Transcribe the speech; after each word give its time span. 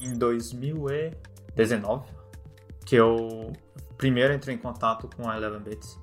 em 0.00 0.14
2019 0.14 2.18
que 2.88 2.96
eu 2.96 3.52
primeiro 3.98 4.32
entrei 4.32 4.54
em 4.54 4.58
contato 4.58 5.10
com 5.14 5.28
a 5.28 5.36
Eleven 5.36 5.60
Bits. 5.60 5.98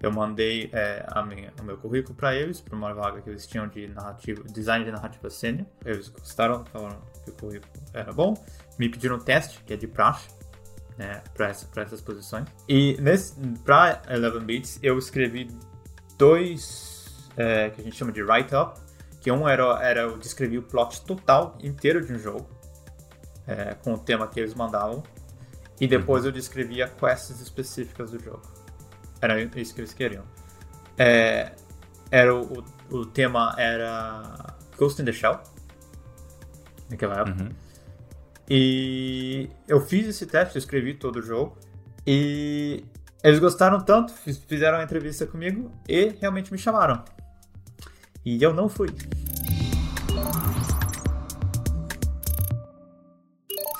Eu 0.00 0.10
mandei 0.10 0.70
é, 0.72 1.04
a 1.08 1.22
minha, 1.22 1.52
o 1.60 1.62
meu 1.62 1.76
currículo 1.76 2.14
para 2.14 2.34
eles, 2.34 2.58
para 2.58 2.74
uma 2.74 2.94
vaga 2.94 3.20
que 3.20 3.28
eles 3.28 3.46
tinham 3.46 3.68
de 3.68 3.86
narrativa, 3.88 4.42
design 4.44 4.82
de 4.82 4.90
narrativa 4.90 5.28
sênior. 5.28 5.66
Eles 5.84 6.08
gostaram, 6.08 6.64
falaram 6.64 7.02
que 7.22 7.30
o 7.30 7.34
currículo 7.34 7.70
era 7.92 8.12
bom. 8.12 8.34
Me 8.78 8.88
pediram 8.88 9.16
um 9.16 9.18
teste, 9.18 9.62
que 9.62 9.74
é 9.74 9.76
de 9.76 9.86
praxe, 9.86 10.30
né, 10.96 11.22
para 11.34 11.50
essa, 11.50 11.68
essas 11.76 12.00
posições. 12.00 12.48
E 12.66 12.96
para 13.62 14.00
Eleven 14.08 14.44
Bits, 14.44 14.78
eu 14.82 14.96
escrevi 14.96 15.48
dois 16.16 17.28
é, 17.36 17.68
que 17.68 17.82
a 17.82 17.84
gente 17.84 17.94
chama 17.94 18.10
de 18.10 18.22
write-up, 18.22 18.80
que 19.20 19.30
um 19.30 19.46
era, 19.46 19.64
era 19.82 20.00
eu 20.00 20.16
descrevi 20.16 20.56
o 20.56 20.62
plot 20.62 21.02
total 21.02 21.58
inteiro 21.62 22.04
de 22.04 22.14
um 22.14 22.18
jogo, 22.18 22.48
é, 23.52 23.74
com 23.74 23.94
o 23.94 23.98
tema 23.98 24.26
que 24.26 24.40
eles 24.40 24.54
mandavam. 24.54 25.02
E 25.80 25.86
depois 25.86 26.22
uhum. 26.22 26.28
eu 26.28 26.32
descrevia 26.32 26.88
quests 26.88 27.40
específicas 27.40 28.10
do 28.10 28.22
jogo. 28.22 28.42
Era 29.20 29.40
isso 29.40 29.74
que 29.74 29.80
eles 29.80 29.92
queriam. 29.92 30.24
É, 30.98 31.52
era 32.10 32.34
o, 32.34 32.64
o, 32.90 33.06
tema 33.06 33.54
era 33.58 34.56
Ghost 34.76 35.00
in 35.00 35.04
the 35.04 35.12
Shell, 35.12 35.40
naquela 36.90 37.20
época. 37.20 37.44
Uhum. 37.44 37.48
E 38.48 39.48
eu 39.66 39.80
fiz 39.80 40.06
esse 40.06 40.26
teste, 40.26 40.58
escrevi 40.58 40.94
todo 40.94 41.16
o 41.16 41.22
jogo. 41.22 41.56
E 42.06 42.84
eles 43.22 43.38
gostaram 43.38 43.80
tanto, 43.80 44.12
fizeram 44.12 44.78
a 44.78 44.82
entrevista 44.82 45.26
comigo 45.26 45.70
e 45.88 46.08
realmente 46.20 46.52
me 46.52 46.58
chamaram. 46.58 47.02
E 48.24 48.42
eu 48.42 48.52
não 48.52 48.68
fui. 48.68 48.88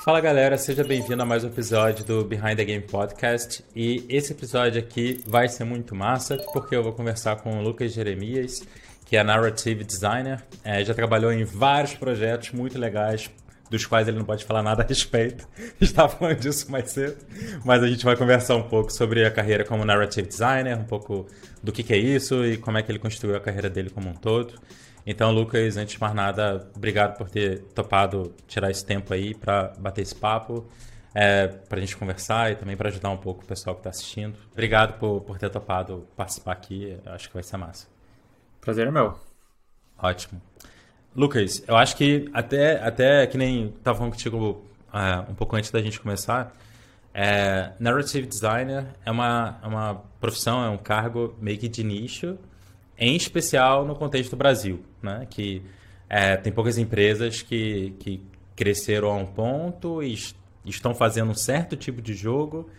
Fala 0.03 0.19
galera, 0.19 0.57
seja 0.57 0.83
bem-vindo 0.83 1.23
a 1.23 1.25
mais 1.25 1.45
um 1.45 1.47
episódio 1.47 2.03
do 2.03 2.25
Behind 2.25 2.57
the 2.57 2.65
Game 2.65 2.83
Podcast. 2.83 3.63
E 3.73 4.05
esse 4.09 4.33
episódio 4.33 4.77
aqui 4.77 5.23
vai 5.25 5.47
ser 5.47 5.63
muito 5.63 5.95
massa, 5.95 6.35
porque 6.51 6.75
eu 6.75 6.83
vou 6.83 6.91
conversar 6.91 7.37
com 7.37 7.57
o 7.57 7.61
Lucas 7.61 7.93
Jeremias, 7.93 8.67
que 9.05 9.15
é 9.15 9.23
narrative 9.23 9.85
designer. 9.85 10.43
É, 10.61 10.83
já 10.83 10.93
trabalhou 10.93 11.31
em 11.31 11.45
vários 11.45 11.93
projetos 11.93 12.51
muito 12.51 12.77
legais, 12.77 13.31
dos 13.69 13.85
quais 13.85 14.05
ele 14.05 14.17
não 14.17 14.25
pode 14.25 14.43
falar 14.43 14.61
nada 14.61 14.83
a 14.83 14.85
respeito. 14.85 15.47
Estava 15.79 16.09
falando 16.09 16.37
disso 16.37 16.69
mais 16.69 16.91
cedo. 16.91 17.15
Mas 17.63 17.81
a 17.81 17.87
gente 17.87 18.03
vai 18.03 18.17
conversar 18.17 18.57
um 18.57 18.63
pouco 18.63 18.91
sobre 18.91 19.25
a 19.25 19.31
carreira 19.31 19.63
como 19.63 19.85
narrative 19.85 20.27
designer, 20.27 20.77
um 20.77 20.83
pouco 20.83 21.27
do 21.63 21.71
que, 21.71 21.81
que 21.81 21.93
é 21.93 21.97
isso 21.97 22.45
e 22.45 22.57
como 22.57 22.77
é 22.77 22.83
que 22.83 22.91
ele 22.91 22.99
construiu 22.99 23.37
a 23.37 23.39
carreira 23.39 23.69
dele 23.69 23.89
como 23.89 24.09
um 24.09 24.13
todo. 24.13 24.53
Então, 25.05 25.31
Lucas, 25.31 25.75
antes 25.75 25.95
de 25.95 26.01
mais 26.01 26.13
nada, 26.13 26.69
obrigado 26.75 27.17
por 27.17 27.29
ter 27.29 27.61
topado 27.75 28.33
tirar 28.47 28.71
esse 28.71 28.85
tempo 28.85 29.13
aí 29.13 29.35
para 29.35 29.73
bater 29.77 30.01
esse 30.01 30.15
papo, 30.15 30.65
é, 31.13 31.47
para 31.47 31.77
a 31.77 31.81
gente 31.81 31.97
conversar 31.97 32.51
e 32.51 32.55
também 32.55 32.77
para 32.77 32.89
ajudar 32.89 33.09
um 33.09 33.17
pouco 33.17 33.43
o 33.43 33.45
pessoal 33.45 33.75
que 33.75 33.81
está 33.81 33.89
assistindo. 33.89 34.37
Obrigado 34.51 34.97
por, 34.97 35.21
por 35.21 35.37
ter 35.37 35.49
topado 35.49 36.07
participar 36.15 36.53
aqui, 36.53 36.97
acho 37.05 37.27
que 37.27 37.33
vai 37.33 37.43
ser 37.43 37.57
massa. 37.57 37.87
Prazer 38.61 38.87
é 38.87 38.91
meu. 38.91 39.19
Ótimo. 39.97 40.41
Lucas, 41.15 41.63
eu 41.67 41.75
acho 41.75 41.95
que 41.95 42.29
até, 42.33 42.81
até 42.81 43.27
que 43.27 43.37
nem 43.37 43.67
estava 43.67 43.97
falando 43.97 44.13
contigo 44.13 44.63
uh, 44.93 45.29
um 45.29 45.35
pouco 45.35 45.55
antes 45.55 45.69
da 45.69 45.81
gente 45.81 45.99
começar, 45.99 46.55
é, 47.13 47.73
narrative 47.79 48.25
designer 48.25 48.87
é 49.05 49.11
uma, 49.11 49.59
é 49.61 49.67
uma 49.67 50.01
profissão, 50.19 50.63
é 50.63 50.69
um 50.69 50.77
cargo 50.77 51.35
meio 51.39 51.59
que 51.59 51.67
de 51.67 51.83
nicho, 51.83 52.37
em 52.97 53.15
especial 53.15 53.85
no 53.85 53.95
contexto 53.95 54.31
do 54.31 54.37
Brasil, 54.37 54.83
né? 55.03 55.27
que 55.29 55.61
é, 56.09 56.37
tem 56.37 56.51
poucas 56.51 56.77
empresas 56.77 57.41
que, 57.41 57.93
que 57.99 58.23
cresceram 58.55 59.09
a 59.09 59.15
um 59.15 59.25
ponto 59.25 60.01
e 60.01 60.17
estão 60.65 60.93
fazendo 60.95 61.31
um 61.31 61.35
certo 61.35 61.75
tipo 61.75 62.01
de 62.01 62.13
jogo 62.13 62.69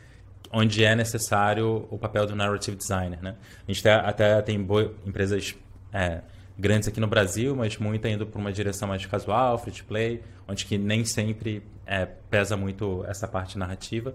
onde 0.53 0.85
é 0.85 0.95
necessário 0.95 1.87
o 1.91 1.99
papel 1.99 2.27
do 2.27 2.37
narrative 2.37 2.77
designer. 2.77 3.21
Né? 3.21 3.35
A 3.67 3.73
gente 3.73 3.89
até 3.89 4.41
tem 4.41 4.57
empresas 5.05 5.55
é, 5.93 6.21
grandes 6.57 6.89
aqui 6.89 7.01
no 7.01 7.09
Brasil, 7.09 7.57
mas 7.57 7.77
muito 7.77 8.07
indo 8.07 8.25
para 8.25 8.41
uma 8.41 8.53
direção 8.53 8.87
mais 8.87 9.05
casual, 9.05 9.59
free 9.59 9.73
to 9.73 9.85
play, 9.85 10.23
onde 10.47 10.65
que 10.65 10.79
nem 10.79 11.05
sempre 11.05 11.63
é, 11.85 12.07
pesa 12.07 12.57
muito 12.57 13.05
essa 13.09 13.27
parte 13.27 13.59
narrativa. 13.59 14.15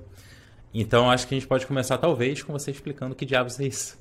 Então, 0.73 1.11
acho 1.11 1.27
que 1.27 1.35
a 1.35 1.37
gente 1.37 1.47
pode 1.47 1.67
começar, 1.67 1.97
talvez, 1.97 2.41
com 2.41 2.53
você 2.53 2.71
explicando 2.71 3.15
que 3.15 3.25
diabos 3.25 3.59
é 3.59 3.65
isso. 3.65 3.99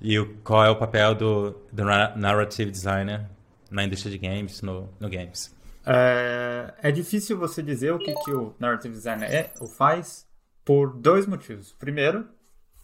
E 0.00 0.18
qual 0.44 0.64
é 0.64 0.70
o 0.70 0.76
papel 0.76 1.14
do, 1.14 1.56
do 1.72 1.84
narrative 1.84 2.70
designer 2.70 3.26
na 3.70 3.84
indústria 3.84 4.10
de 4.10 4.18
games, 4.18 4.62
no, 4.62 4.92
no 4.98 5.08
games? 5.08 5.54
É, 5.86 6.74
é 6.82 6.92
difícil 6.92 7.38
você 7.38 7.62
dizer 7.62 7.92
o 7.92 7.98
que, 7.98 8.12
que 8.12 8.32
o 8.32 8.54
narrative 8.58 8.94
designer 8.94 9.30
é 9.30 9.52
ou 9.60 9.66
faz 9.66 10.26
por 10.64 10.94
dois 10.94 11.26
motivos. 11.26 11.72
Primeiro, 11.72 12.28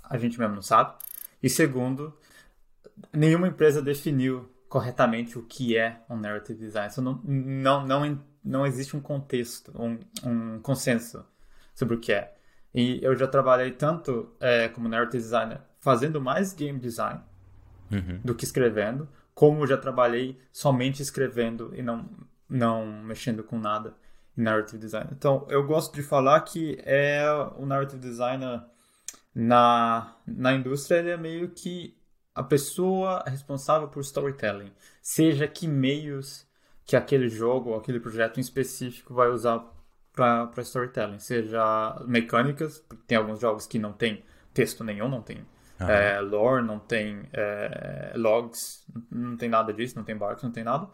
a 0.03 0.17
gente 0.17 0.39
mesmo 0.39 0.55
não 0.55 0.63
sabe. 0.63 0.95
E 1.43 1.51
segundo, 1.51 2.17
nenhuma 3.13 3.49
empresa 3.49 3.83
definiu 3.83 4.49
corretamente 4.69 5.39
o 5.39 5.43
que 5.43 5.77
é 5.77 6.01
um 6.09 6.17
narrative 6.17 6.59
design. 6.59 6.89
Então, 6.91 7.05
não, 7.05 7.23
não, 7.25 7.87
não, 7.87 8.25
não 8.45 8.67
existe 8.67 8.97
um 8.97 9.01
contexto, 9.01 9.73
um, 9.81 9.99
um 10.25 10.61
consenso 10.61 11.25
sobre 11.75 11.97
o 11.97 12.01
que 12.01 12.13
é. 12.13 12.35
E 12.75 12.99
eu 13.03 13.15
já 13.17 13.27
trabalhei 13.27 13.71
tanto 13.71 14.35
é, 14.41 14.69
como 14.69 14.89
narrative 14.89 15.23
designer 15.23 15.61
fazendo 15.81 16.21
mais 16.21 16.53
game 16.53 16.79
design 16.79 17.21
uhum. 17.93 18.21
do 18.25 18.35
que 18.35 18.45
escrevendo, 18.45 19.09
como 19.37 19.67
já 19.67 19.77
trabalhei 19.77 20.41
somente 20.51 21.03
escrevendo 21.03 21.71
e 21.75 21.83
não, 21.83 22.09
não 22.49 22.87
mexendo 22.87 23.45
com 23.45 23.59
nada 23.59 23.95
em 24.35 24.41
narrative 24.41 24.79
design. 24.79 25.11
Então, 25.13 25.47
eu 25.51 25.63
gosto 25.67 25.95
de 25.95 26.03
falar 26.03 26.41
que 26.41 26.79
é 26.83 27.23
o 27.59 27.67
narrative 27.67 28.01
designer 28.01 28.63
na, 29.35 30.17
na 30.27 30.55
indústria, 30.55 31.01
ele 31.01 31.11
é 31.11 31.19
meio 31.19 31.51
que 31.51 31.95
a 32.35 32.43
pessoa 32.43 33.23
responsável 33.27 33.89
por 33.89 34.01
storytelling, 34.01 34.73
seja 35.03 35.47
que 35.47 35.69
meios 35.69 36.47
que 36.87 36.97
aquele 36.97 37.29
jogo 37.29 37.71
ou 37.71 37.77
aquele 37.77 38.01
projeto 38.01 38.39
em 38.39 38.41
específico 38.41 39.13
vai 39.13 39.29
usar 39.29 39.63
para 40.15 40.51
storytelling, 40.63 41.19
seja 41.19 42.03
mecânicas, 42.07 42.79
porque 42.89 43.05
tem 43.07 43.19
alguns 43.19 43.39
jogos 43.39 43.67
que 43.67 43.79
não 43.79 43.93
tem 43.93 44.25
texto 44.55 44.83
nenhum, 44.83 45.11
não 45.11 45.21
tem 45.21 45.45
Uhum. 45.81 45.91
É, 45.91 46.21
lore, 46.21 46.65
não 46.65 46.79
tem 46.79 47.29
é, 47.33 48.13
logs, 48.17 48.85
não 49.11 49.37
tem 49.37 49.49
nada 49.49 49.73
disso, 49.73 49.97
não 49.97 50.05
tem 50.05 50.17
barcos, 50.17 50.43
não 50.43 50.51
tem 50.51 50.65
nada. 50.65 50.89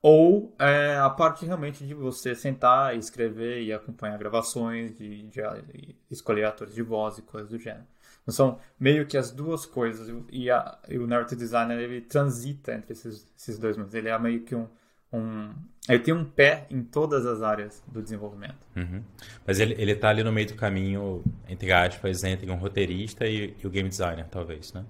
Ou 0.00 0.54
é, 0.58 0.96
a 0.96 1.10
parte 1.10 1.44
realmente 1.44 1.84
de 1.84 1.92
você 1.92 2.34
sentar 2.34 2.94
e 2.94 2.98
escrever 2.98 3.62
e 3.62 3.72
acompanhar 3.72 4.16
gravações, 4.18 4.96
de, 4.96 5.24
de, 5.24 5.42
de 5.62 5.96
escolher 6.10 6.44
atores 6.44 6.74
de 6.74 6.82
voz 6.82 7.18
e 7.18 7.22
coisas 7.22 7.50
do 7.50 7.58
gênero. 7.58 7.86
Então, 8.22 8.34
são 8.34 8.58
meio 8.78 9.06
que 9.06 9.16
as 9.16 9.32
duas 9.32 9.66
coisas. 9.66 10.08
E, 10.30 10.50
a, 10.50 10.78
e 10.88 10.98
o 10.98 11.06
narrative 11.06 11.40
designer 11.40 11.78
ele 11.78 12.00
transita 12.00 12.74
entre 12.74 12.92
esses, 12.92 13.26
esses 13.36 13.58
dois 13.58 13.76
mundos. 13.76 13.94
Ele 13.94 14.08
é 14.08 14.18
meio 14.18 14.42
que 14.42 14.54
um, 14.54 14.68
um, 15.12 15.54
ele 15.88 16.00
tem 16.00 16.12
um 16.12 16.24
pé 16.24 16.66
em 16.70 16.82
todas 16.82 17.24
as 17.24 17.42
áreas 17.42 17.82
do 17.86 18.02
desenvolvimento. 18.02 18.58
Uhum. 18.76 19.02
Mas 19.46 19.58
ele, 19.58 19.74
ele 19.78 19.94
tá 19.94 20.10
ali 20.10 20.22
no 20.22 20.32
meio 20.32 20.48
do 20.48 20.54
caminho, 20.54 21.24
entre 21.48 21.72
aspas, 21.72 22.22
entre 22.24 22.50
um 22.50 22.56
roteirista 22.56 23.26
e, 23.26 23.56
e 23.58 23.66
o 23.66 23.70
game 23.70 23.88
designer, 23.88 24.26
talvez, 24.30 24.72
né? 24.72 24.84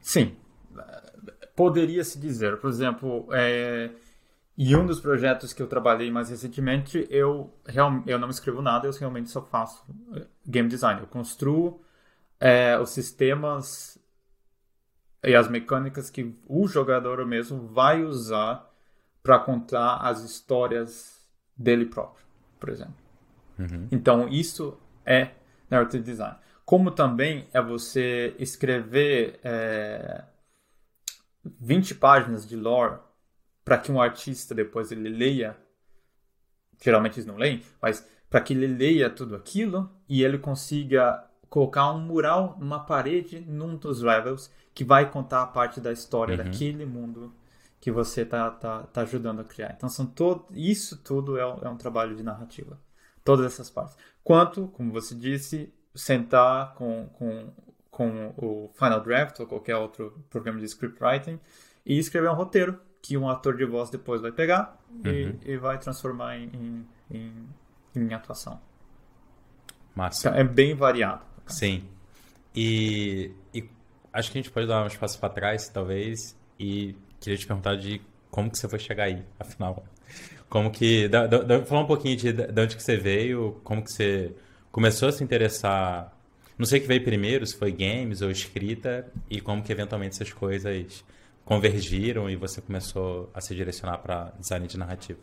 Sim. 0.00 0.36
Poderia 1.56 2.04
se 2.04 2.18
dizer. 2.18 2.58
Por 2.58 2.70
exemplo, 2.70 3.28
é, 3.32 3.90
em 4.56 4.76
um 4.76 4.86
dos 4.86 5.00
projetos 5.00 5.52
que 5.52 5.60
eu 5.60 5.66
trabalhei 5.66 6.10
mais 6.10 6.30
recentemente, 6.30 7.06
eu, 7.10 7.52
real, 7.66 8.02
eu 8.06 8.18
não 8.18 8.30
escrevo 8.30 8.62
nada, 8.62 8.86
eu 8.86 8.92
realmente 8.92 9.30
só 9.30 9.42
faço 9.42 9.84
é, 10.14 10.26
game 10.46 10.68
design. 10.68 11.00
Eu 11.00 11.08
construo 11.08 11.80
é, 12.38 12.78
os 12.78 12.90
sistemas 12.90 13.98
e 15.24 15.34
as 15.34 15.48
mecânicas 15.48 16.10
que 16.10 16.36
o 16.46 16.68
jogador 16.68 17.24
mesmo 17.26 17.66
vai 17.66 18.04
usar 18.04 18.70
para 19.24 19.38
contar 19.38 19.96
as 19.96 20.22
histórias 20.22 21.18
dele 21.56 21.86
próprio, 21.86 22.24
por 22.60 22.68
exemplo. 22.68 22.94
Uhum. 23.58 23.88
Então, 23.90 24.28
isso 24.28 24.78
é 25.04 25.30
narrative 25.70 26.04
design. 26.04 26.36
Como 26.62 26.90
também 26.90 27.48
é 27.52 27.60
você 27.60 28.36
escrever 28.38 29.40
é, 29.42 30.24
20 31.58 31.94
páginas 31.94 32.46
de 32.46 32.54
lore 32.54 32.98
para 33.64 33.78
que 33.78 33.90
um 33.90 34.00
artista 34.00 34.54
depois 34.54 34.92
ele 34.92 35.08
leia, 35.08 35.56
geralmente 36.82 37.14
eles 37.14 37.26
não 37.26 37.36
leem, 37.36 37.62
mas 37.80 38.06
para 38.28 38.42
que 38.42 38.52
ele 38.52 38.66
leia 38.66 39.08
tudo 39.08 39.34
aquilo 39.36 39.90
e 40.06 40.22
ele 40.22 40.36
consiga 40.36 41.24
colocar 41.48 41.90
um 41.92 42.00
mural 42.00 42.58
numa 42.60 42.80
parede 42.80 43.40
num 43.40 43.76
dos 43.76 44.02
levels 44.02 44.50
que 44.74 44.84
vai 44.84 45.10
contar 45.10 45.42
a 45.42 45.46
parte 45.46 45.80
da 45.80 45.92
história 45.92 46.36
uhum. 46.36 46.44
daquele 46.44 46.84
mundo 46.84 47.32
que 47.84 47.90
você 47.90 48.22
está 48.22 48.50
tá, 48.50 48.84
tá 48.84 49.02
ajudando 49.02 49.40
a 49.40 49.44
criar. 49.44 49.74
Então, 49.76 49.90
são 49.90 50.06
todo, 50.06 50.46
isso 50.52 50.96
tudo 50.96 51.36
é 51.36 51.46
um, 51.46 51.58
é 51.64 51.68
um 51.68 51.76
trabalho 51.76 52.16
de 52.16 52.22
narrativa. 52.22 52.80
Todas 53.22 53.44
essas 53.44 53.68
partes. 53.68 53.94
Quanto, 54.22 54.68
como 54.68 54.90
você 54.90 55.14
disse, 55.14 55.70
sentar 55.94 56.72
com, 56.76 57.10
com, 57.12 57.52
com 57.90 58.34
o 58.38 58.70
Final 58.72 59.02
Draft 59.02 59.38
ou 59.40 59.46
qualquer 59.46 59.76
outro 59.76 60.18
programa 60.30 60.60
de 60.60 60.64
scriptwriting 60.64 61.38
e 61.84 61.98
escrever 61.98 62.30
um 62.30 62.34
roteiro 62.34 62.80
que 63.02 63.18
um 63.18 63.28
ator 63.28 63.54
de 63.54 63.66
voz 63.66 63.90
depois 63.90 64.22
vai 64.22 64.32
pegar 64.32 64.80
uhum. 64.88 65.02
e, 65.44 65.50
e, 65.50 65.56
vai 65.58 65.76
transformar 65.76 66.38
em, 66.38 66.86
em, 67.10 67.46
em, 67.94 68.14
atuação. 68.14 68.58
Massa. 69.94 70.30
Então, 70.30 70.40
é 70.40 70.42
bem 70.42 70.74
variado. 70.74 71.20
Sim. 71.46 71.86
E, 72.54 73.30
e 73.52 73.68
acho 74.10 74.32
que 74.32 74.38
a 74.38 74.40
gente 74.40 74.50
pode 74.50 74.66
dar 74.66 74.82
um 74.82 74.86
espaço 74.86 75.20
para 75.20 75.28
trás, 75.28 75.68
talvez, 75.68 76.34
e 76.58 76.96
queria 77.24 77.38
te 77.38 77.46
perguntar 77.46 77.76
de 77.76 78.00
como 78.30 78.50
que 78.50 78.58
você 78.58 78.68
foi 78.68 78.78
chegar 78.78 79.04
aí, 79.04 79.24
afinal. 79.38 79.84
Como 80.48 80.70
que... 80.70 81.08
Da, 81.08 81.26
da, 81.26 81.64
falar 81.64 81.82
um 81.82 81.86
pouquinho 81.86 82.16
de, 82.16 82.32
de 82.32 82.60
onde 82.60 82.76
que 82.76 82.82
você 82.82 82.96
veio, 82.96 83.60
como 83.64 83.82
que 83.82 83.92
você 83.92 84.34
começou 84.70 85.08
a 85.08 85.12
se 85.12 85.24
interessar... 85.24 86.12
Não 86.56 86.66
sei 86.66 86.78
o 86.78 86.82
que 86.82 86.88
veio 86.88 87.02
primeiro, 87.02 87.44
se 87.46 87.56
foi 87.56 87.72
games 87.72 88.22
ou 88.22 88.30
escrita, 88.30 89.10
e 89.28 89.40
como 89.40 89.62
que 89.62 89.72
eventualmente 89.72 90.14
essas 90.14 90.32
coisas 90.32 91.04
convergiram 91.44 92.30
e 92.30 92.36
você 92.36 92.60
começou 92.60 93.30
a 93.34 93.40
se 93.40 93.54
direcionar 93.54 93.98
para 93.98 94.32
design 94.38 94.66
de 94.66 94.78
narrativa. 94.78 95.18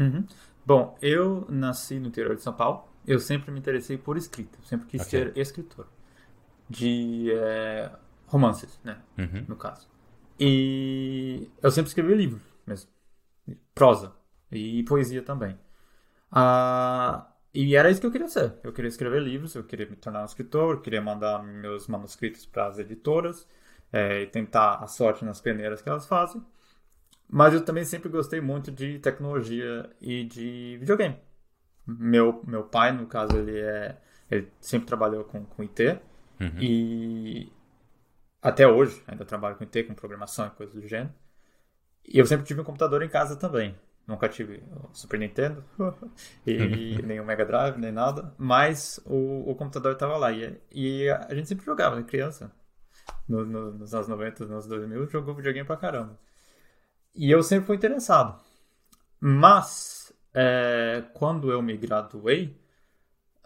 Uhum. 0.00 0.24
Bom, 0.66 0.96
eu 1.00 1.46
nasci 1.48 1.98
no 1.98 2.08
interior 2.08 2.34
de 2.34 2.42
São 2.42 2.52
Paulo. 2.52 2.88
Eu 3.06 3.18
sempre 3.18 3.52
me 3.52 3.58
interessei 3.58 3.98
por 3.98 4.16
escrita. 4.16 4.58
sempre 4.64 4.86
quis 4.88 5.02
okay. 5.02 5.24
ser 5.24 5.38
escritor. 5.38 5.86
De 6.68 7.30
é, 7.30 7.90
romances, 8.26 8.80
né? 8.82 8.96
Uhum. 9.18 9.44
No 9.46 9.56
caso. 9.56 9.86
E 10.38 11.48
eu 11.62 11.70
sempre 11.70 11.88
escrevi 11.88 12.14
livros 12.14 12.42
mesmo. 12.66 12.90
Prosa. 13.74 14.12
E 14.50 14.82
poesia 14.84 15.22
também. 15.22 15.58
Ah, 16.30 17.28
e 17.52 17.76
era 17.76 17.90
isso 17.90 18.00
que 18.00 18.06
eu 18.06 18.12
queria 18.12 18.28
ser. 18.28 18.54
Eu 18.62 18.72
queria 18.72 18.88
escrever 18.88 19.22
livros, 19.22 19.54
eu 19.54 19.64
queria 19.64 19.86
me 19.86 19.96
tornar 19.96 20.22
um 20.22 20.26
escritor, 20.26 20.74
eu 20.74 20.80
queria 20.80 21.00
mandar 21.00 21.42
meus 21.42 21.86
manuscritos 21.88 22.46
para 22.46 22.66
as 22.66 22.78
editoras 22.78 23.46
é, 23.92 24.22
e 24.22 24.26
tentar 24.26 24.76
a 24.76 24.86
sorte 24.86 25.24
nas 25.24 25.40
peneiras 25.40 25.80
que 25.82 25.88
elas 25.88 26.06
fazem. 26.06 26.44
Mas 27.28 27.54
eu 27.54 27.64
também 27.64 27.84
sempre 27.84 28.08
gostei 28.08 28.40
muito 28.40 28.70
de 28.70 28.98
tecnologia 28.98 29.90
e 30.00 30.24
de 30.24 30.76
videogame. 30.78 31.16
Meu, 31.86 32.42
meu 32.46 32.64
pai, 32.64 32.92
no 32.92 33.06
caso, 33.06 33.36
ele 33.36 33.58
é 33.58 33.96
ele 34.30 34.50
sempre 34.60 34.86
trabalhou 34.86 35.24
com, 35.24 35.44
com 35.44 35.62
IT 35.62 36.00
uhum. 36.40 36.60
e 36.60 37.52
até 38.44 38.68
hoje 38.68 39.02
ainda 39.06 39.24
trabalho 39.24 39.56
com 39.56 39.64
IT, 39.64 39.84
com 39.84 39.94
programação 39.94 40.46
e 40.46 40.50
coisas 40.50 40.74
do 40.74 40.86
gênero. 40.86 41.14
E 42.06 42.18
eu 42.18 42.26
sempre 42.26 42.44
tive 42.44 42.60
um 42.60 42.64
computador 42.64 43.02
em 43.02 43.08
casa 43.08 43.36
também. 43.36 43.74
Nunca 44.06 44.28
tive 44.28 44.62
o 44.70 44.94
Super 44.94 45.18
Nintendo 45.18 45.64
e 46.46 47.00
nem 47.02 47.18
o 47.20 47.24
Mega 47.24 47.46
Drive, 47.46 47.78
nem 47.78 47.90
nada. 47.90 48.34
Mas 48.36 49.00
o, 49.06 49.50
o 49.50 49.54
computador 49.54 49.92
estava 49.92 50.18
lá. 50.18 50.30
E, 50.30 50.60
e, 50.70 51.08
a 51.08 51.34
gente 51.34 51.48
sempre 51.48 51.64
jogava, 51.64 51.96
né? 51.96 52.02
criança. 52.02 52.52
No, 53.26 53.46
no, 53.46 53.72
nos 53.72 53.94
anos 53.94 54.06
90, 54.06 54.44
nos 54.44 54.52
anos 54.52 54.66
2000, 54.66 55.08
jogou 55.08 55.34
videogame 55.34 55.66
pra 55.66 55.78
caramba. 55.78 56.20
E 57.14 57.30
eu 57.30 57.42
sempre 57.42 57.66
fui 57.66 57.76
interessado. 57.76 58.38
Mas, 59.18 60.12
é, 60.34 61.02
quando 61.14 61.50
eu 61.50 61.62
me 61.62 61.74
graduei 61.78 62.60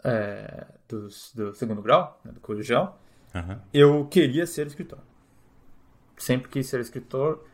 é, 0.03 0.67
do, 0.89 1.07
do, 1.35 1.53
segundo 1.53 1.81
grau, 1.81 2.19
né, 2.25 2.33
do 2.33 2.41
colegial, 2.41 3.01
uhum. 3.33 3.59
eu 3.73 4.05
queria 4.07 4.45
ser 4.45 4.67
escritor. 4.67 4.99
Sempre 6.17 6.49
quis 6.49 6.67
ser 6.67 6.79
escritor. 6.79 7.45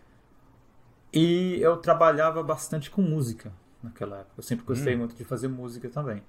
E 1.13 1.59
eu 1.61 1.77
trabalhava 1.77 2.43
bastante 2.43 2.89
com 2.89 3.01
música 3.01 3.53
naquela 3.81 4.19
época. 4.19 4.33
Eu 4.37 4.43
sempre 4.43 4.65
gostei 4.65 4.95
hum. 4.95 4.99
muito 4.99 5.15
de 5.15 5.23
fazer 5.23 5.47
música 5.47 5.89
também. 5.89 6.21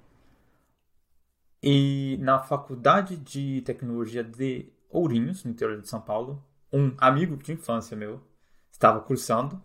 E 1.63 2.19
na 2.21 2.39
faculdade 2.39 3.17
de 3.17 3.63
tecnologia 3.63 4.23
de 4.23 4.71
Ourinhos, 4.89 5.45
no 5.45 5.51
interior 5.51 5.81
de 5.81 5.89
São 5.89 6.01
Paulo, 6.01 6.45
um 6.73 6.95
amigo 6.99 7.37
de 7.37 7.53
infância 7.53 7.97
meu 7.97 8.21
estava 8.71 9.01
cursando 9.01 9.61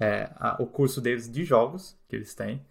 é, 0.00 0.30
a, 0.36 0.60
o 0.60 0.66
curso 0.66 1.00
deles 1.00 1.30
de 1.30 1.44
jogos 1.44 1.96
que 2.08 2.16
eles 2.16 2.34
têm. 2.34 2.64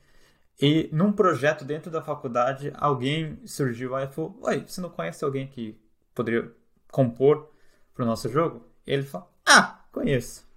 E 0.59 0.89
num 0.91 1.13
projeto 1.13 1.63
dentro 1.63 1.89
da 1.89 2.01
faculdade, 2.01 2.73
alguém 2.75 3.39
surgiu 3.45 3.95
aí 3.95 4.05
e 4.05 4.11
falou: 4.11 4.37
Oi, 4.41 4.65
você 4.67 4.81
não 4.81 4.89
conhece 4.89 5.23
alguém 5.23 5.47
que 5.47 5.79
poderia 6.21 6.51
compor 6.91 7.51
para 7.93 8.03
o 8.03 8.05
nosso 8.05 8.29
jogo? 8.29 8.65
E 8.85 8.91
ele 8.93 9.03
falou: 9.03 9.29
Ah, 9.45 9.81
conheço. 9.91 10.47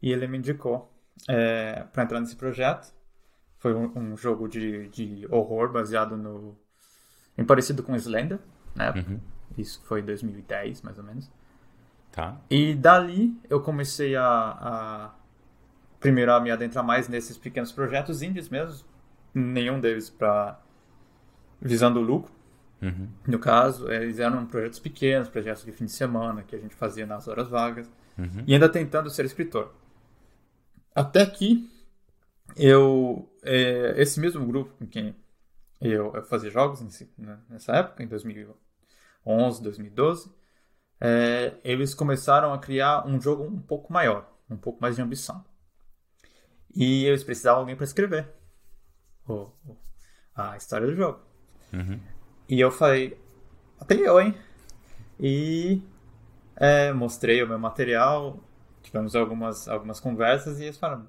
E 0.00 0.12
ele 0.12 0.26
me 0.26 0.38
indicou 0.38 0.92
é, 1.28 1.84
para 1.92 2.04
entrar 2.04 2.20
nesse 2.20 2.36
projeto. 2.36 2.92
Foi 3.58 3.74
um, 3.74 3.90
um, 3.98 4.16
jogo 4.16 4.46
de, 4.48 4.88
de 4.88 5.26
horror 5.30 5.72
baseado 5.72 6.16
no. 6.16 6.56
em 7.36 7.44
parecido 7.44 7.82
com 7.82 7.96
Slender, 7.96 8.38
né? 8.76 8.92
Uhum. 8.92 9.20
Isso 9.56 9.82
foi 9.84 10.00
em 10.00 10.04
2010, 10.04 10.82
mais 10.82 10.98
ou 10.98 11.04
menos. 11.04 11.28
Tá. 12.12 12.40
E 12.48 12.74
dali 12.74 13.36
eu 13.50 13.60
comecei 13.60 14.14
a, 14.14 14.24
a 14.24 15.14
primeiro 15.98 16.32
a 16.32 16.40
me 16.40 16.50
adentrar 16.50 16.84
mais 16.84 17.08
nesses 17.08 17.36
pequenos 17.36 17.72
projetos 17.72 18.22
indies 18.22 18.48
mesmo, 18.48 18.86
nenhum 19.34 19.80
deles 19.80 20.08
para 20.08 20.60
visando 21.60 22.00
lucro. 22.00 22.32
Uhum. 22.80 23.08
No 23.26 23.38
caso, 23.38 23.90
eles 23.90 24.18
eram 24.18 24.46
projetos 24.46 24.78
pequenos, 24.78 25.28
projetos 25.28 25.64
de 25.64 25.72
fim 25.72 25.84
de 25.84 25.92
semana 25.92 26.42
que 26.42 26.54
a 26.54 26.58
gente 26.58 26.74
fazia 26.74 27.06
nas 27.06 27.26
horas 27.26 27.48
vagas 27.48 27.90
uhum. 28.16 28.44
e 28.46 28.54
ainda 28.54 28.68
tentando 28.68 29.10
ser 29.10 29.24
escritor. 29.24 29.74
Até 30.94 31.26
que 31.26 31.68
eu, 32.56 33.28
é, 33.42 33.94
esse 33.96 34.20
mesmo 34.20 34.46
grupo 34.46 34.74
com 34.78 34.86
quem 34.86 35.14
eu, 35.80 36.12
eu 36.14 36.24
fazia 36.24 36.50
jogos 36.50 36.80
né, 37.16 37.38
nessa 37.48 37.72
época, 37.76 38.02
em 38.02 38.06
2011, 38.06 39.62
2012, 39.62 40.32
é, 41.00 41.54
eles 41.62 41.94
começaram 41.94 42.52
a 42.52 42.58
criar 42.58 43.06
um 43.06 43.20
jogo 43.20 43.44
um 43.44 43.60
pouco 43.60 43.92
maior, 43.92 44.28
um 44.50 44.56
pouco 44.56 44.80
mais 44.80 44.96
de 44.96 45.02
ambição. 45.02 45.44
E 46.74 47.04
eles 47.04 47.24
precisavam 47.24 47.60
de 47.60 47.62
alguém 47.62 47.76
para 47.76 47.84
escrever 47.84 48.28
o, 49.28 49.50
a 50.34 50.56
história 50.56 50.86
do 50.86 50.94
jogo. 50.94 51.20
Uhum. 51.72 52.00
E 52.48 52.58
eu 52.60 52.70
falei, 52.70 53.18
eu, 53.90 54.20
hein? 54.20 54.34
E 55.20 55.82
é, 56.56 56.92
mostrei 56.92 57.42
o 57.42 57.46
meu 57.46 57.58
material, 57.58 58.42
tivemos 58.82 59.14
algumas, 59.14 59.68
algumas 59.68 60.00
conversas 60.00 60.58
e 60.58 60.64
eles 60.64 60.78
falaram, 60.78 61.06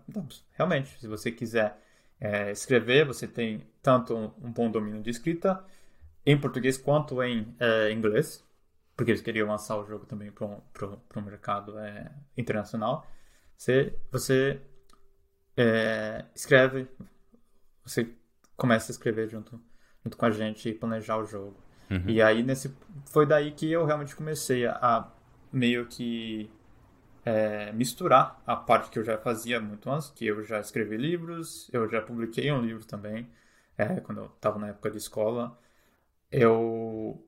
realmente, 0.52 1.00
se 1.00 1.08
você 1.08 1.32
quiser 1.32 1.78
é, 2.20 2.52
escrever, 2.52 3.06
você 3.06 3.28
tem 3.28 3.66
tanto 3.82 4.16
um, 4.16 4.26
um, 4.44 4.52
bom 4.52 4.70
domínio 4.70 5.02
de 5.02 5.10
escrita 5.10 5.64
em 6.26 6.40
português 6.40 6.78
quanto 6.78 7.24
em 7.24 7.56
é, 7.60 7.92
inglês, 7.92 8.44
porque 8.96 9.12
eles 9.12 9.22
queriam 9.22 9.48
lançar 9.48 9.78
o 9.78 9.86
jogo 9.86 10.06
também 10.06 10.32
para 10.32 10.46
o 10.46 11.22
mercado 11.22 11.80
é, 11.80 12.12
internacional. 12.38 13.08
Você, 13.58 13.98
você 14.12 14.62
é, 15.56 16.26
escreve, 16.36 16.88
você 17.84 18.10
começa 18.58 18.92
a 18.92 18.94
escrever 18.94 19.30
junto, 19.30 19.62
junto 20.04 20.18
com 20.18 20.26
a 20.26 20.32
gente 20.32 20.70
e 20.70 20.74
planejar 20.74 21.18
o 21.18 21.26
jogo. 21.26 21.56
Uhum. 21.90 22.04
E 22.08 22.22
aí 22.22 22.44
nesse 22.44 22.76
foi 23.06 23.26
daí 23.26 23.52
que 23.52 23.72
eu 23.72 23.86
realmente 23.86 24.16
comecei 24.16 24.66
a, 24.66 24.74
a 24.74 25.12
meio 25.52 25.88
que 25.88 26.50
é, 27.26 27.72
misturar 27.74 28.42
a 28.46 28.56
parte 28.56 28.90
que 28.90 29.00
eu 29.00 29.04
já 29.04 29.18
fazia 29.18 29.60
muito 29.60 29.90
antes, 29.90 30.10
que 30.12 30.26
eu 30.26 30.44
já 30.44 30.60
escrevi 30.60 30.98
livros, 30.98 31.70
eu 31.74 31.88
já 31.90 32.02
publiquei 32.02 32.52
um 32.52 32.62
livro 32.62 32.86
também, 32.86 33.30
é, 33.78 34.00
quando 34.00 34.20
eu 34.20 34.26
estava 34.26 34.60
na 34.60 34.70
época 34.70 34.92
de 34.92 34.98
escola. 34.98 35.58
Eu 36.32 37.24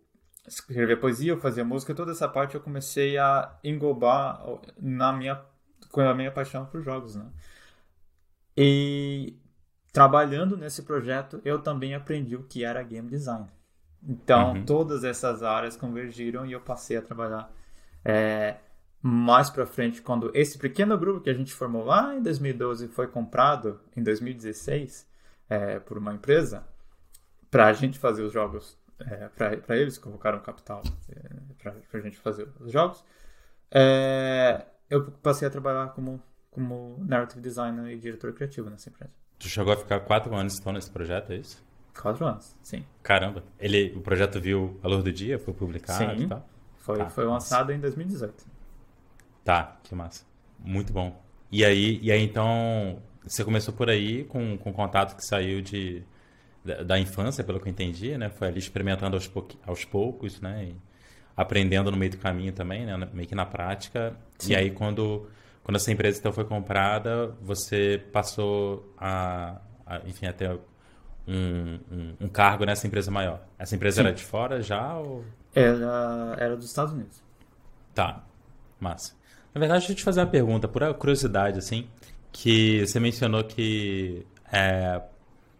escrevia 0.47 0.97
poesia, 0.97 1.31
eu 1.31 1.39
fazia 1.39 1.63
música, 1.63 1.93
toda 1.95 2.11
essa 2.11 2.27
parte 2.27 2.55
eu 2.55 2.61
comecei 2.61 3.17
a 3.17 3.57
englobar 3.63 4.41
na 4.79 5.11
minha, 5.13 5.41
com 5.89 6.01
a 6.01 6.13
minha 6.13 6.31
paixão 6.31 6.65
por 6.65 6.81
jogos, 6.81 7.15
né? 7.15 7.25
E 8.55 9.35
trabalhando 9.91 10.57
nesse 10.57 10.83
projeto, 10.83 11.41
eu 11.43 11.59
também 11.59 11.93
aprendi 11.93 12.35
o 12.35 12.43
que 12.43 12.63
era 12.63 12.81
game 12.83 13.09
design. 13.09 13.47
Então, 14.03 14.53
uhum. 14.53 14.65
todas 14.65 15.03
essas 15.03 15.43
áreas 15.43 15.75
convergiram 15.75 16.45
e 16.45 16.53
eu 16.53 16.61
passei 16.61 16.97
a 16.97 17.01
trabalhar 17.01 17.51
é, 18.03 18.57
mais 19.01 19.49
para 19.49 19.65
frente, 19.65 20.01
quando 20.01 20.31
esse 20.33 20.57
pequeno 20.57 20.97
grupo 20.97 21.21
que 21.21 21.29
a 21.29 21.33
gente 21.33 21.53
formou 21.53 21.83
lá 21.83 22.15
em 22.15 22.21
2012 22.21 22.87
foi 22.87 23.07
comprado 23.07 23.79
em 23.95 24.03
2016 24.03 25.07
é, 25.49 25.79
por 25.79 25.97
uma 25.97 26.13
empresa, 26.13 26.65
para 27.49 27.67
a 27.67 27.73
gente 27.73 27.99
fazer 27.99 28.23
os 28.23 28.31
jogos, 28.31 28.77
é, 28.99 29.27
para 29.27 29.77
eles 29.77 29.97
colocaram 29.97 30.39
capital 30.39 30.81
é, 31.09 31.73
para 31.89 31.99
a 31.99 32.01
gente 32.01 32.17
fazer 32.17 32.47
os 32.59 32.71
jogos, 32.71 33.03
é, 33.71 34.65
eu 34.89 35.11
passei 35.11 35.47
a 35.47 35.51
trabalhar 35.51 35.89
como 35.89 36.21
como 36.51 37.01
narrative 37.07 37.39
designer 37.41 37.93
e 37.93 37.97
diretor 37.97 38.33
criativo 38.33 38.69
nessa 38.69 38.89
empresa. 38.89 39.13
Tu 39.41 39.49
chegou 39.49 39.73
a 39.73 39.77
ficar 39.77 39.99
quatro 40.01 40.35
anos 40.35 40.59
então 40.59 40.71
nesse 40.71 40.91
projeto, 40.91 41.33
é 41.33 41.37
isso? 41.37 41.63
Quatro 41.99 42.25
anos, 42.25 42.55
sim. 42.61 42.85
Caramba. 43.01 43.43
Ele, 43.59 43.91
o 43.95 44.01
projeto 44.01 44.39
viu 44.39 44.79
a 44.83 44.87
luz 44.87 45.03
do 45.03 45.11
dia, 45.11 45.39
foi 45.39 45.53
publicado 45.53 46.19
sim, 46.19 46.27
tá? 46.27 46.43
Foi, 46.77 46.97
tá, 46.99 47.09
foi 47.09 47.25
lançado 47.25 47.71
em 47.71 47.79
2018. 47.79 48.45
Tá, 49.43 49.77
que 49.83 49.95
massa. 49.95 50.23
Muito 50.59 50.93
bom. 50.93 51.19
E 51.51 51.65
aí, 51.65 51.99
e 52.03 52.11
aí 52.11 52.21
então, 52.23 53.01
você 53.23 53.43
começou 53.43 53.73
por 53.73 53.89
aí 53.89 54.23
com, 54.25 54.57
com 54.59 54.71
contato 54.71 55.15
que 55.15 55.25
saiu 55.25 55.59
de, 55.59 56.03
da, 56.63 56.83
da 56.83 56.99
infância, 56.99 57.43
pelo 57.43 57.59
que 57.59 57.67
eu 57.67 57.71
entendi, 57.71 58.15
né? 58.17 58.29
Foi 58.29 58.47
ali 58.47 58.59
experimentando 58.59 59.15
aos, 59.15 59.29
aos 59.65 59.83
poucos, 59.83 60.39
né? 60.39 60.69
E 60.69 60.75
aprendendo 61.35 61.89
no 61.89 61.97
meio 61.97 62.11
do 62.11 62.17
caminho 62.17 62.53
também, 62.53 62.85
né? 62.85 63.09
Meio 63.11 63.27
que 63.27 63.35
na 63.35 63.45
prática. 63.45 64.15
Sim. 64.37 64.53
E 64.53 64.55
aí 64.55 64.71
quando 64.71 65.27
quando 65.63 65.75
essa 65.75 65.91
empresa 65.91 66.19
então 66.19 66.33
foi 66.33 66.45
comprada, 66.45 67.27
você 67.41 68.03
passou 68.11 68.93
a, 68.97 69.61
a 69.85 69.99
enfim, 70.07 70.25
até 70.25 70.51
um, 71.27 71.79
um, 71.91 72.15
um, 72.21 72.27
cargo 72.27 72.65
nessa 72.65 72.87
empresa 72.87 73.11
maior? 73.11 73.41
Essa 73.59 73.75
empresa 73.75 74.01
Sim. 74.01 74.07
era 74.07 74.13
de 74.15 74.23
fora 74.23 74.61
já? 74.61 74.95
Ou... 74.97 75.23
Era, 75.53 76.35
era 76.37 76.55
dos 76.55 76.65
Estados 76.65 76.93
Unidos. 76.93 77.21
Tá, 77.93 78.23
massa. 78.79 79.13
Na 79.53 79.59
verdade, 79.59 79.81
deixa 79.81 79.91
eu 79.91 79.97
te 79.97 80.03
fazer 80.03 80.21
uma 80.21 80.27
pergunta, 80.27 80.67
por 80.67 80.93
curiosidade, 80.95 81.59
assim, 81.59 81.87
que 82.31 82.85
você 82.85 82.99
mencionou 82.99 83.43
que 83.43 84.25
é, 84.51 85.01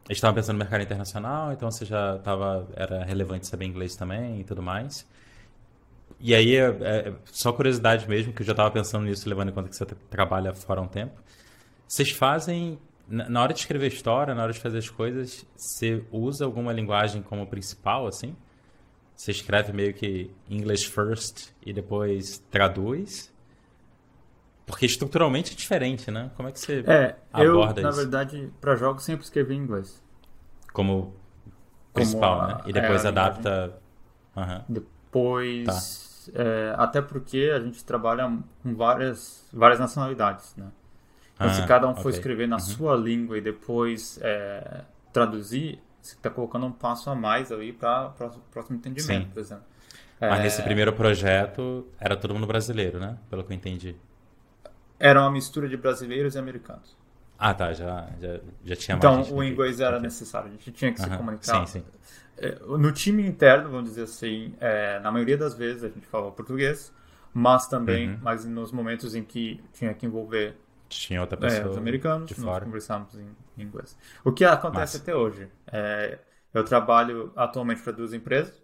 estava 0.10 0.34
pensando 0.34 0.54
no 0.54 0.60
mercado 0.60 0.82
internacional, 0.82 1.52
então 1.52 1.70
você 1.70 1.86
já 1.86 2.16
estava, 2.16 2.68
era 2.76 3.04
relevante 3.04 3.48
saber 3.48 3.66
inglês 3.66 3.96
também 3.96 4.42
e 4.42 4.44
tudo 4.44 4.62
mais. 4.62 5.06
E 6.24 6.36
aí, 6.36 6.56
é, 6.56 6.68
é, 6.68 7.14
só 7.26 7.52
curiosidade 7.52 8.08
mesmo, 8.08 8.32
que 8.32 8.44
eu 8.44 8.46
já 8.46 8.52
estava 8.52 8.70
pensando 8.70 9.06
nisso, 9.06 9.28
levando 9.28 9.50
em 9.50 9.52
conta 9.52 9.70
que 9.70 9.76
você 9.76 9.86
trabalha 10.10 10.54
fora 10.54 10.80
há 10.80 10.84
um 10.84 10.88
tempo. 10.88 11.20
Vocês 11.88 12.12
fazem, 12.12 12.80
na 13.08 13.42
hora 13.42 13.54
de 13.54 13.60
escrever 13.60 13.88
história, 13.88 14.36
na 14.36 14.44
hora 14.44 14.54
de 14.54 14.60
fazer 14.60 14.78
as 14.78 14.90
coisas, 14.90 15.44
você 15.56 16.04
usa 16.12 16.46
alguma 16.46 16.72
linguagem 16.72 17.24
como 17.24 17.48
principal, 17.48 18.06
assim? 18.06 18.36
Você 19.16 19.32
escreve 19.32 19.74
meio 19.74 19.96
que 19.96 20.30
English 20.48 20.88
first 20.90 21.50
e 21.66 21.74
depois 21.74 22.38
traduz? 22.52 23.34
Porque 24.66 24.86
estruturalmente 24.86 25.54
é 25.54 25.56
diferente, 25.56 26.12
né? 26.12 26.30
Como 26.38 26.48
é 26.48 26.52
que 26.52 26.60
você 26.60 26.84
é, 26.86 27.16
aborda 27.34 27.82
eu, 27.82 27.90
isso? 27.90 27.98
Na 27.98 28.04
verdade, 28.04 28.54
para 28.62 28.76
jogos 28.76 29.04
sempre 29.04 29.24
escrevi 29.24 29.56
em 29.56 29.58
inglês. 29.58 30.02
Como 30.72 31.16
principal, 31.94 32.40
Como 32.40 32.52
a, 32.52 32.56
né? 32.56 32.62
E 32.68 32.74
depois 32.74 33.04
é, 33.04 33.08
adapta. 33.08 33.74
Uhum. 34.36 34.62
Depois. 34.70 35.66
Tá 35.66 36.11
é, 36.34 36.74
até 36.78 37.02
porque 37.02 37.52
a 37.54 37.60
gente 37.60 37.84
trabalha 37.84 38.32
com 38.62 38.76
várias, 38.76 39.48
várias 39.52 39.80
nacionalidades, 39.80 40.56
né? 40.56 40.68
Então, 41.36 41.48
ah, 41.48 41.54
se 41.54 41.66
cada 41.66 41.88
um 41.88 41.96
for 41.96 42.10
okay. 42.10 42.12
escrever 42.12 42.48
na 42.48 42.58
uhum. 42.58 42.62
sua 42.62 42.96
língua 42.96 43.38
e 43.38 43.42
depois 43.42 44.20
é, 44.22 44.82
traduzir, 45.12 45.80
você 46.02 46.16
está 46.16 46.30
colocando 46.30 46.66
um 46.66 46.72
passo 46.72 47.10
a 47.10 47.16
mais 47.16 47.52
aí 47.52 47.74
para 47.74 48.14
o 48.20 48.40
próximo 48.52 48.78
entendimento, 48.78 49.26
Sim. 49.26 49.32
por 49.32 49.40
exemplo. 49.40 49.64
Mas 50.20 50.40
é... 50.40 50.44
nesse 50.44 50.62
primeiro 50.62 50.94
projeto 50.94 51.88
era 52.00 52.16
todo 52.16 52.34
mundo 52.34 52.46
brasileiro, 52.46 53.00
né? 53.00 53.18
Pelo 53.30 53.44
que 53.44 53.52
eu 53.52 53.56
entendi. 53.56 53.96
Era 55.00 55.22
uma 55.22 55.32
mistura 55.32 55.68
de 55.68 55.76
brasileiros 55.76 56.36
e 56.36 56.40
americanos. 56.40 56.96
Ah, 57.40 57.56
tá. 57.56 57.74
Já, 57.74 58.08
já, 58.20 58.40
já 58.64 58.76
tinha 58.76 58.98
então, 58.98 59.16
mais 59.16 59.28
Então, 59.28 59.40
o 59.40 59.44
inglês 59.44 59.80
era 59.80 59.98
okay. 59.98 60.04
necessário. 60.04 60.50
A 60.50 60.52
gente 60.52 60.72
tinha 60.72 60.94
que 60.94 61.02
uhum. 61.02 61.10
se 61.10 61.18
comunicar. 61.18 61.66
Sim, 61.66 61.80
sim. 61.80 61.86
É, 62.38 62.58
no 62.60 62.92
time 62.92 63.26
interno, 63.26 63.70
vamos 63.70 63.90
dizer 63.90 64.04
assim, 64.04 64.56
é, 64.60 65.00
na 65.00 65.12
maioria 65.12 65.38
das 65.38 65.54
vezes 65.54 65.84
a 65.84 65.90
gente 65.90 66.06
falava 66.08 66.32
português, 66.32 66.94
mas 67.34 67.68
também, 67.68 68.10
uhum. 68.10 68.20
mas 68.22 68.46
nos 68.46 68.72
momentos 68.72 69.16
em 69.16 69.24
que 69.24 69.64
tinha 69.74 69.94
que 69.94 70.06
envolver 70.06 70.56
tinha 70.90 71.22
outra 71.22 71.38
pessoa 71.38 71.68
é, 71.68 71.70
os 71.70 71.78
americanos, 71.78 72.30
de 72.30 72.42
nós 72.42 72.64
conversávamos 72.64 73.16
em, 73.18 73.30
inglês. 73.58 73.98
O 74.26 74.32
que 74.32 74.44
acontece 74.44 74.98
até 74.98 75.16
hoje? 75.16 75.48
É, 75.72 76.20
eu 76.54 76.66
trabalho 76.66 77.32
atualmente 77.36 77.82
para 77.82 77.94
duas 77.94 78.14
empresas, 78.14 78.62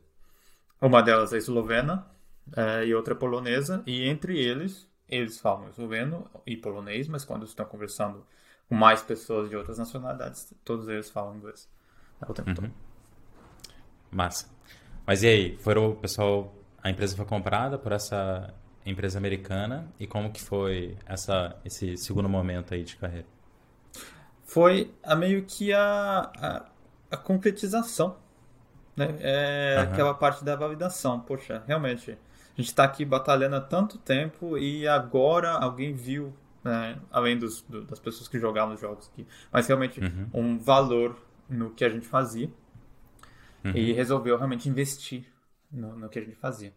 uma 0.82 1.02
delas 1.02 1.32
é 1.32 1.38
eslovena 1.38 2.06
é, 2.56 2.86
e 2.86 2.94
outra 2.94 3.14
é 3.14 3.18
polonesa, 3.18 3.82
e 3.86 4.08
entre 4.10 4.38
eles, 4.38 4.88
eles 5.08 5.40
falam 5.40 5.70
esloveno 5.70 6.30
e 6.46 6.58
polonês, 6.58 7.08
mas 7.08 7.24
quando 7.24 7.46
estão 7.46 7.66
conversando 7.66 8.26
com 8.68 8.76
mais 8.76 9.02
pessoas 9.02 9.50
de 9.50 9.56
outras 9.56 9.78
nacionalidades, 9.78 10.54
todos 10.66 10.90
eles 10.90 11.10
falam 11.10 11.38
inglês 11.38 11.70
o 12.28 12.34
tempo 12.34 12.50
uhum. 12.50 12.56
todo. 12.56 12.87
Massa. 14.12 14.48
Mas 15.06 15.24
e 15.24 15.28
aí, 15.28 15.58
foram 15.58 15.92
o 15.92 15.96
pessoal, 15.96 16.54
a 16.84 16.90
empresa 16.90 17.16
foi 17.16 17.26
comprada 17.26 17.78
por 17.78 17.92
essa 17.92 18.54
empresa 18.86 19.18
americana 19.18 19.88
e 20.00 20.08
como 20.08 20.32
que 20.32 20.42
foi 20.42 20.98
essa, 21.06 21.56
esse 21.64 21.98
segundo 21.98 22.30
momento 22.30 22.74
aí 22.74 22.84
de 22.84 22.96
carreira? 22.96 23.26
Foi 24.44 24.94
a 25.04 25.16
meio 25.16 25.44
que 25.44 25.74
a, 25.74 26.32
a, 26.38 26.66
a 27.12 27.18
concretização, 27.18 28.18
né? 28.96 29.16
É 29.20 29.76
uhum. 29.78 29.84
aquela 29.84 30.14
parte 30.14 30.44
da 30.44 30.56
validação. 30.56 31.20
Poxa, 31.20 31.64
realmente, 31.68 32.12
a 32.12 32.16
gente 32.62 32.70
está 32.70 32.84
aqui 32.84 33.06
batalhando 33.06 33.56
há 33.56 33.62
tanto 33.62 33.98
tempo 33.98 34.58
e 34.58 34.88
agora 34.88 35.52
alguém 35.52 35.94
viu, 35.94 36.34
né? 36.64 36.98
além 37.12 37.38
dos, 37.38 37.62
do, 37.62 37.84
das 37.84 38.00
pessoas 38.00 38.28
que 38.28 38.40
jogavam 38.40 38.74
os 38.74 38.82
jogos 38.82 39.10
aqui, 39.14 39.28
mas 39.52 39.68
realmente 39.68 40.00
uhum. 40.00 40.30
um 40.34 40.58
valor 40.58 41.16
no 41.50 41.70
que 41.70 41.86
a 41.86 41.90
gente 41.90 42.08
fazia 42.08 42.50
uhum. 43.68 43.76
e 43.76 43.94
resolveu 43.94 44.38
realmente 44.38 44.70
investir 44.70 45.26
no, 45.72 45.96
no, 45.96 46.10
que 46.10 46.20
a 46.20 46.24
gente 46.24 46.36
fazia. 46.36 46.74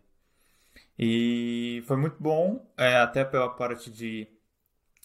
E 0.99 1.83
foi 1.87 1.97
muito 1.97 2.17
bom, 2.21 2.71
é, 2.77 2.97
até 2.97 3.25
pela 3.25 3.49
parte 3.49 3.91
de 3.91 4.29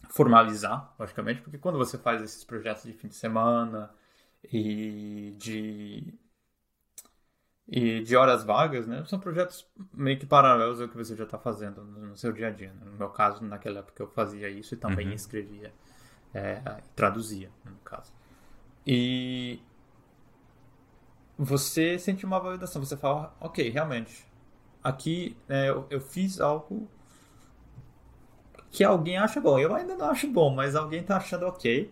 formalizar, 0.09 0.93
logicamente, 0.99 1.41
porque 1.41 1.57
quando 1.57 1.77
você 1.77 1.97
faz 1.97 2.21
esses 2.21 2.43
projetos 2.43 2.83
de 2.83 2.93
fim 2.93 3.07
de 3.07 3.15
semana 3.15 3.89
e 4.51 5.33
de 5.37 6.13
e 7.67 8.01
de 8.01 8.15
horas 8.15 8.43
vagas, 8.43 8.85
né? 8.85 9.03
São 9.05 9.19
projetos 9.19 9.67
meio 9.91 10.19
que 10.19 10.25
paralelos 10.25 10.79
ao 10.79 10.87
que 10.87 10.95
você 10.95 11.15
já 11.15 11.23
está 11.23 11.39
fazendo 11.39 11.83
no 11.83 12.15
seu 12.15 12.31
dia 12.31 12.49
a 12.49 12.51
dia. 12.51 12.71
Né? 12.73 12.81
No 12.85 12.91
meu 12.91 13.09
caso, 13.09 13.43
naquela 13.43 13.79
época 13.79 14.03
eu 14.03 14.07
fazia 14.07 14.47
isso 14.49 14.75
e 14.75 14.77
também 14.77 15.07
uhum. 15.07 15.13
escrevia, 15.13 15.73
é, 16.31 16.61
traduzia, 16.95 17.49
no 17.65 17.77
caso. 17.77 18.13
E 18.85 19.59
você 21.37 21.99
sente 21.99 22.25
uma 22.25 22.39
validação. 22.39 22.83
Você 22.83 22.97
fala, 22.97 23.35
ok, 23.39 23.69
realmente, 23.69 24.25
aqui 24.83 25.37
é, 25.49 25.69
eu, 25.69 25.85
eu, 25.89 26.01
fiz 26.01 26.39
algo 26.39 26.89
que 28.71 28.83
alguém 28.83 29.17
acha 29.17 29.41
bom. 29.41 29.59
Eu 29.59 29.75
ainda 29.75 29.95
não 29.95 30.09
acho 30.09 30.27
bom, 30.27 30.53
mas 30.53 30.75
alguém 30.75 31.01
está 31.01 31.17
achando 31.17 31.45
ok. 31.47 31.91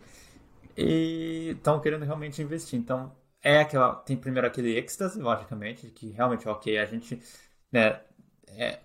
E 0.78 1.54
estão 1.58 1.80
querendo 1.80 2.06
realmente 2.06 2.42
investir. 2.42 2.80
Então, 2.80 3.16
é 3.42 3.60
aquela. 3.60 3.96
Tem 3.96 4.18
primeiro 4.18 4.48
aquele 4.48 4.78
êxtase, 4.78 5.22
logicamente, 5.22 5.88
que 5.92 6.10
realmente, 6.12 6.48
ok, 6.48 6.78
a 6.78 6.86
gente. 6.86 7.22
Né, 7.72 8.02
é, 8.48 8.80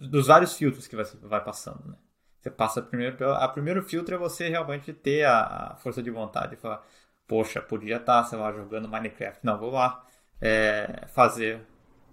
dos 0.00 0.26
vários 0.26 0.54
filtros 0.54 0.86
que 0.86 0.96
você 0.96 1.16
vai 1.18 1.42
passando, 1.42 1.82
né? 1.88 1.96
Você 2.40 2.50
passa 2.50 2.82
primeiro. 2.82 3.32
A 3.32 3.48
primeiro 3.48 3.82
filtro 3.82 4.14
é 4.14 4.18
você 4.18 4.48
realmente 4.48 4.92
ter 4.92 5.24
a, 5.24 5.72
a 5.72 5.76
força 5.76 6.02
de 6.02 6.10
vontade 6.10 6.54
e 6.54 6.58
falar 6.58 6.86
poxa, 7.26 7.60
podia 7.60 7.96
estar, 7.96 8.22
tá, 8.22 8.28
sei 8.28 8.38
lá, 8.38 8.52
jogando 8.52 8.88
Minecraft. 8.88 9.44
Não, 9.44 9.58
vou 9.58 9.70
lá 9.70 10.06
é, 10.40 11.06
fazer, 11.08 11.60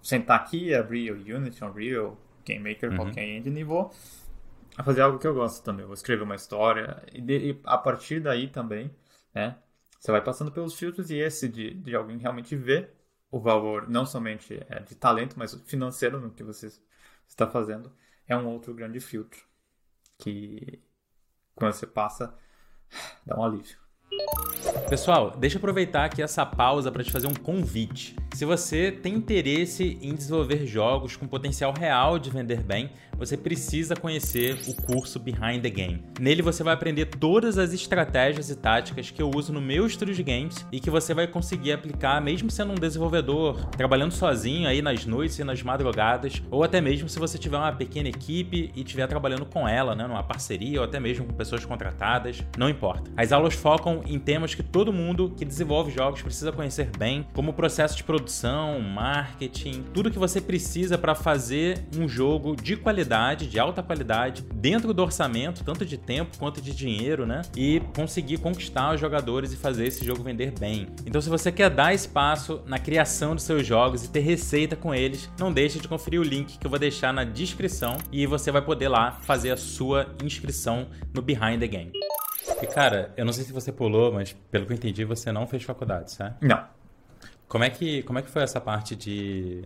sentar 0.01 0.39
aqui, 0.39 0.73
abrir 0.73 1.11
o 1.11 1.15
Unity, 1.15 1.63
Unreal, 1.63 2.17
Game 2.45 2.67
Maker, 2.67 2.91
uhum. 2.91 2.97
qualquer 2.97 3.23
engine 3.23 3.59
e 3.59 3.63
vou 3.63 3.91
fazer 4.83 5.01
algo 5.01 5.19
que 5.19 5.27
eu 5.27 5.33
gosto 5.33 5.63
também. 5.63 5.85
Vou 5.85 5.93
escrever 5.93 6.23
uma 6.23 6.35
história 6.35 7.03
e, 7.13 7.21
de, 7.21 7.51
e 7.51 7.61
a 7.63 7.77
partir 7.77 8.19
daí 8.19 8.47
também, 8.47 8.93
né, 9.33 9.57
você 9.99 10.11
vai 10.11 10.21
passando 10.21 10.51
pelos 10.51 10.75
filtros 10.75 11.11
e 11.11 11.17
esse 11.17 11.47
de, 11.47 11.73
de 11.75 11.95
alguém 11.95 12.17
realmente 12.17 12.55
ver 12.55 12.93
o 13.29 13.39
valor, 13.39 13.89
não 13.89 14.05
somente 14.05 14.61
é, 14.69 14.79
de 14.79 14.95
talento, 14.95 15.37
mas 15.37 15.53
financeiro 15.65 16.19
no 16.19 16.31
que 16.31 16.43
você 16.43 16.67
está 17.27 17.47
fazendo, 17.47 17.91
é 18.27 18.35
um 18.35 18.47
outro 18.47 18.73
grande 18.73 18.99
filtro 18.99 19.39
que 20.17 20.81
quando 21.55 21.73
você 21.73 21.87
passa, 21.87 22.35
dá 23.25 23.39
um 23.39 23.43
alívio. 23.43 23.77
Pessoal, 24.91 25.31
deixa 25.39 25.55
eu 25.55 25.60
aproveitar 25.60 26.03
aqui 26.03 26.21
essa 26.21 26.45
pausa 26.45 26.91
para 26.91 27.01
te 27.01 27.13
fazer 27.13 27.25
um 27.25 27.33
convite. 27.33 28.13
Se 28.33 28.43
você 28.43 28.91
tem 28.91 29.13
interesse 29.13 29.98
em 30.01 30.13
desenvolver 30.13 30.65
jogos 30.65 31.15
com 31.15 31.25
potencial 31.25 31.74
real 31.74 32.19
de 32.19 32.29
vender 32.29 32.62
bem, 32.62 32.91
você 33.21 33.38
precisa 33.38 33.95
conhecer 33.95 34.57
o 34.67 34.74
curso 34.74 35.19
Behind 35.19 35.62
the 35.62 35.69
Game. 35.69 36.03
Nele 36.19 36.41
você 36.41 36.63
vai 36.63 36.74
aprender 36.74 37.05
todas 37.05 37.60
as 37.60 37.71
estratégias 37.71 38.50
e 38.50 38.55
táticas 38.55 39.12
que 39.12 39.21
eu 39.21 39.29
uso 39.29 39.53
no 39.53 39.62
meu 39.62 39.86
estúdio 39.86 40.15
de 40.15 40.24
games 40.24 40.65
e 40.71 40.79
que 40.79 40.89
você 40.89 41.13
vai 41.13 41.27
conseguir 41.27 41.71
aplicar 41.71 42.19
mesmo 42.19 42.50
sendo 42.50 42.71
um 42.71 42.75
desenvolvedor, 42.75 43.63
trabalhando 43.77 44.12
sozinho 44.12 44.67
aí 44.67 44.81
nas 44.81 45.05
noites 45.05 45.38
e 45.38 45.43
nas 45.43 45.62
madrugadas, 45.62 46.41
ou 46.50 46.63
até 46.63 46.81
mesmo 46.81 47.07
se 47.07 47.19
você 47.19 47.38
tiver 47.38 47.57
uma 47.57 47.71
pequena 47.71 48.10
equipe 48.10 48.71
e 48.75 48.81
estiver 48.81 49.05
trabalhando 49.07 49.45
com 49.45 49.67
ela, 49.67 49.93
né, 49.93 50.07
numa 50.07 50.24
parceria 50.24 50.79
ou 50.79 50.86
até 50.86 51.00
mesmo 51.00 51.25
com 51.25 51.33
pessoas 51.33 51.63
contratadas, 51.63 52.43
não 52.57 52.67
importa. 52.67 53.12
As 53.15 53.31
aulas 53.31 53.53
focam 53.53 54.01
em 54.07 54.17
temas 54.17 54.55
que 54.55 54.63
mundo 54.89 55.33
que 55.35 55.43
desenvolve 55.43 55.91
jogos 55.91 56.21
precisa 56.21 56.51
conhecer 56.51 56.89
bem, 56.97 57.27
como 57.33 57.51
o 57.51 57.53
processo 57.53 57.97
de 57.97 58.03
produção, 58.03 58.79
marketing, 58.79 59.83
tudo 59.93 60.09
que 60.09 60.17
você 60.17 60.39
precisa 60.39 60.97
para 60.97 61.13
fazer 61.13 61.85
um 61.97 62.07
jogo 62.07 62.55
de 62.55 62.77
qualidade, 62.77 63.47
de 63.47 63.59
alta 63.59 63.83
qualidade, 63.83 64.43
dentro 64.53 64.93
do 64.93 65.01
orçamento, 65.01 65.63
tanto 65.63 65.85
de 65.85 65.97
tempo 65.97 66.38
quanto 66.38 66.61
de 66.61 66.73
dinheiro, 66.73 67.25
né? 67.25 67.41
E 67.55 67.81
conseguir 67.95 68.38
conquistar 68.38 68.93
os 68.93 69.01
jogadores 69.01 69.51
e 69.51 69.57
fazer 69.57 69.88
esse 69.88 70.05
jogo 70.05 70.23
vender 70.23 70.53
bem. 70.57 70.88
Então, 71.05 71.21
se 71.21 71.29
você 71.29 71.51
quer 71.51 71.69
dar 71.69 71.93
espaço 71.93 72.61
na 72.65 72.79
criação 72.79 73.35
dos 73.35 73.43
seus 73.43 73.65
jogos 73.65 74.05
e 74.05 74.09
ter 74.09 74.21
receita 74.21 74.75
com 74.75 74.95
eles, 74.95 75.29
não 75.38 75.51
deixe 75.51 75.79
de 75.79 75.88
conferir 75.88 76.19
o 76.19 76.23
link 76.23 76.57
que 76.57 76.65
eu 76.65 76.69
vou 76.69 76.79
deixar 76.79 77.13
na 77.13 77.23
descrição 77.23 77.97
e 78.11 78.25
você 78.25 78.51
vai 78.51 78.61
poder 78.61 78.88
lá 78.88 79.11
fazer 79.11 79.51
a 79.51 79.57
sua 79.57 80.15
inscrição 80.23 80.88
no 81.13 81.21
Behind 81.21 81.59
the 81.59 81.67
Game. 81.67 81.91
E 82.61 82.67
cara, 82.67 83.11
eu 83.17 83.25
não 83.25 83.33
sei 83.33 83.43
se 83.43 83.51
você 83.51 83.71
pulou, 83.71 84.11
mas 84.11 84.33
pelo 84.51 84.65
que 84.65 84.73
eu 84.73 84.77
entendi, 84.77 85.03
você 85.03 85.31
não 85.31 85.47
fez 85.47 85.63
faculdade, 85.63 86.11
certo? 86.11 86.37
Não. 86.41 86.65
Como 87.47 87.63
é 87.63 87.69
que, 87.69 88.03
como 88.03 88.19
é 88.19 88.21
que 88.21 88.29
foi 88.29 88.43
essa 88.43 88.61
parte 88.61 88.95
de 88.95 89.63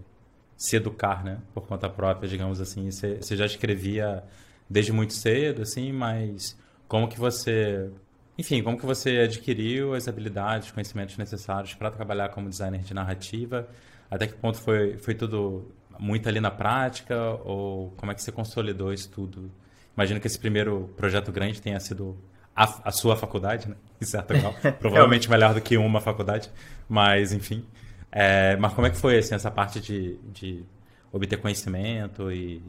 se 0.57 0.77
educar, 0.77 1.23
né? 1.23 1.39
Por 1.53 1.67
conta 1.67 1.89
própria, 1.89 2.27
digamos 2.27 2.61
assim. 2.61 2.89
Você, 2.89 3.17
você 3.17 3.35
já 3.35 3.45
escrevia 3.45 4.23
desde 4.69 4.91
muito 4.91 5.13
cedo, 5.13 5.61
assim, 5.61 5.91
mas 5.91 6.57
como 6.87 7.07
que 7.07 7.19
você 7.19 7.91
enfim, 8.37 8.61
como 8.61 8.77
que 8.77 8.85
você 8.85 9.19
adquiriu 9.19 9.93
as 9.93 10.07
habilidades, 10.07 10.71
conhecimentos 10.71 11.17
necessários 11.17 11.73
para 11.73 11.89
trabalhar 11.89 12.29
como 12.29 12.49
designer 12.49 12.81
de 12.81 12.93
narrativa? 12.93 13.67
Até 14.11 14.27
que 14.27 14.33
ponto 14.33 14.57
foi, 14.57 14.97
foi 14.97 15.15
tudo 15.15 15.71
muito 15.97 16.27
ali 16.27 16.41
na 16.41 16.51
prática? 16.51 17.15
Ou 17.45 17.91
como 17.91 18.11
é 18.11 18.15
que 18.15 18.21
você 18.21 18.31
consolidou 18.31 18.91
isso 18.91 19.09
tudo? 19.09 19.49
Imagino 19.95 20.19
que 20.19 20.27
esse 20.27 20.37
primeiro 20.37 20.93
projeto 20.97 21.31
grande 21.31 21.61
tenha 21.61 21.79
sido 21.79 22.17
a, 22.55 22.87
a 22.89 22.91
sua 22.91 23.15
faculdade, 23.15 23.67
né? 23.69 23.75
Em 24.01 24.05
certo 24.05 24.33
grau. 24.33 24.55
Provavelmente 24.79 25.29
melhor 25.29 25.53
do 25.53 25.61
que 25.61 25.77
uma 25.77 25.99
faculdade, 25.99 26.49
mas 26.87 27.33
enfim. 27.33 27.65
É, 28.11 28.55
mas 28.55 28.73
como 28.73 28.87
é 28.87 28.89
que 28.89 28.97
foi 28.97 29.17
assim, 29.17 29.35
essa 29.35 29.51
parte 29.51 29.81
de, 29.81 30.17
de 30.31 30.63
obter 31.11 31.37
conhecimento 31.37 32.31
e 32.31 32.61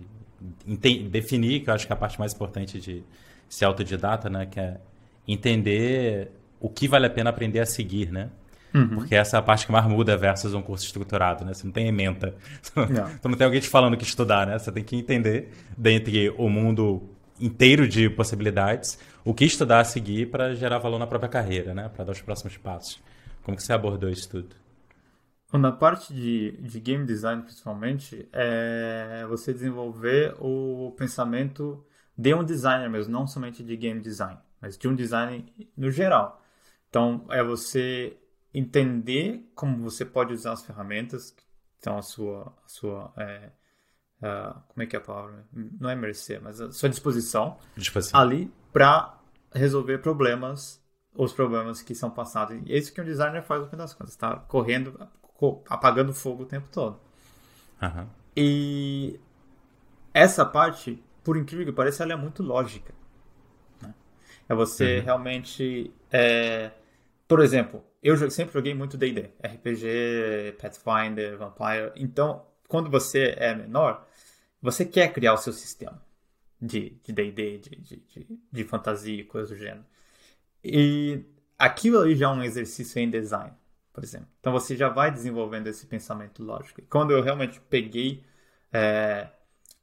definir, 1.08 1.60
que 1.60 1.70
eu 1.70 1.74
acho 1.74 1.86
que 1.86 1.92
é 1.92 1.94
a 1.94 1.98
parte 1.98 2.18
mais 2.18 2.34
importante 2.34 2.80
de 2.80 3.04
ser 3.48 3.64
autodidata, 3.64 4.28
né? 4.28 4.46
Que 4.46 4.58
é 4.58 4.80
entender 5.26 6.32
o 6.58 6.68
que 6.68 6.88
vale 6.88 7.06
a 7.06 7.10
pena 7.10 7.30
aprender 7.30 7.60
a 7.60 7.66
seguir, 7.66 8.10
né? 8.10 8.28
Uhum. 8.74 8.88
Porque 8.88 9.14
essa 9.14 9.36
é 9.36 9.40
a 9.40 9.42
parte 9.42 9.66
que 9.66 9.72
mais 9.72 9.86
muda 9.86 10.16
versus 10.16 10.52
um 10.52 10.60
curso 10.60 10.84
estruturado, 10.84 11.44
né? 11.44 11.54
Você 11.54 11.64
não 11.64 11.72
tem 11.72 11.86
ementa. 11.86 12.34
Não. 12.74 12.86
Você 12.86 13.28
não 13.28 13.36
tem 13.36 13.44
alguém 13.44 13.60
te 13.60 13.68
falando 13.68 13.94
o 13.94 13.96
que 13.96 14.04
estudar, 14.04 14.46
né? 14.46 14.58
Você 14.58 14.70
tem 14.70 14.84
que 14.84 14.96
entender, 14.96 15.50
dentre 15.76 16.28
o 16.36 16.48
mundo 16.48 17.15
inteiro 17.40 17.88
de 17.88 18.08
possibilidades, 18.10 18.98
o 19.24 19.34
que 19.34 19.44
estudar 19.44 19.80
a 19.80 19.84
seguir 19.84 20.30
para 20.30 20.54
gerar 20.54 20.78
valor 20.78 20.98
na 20.98 21.06
própria 21.06 21.28
carreira, 21.28 21.74
né? 21.74 21.88
Para 21.88 22.04
dar 22.04 22.12
os 22.12 22.20
próximos 22.20 22.56
passos. 22.56 23.00
Como 23.42 23.56
que 23.56 23.62
você 23.62 23.72
abordou 23.72 24.08
isso 24.10 24.28
tudo? 24.28 24.56
Na 25.52 25.72
parte 25.72 26.12
de, 26.12 26.52
de 26.60 26.80
game 26.80 27.06
design, 27.06 27.42
principalmente, 27.42 28.28
é 28.32 29.24
você 29.28 29.52
desenvolver 29.52 30.34
o 30.38 30.92
pensamento 30.98 31.84
de 32.16 32.34
um 32.34 32.44
designer 32.44 32.90
mesmo, 32.90 33.12
não 33.12 33.26
somente 33.26 33.62
de 33.62 33.76
game 33.76 34.00
design, 34.00 34.38
mas 34.60 34.76
de 34.76 34.88
um 34.88 34.94
design 34.94 35.46
no 35.76 35.90
geral. 35.90 36.42
Então, 36.88 37.24
é 37.30 37.42
você 37.42 38.16
entender 38.52 39.50
como 39.54 39.82
você 39.82 40.04
pode 40.04 40.32
usar 40.32 40.52
as 40.52 40.64
ferramentas 40.64 41.34
estão 41.86 41.98
à 41.98 42.02
sua, 42.02 42.52
à 42.64 42.68
sua 42.68 43.12
é, 43.16 43.50
uh, 44.22 44.60
como 44.68 44.82
é 44.82 44.86
que 44.86 44.96
é 44.96 44.98
a 44.98 45.02
palavra? 45.02 45.44
Não 45.52 45.88
é 45.88 45.94
mercê, 45.94 46.38
mas 46.38 46.60
à 46.60 46.70
sua 46.72 46.88
disposição, 46.88 47.58
disposição. 47.76 48.18
ali 48.18 48.52
para 48.72 49.18
resolver 49.52 49.98
problemas, 49.98 50.82
os 51.14 51.32
problemas 51.32 51.82
que 51.82 51.94
são 51.94 52.10
passados. 52.10 52.56
E 52.66 52.72
é 52.72 52.78
isso 52.78 52.92
que 52.92 53.00
um 53.00 53.04
designer 53.04 53.42
faz 53.42 53.62
no 53.62 53.68
fim 53.68 53.76
das 53.76 53.94
contas, 53.94 54.12
está 54.12 54.36
correndo, 54.36 55.08
apagando 55.68 56.12
fogo 56.12 56.42
o 56.42 56.46
tempo 56.46 56.68
todo. 56.70 57.00
Uhum. 57.82 58.06
E 58.36 59.18
essa 60.12 60.44
parte, 60.44 61.02
por 61.24 61.36
incrível 61.36 61.66
que 61.66 61.72
pareça, 61.72 62.02
ela 62.02 62.12
é 62.12 62.16
muito 62.16 62.42
lógica. 62.42 62.94
Né? 63.80 63.94
É 64.48 64.54
você 64.54 64.98
uhum. 64.98 65.04
realmente. 65.04 65.92
É... 66.10 66.70
Por 67.26 67.40
exemplo, 67.40 67.82
eu 68.02 68.30
sempre 68.30 68.54
joguei 68.54 68.72
muito 68.72 68.96
DD, 68.96 69.30
RPG, 69.42 70.56
Pathfinder, 70.60 71.36
Vampire. 71.36 71.92
Então, 71.96 72.46
quando 72.68 72.88
você 72.88 73.34
é 73.36 73.54
menor, 73.54 74.05
você 74.60 74.84
quer 74.84 75.12
criar 75.12 75.34
o 75.34 75.38
seu 75.38 75.52
sistema 75.52 76.02
de 76.60 76.98
DD, 77.06 77.58
de, 77.58 77.70
de, 77.70 77.96
de, 77.96 78.40
de, 78.50 78.64
fantasia 78.64 79.20
e 79.20 79.24
coisas 79.24 79.50
do 79.50 79.56
gênero. 79.56 79.84
E 80.64 81.24
aquilo 81.58 82.00
ali 82.00 82.16
já 82.16 82.26
é 82.26 82.28
um 82.30 82.42
exercício 82.42 82.98
em 82.98 83.10
design, 83.10 83.52
por 83.92 84.02
exemplo. 84.02 84.28
Então 84.40 84.52
você 84.52 84.76
já 84.76 84.88
vai 84.88 85.10
desenvolvendo 85.10 85.66
esse 85.68 85.86
pensamento 85.86 86.42
lógico. 86.42 86.80
E 86.80 86.84
quando 86.84 87.12
eu 87.12 87.22
realmente 87.22 87.60
peguei 87.60 88.24
é, 88.72 89.28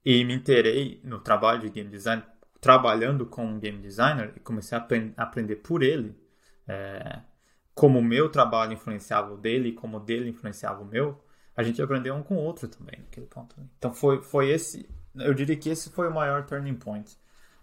e 0.04 0.24
me 0.26 0.34
interei 0.34 1.00
no 1.04 1.20
trabalho 1.20 1.62
de 1.62 1.70
game 1.70 1.90
design, 1.90 2.24
trabalhando 2.60 3.26
com 3.26 3.46
um 3.46 3.60
game 3.60 3.80
designer, 3.80 4.34
e 4.36 4.40
comecei 4.40 4.78
a 4.78 4.88
aprender 5.18 5.58
por 5.58 5.84
ele, 5.84 6.16
é, 6.68 7.22
como 7.74 8.00
o 8.00 8.04
meu 8.04 8.30
trabalho 8.30 8.74
influenciava 8.74 9.34
o 9.34 9.38
dele 9.38 9.70
e 9.70 9.74
como 9.74 9.98
o 9.98 10.00
dele 10.00 10.30
influenciava 10.30 10.82
o 10.82 10.86
meu, 10.86 11.23
a 11.56 11.64
gente 11.64 11.82
aprendeu 11.82 12.16
um 12.16 12.24
com 12.24 12.36
o 12.36 12.40
outro 12.40 12.68
também 12.68 13.00
naquele 13.00 13.28
ponto. 13.28 13.60
Né? 13.60 13.66
Então 13.78 13.94
foi, 13.94 14.22
foi 14.22 14.50
esse, 14.50 14.90
eu 15.16 15.34
diria 15.34 15.56
que 15.56 15.70
esse 15.70 15.90
foi 15.90 16.08
o 16.08 16.14
maior 16.14 16.46
turning 16.46 16.76
point, 16.76 17.16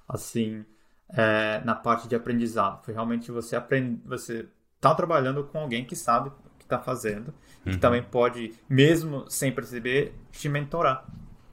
assim, 0.09 0.65
é, 1.09 1.61
na 1.65 1.75
parte 1.75 2.09
de 2.09 2.15
aprendizado. 2.15 2.85
Foi 2.85 2.95
realmente 2.95 3.31
você 3.31 3.57
aprender, 3.57 4.01
você 4.05 4.49
tá 4.81 4.95
trabalhando 4.95 5.45
com 5.45 5.59
alguém 5.59 5.85
que 5.85 5.97
sabe 5.97 6.29
o 6.29 6.33
que 6.59 6.65
está 6.65 6.79
fazendo, 6.79 7.35
uhum. 7.67 7.73
que 7.73 7.79
também 7.79 8.03
pode, 8.03 8.55
mesmo 8.69 9.29
sem 9.29 9.53
perceber, 9.53 10.15
te 10.31 10.49
mentorar. 10.49 11.05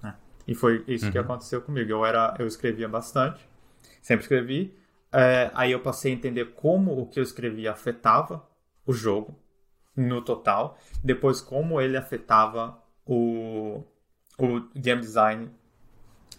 Né? 0.01 0.15
E 0.47 0.53
foi 0.53 0.83
isso 0.87 1.05
uhum. 1.05 1.11
que 1.11 1.17
aconteceu 1.17 1.61
comigo. 1.61 1.89
Eu 1.89 2.05
era, 2.05 2.35
eu 2.37 2.45
escrevia 2.45 2.87
bastante, 2.87 3.47
sempre 4.01 4.23
escrevi. 4.23 4.77
É, 5.11 5.49
aí 5.55 5.71
eu 5.71 5.79
passei 5.79 6.11
a 6.11 6.15
entender 6.15 6.53
como 6.53 6.99
o 6.99 7.07
que 7.07 7.19
eu 7.19 7.23
escrevia 7.23 7.71
afetava 7.71 8.47
o 8.85 8.93
jogo 8.93 9.35
no 9.97 10.21
total, 10.21 10.77
depois 11.03 11.41
como 11.41 11.81
ele 11.81 11.97
afetava 11.97 12.79
o, 13.03 13.83
o 14.37 14.61
game 14.75 15.01
design, 15.01 15.49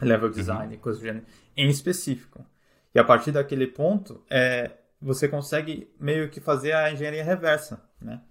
level 0.00 0.30
design, 0.30 0.74
uhum. 0.74 0.80
coisa 0.80 1.00
do 1.00 1.04
gênero, 1.04 1.26
em 1.56 1.68
específico. 1.68 2.46
E 2.94 3.00
a 3.00 3.04
partir 3.04 3.32
daquele 3.32 3.66
ponto, 3.66 4.22
é, 4.30 4.70
você 5.02 5.28
consegue 5.28 5.92
meio 5.98 6.30
que 6.30 6.40
fazer 6.40 6.72
a 6.72 6.92
engenharia 6.92 7.24
reversa, 7.24 7.82
né? 8.00 8.22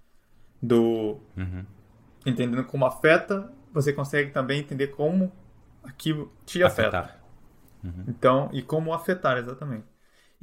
Do 0.61 1.19
uhum. 1.35 1.65
entendendo 2.25 2.63
como 2.63 2.85
afeta, 2.85 3.51
você 3.71 3.91
consegue 3.91 4.31
também 4.31 4.61
entender 4.61 4.87
como 4.87 5.31
aquilo 5.83 6.31
te 6.45 6.63
afeta. 6.63 7.15
Uhum. 7.83 8.05
Então, 8.07 8.49
e 8.53 8.61
como 8.61 8.93
afetar 8.93 9.37
exatamente. 9.37 9.85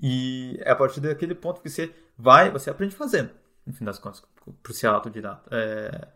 E 0.01 0.59
é 0.61 0.71
a 0.71 0.77
partir 0.77 1.01
daquele 1.01 1.35
ponto 1.35 1.61
que 1.61 1.71
você 1.71 1.93
vai, 2.17 2.51
você 2.51 2.69
aprende 2.69 2.95
fazendo 2.95 3.31
no 3.67 3.73
fim 3.73 3.85
das 3.85 3.99
contas, 3.99 4.23
para 4.63 4.73
ser 4.73 4.87
autodidata. 4.89 5.49
É, 5.51 6.09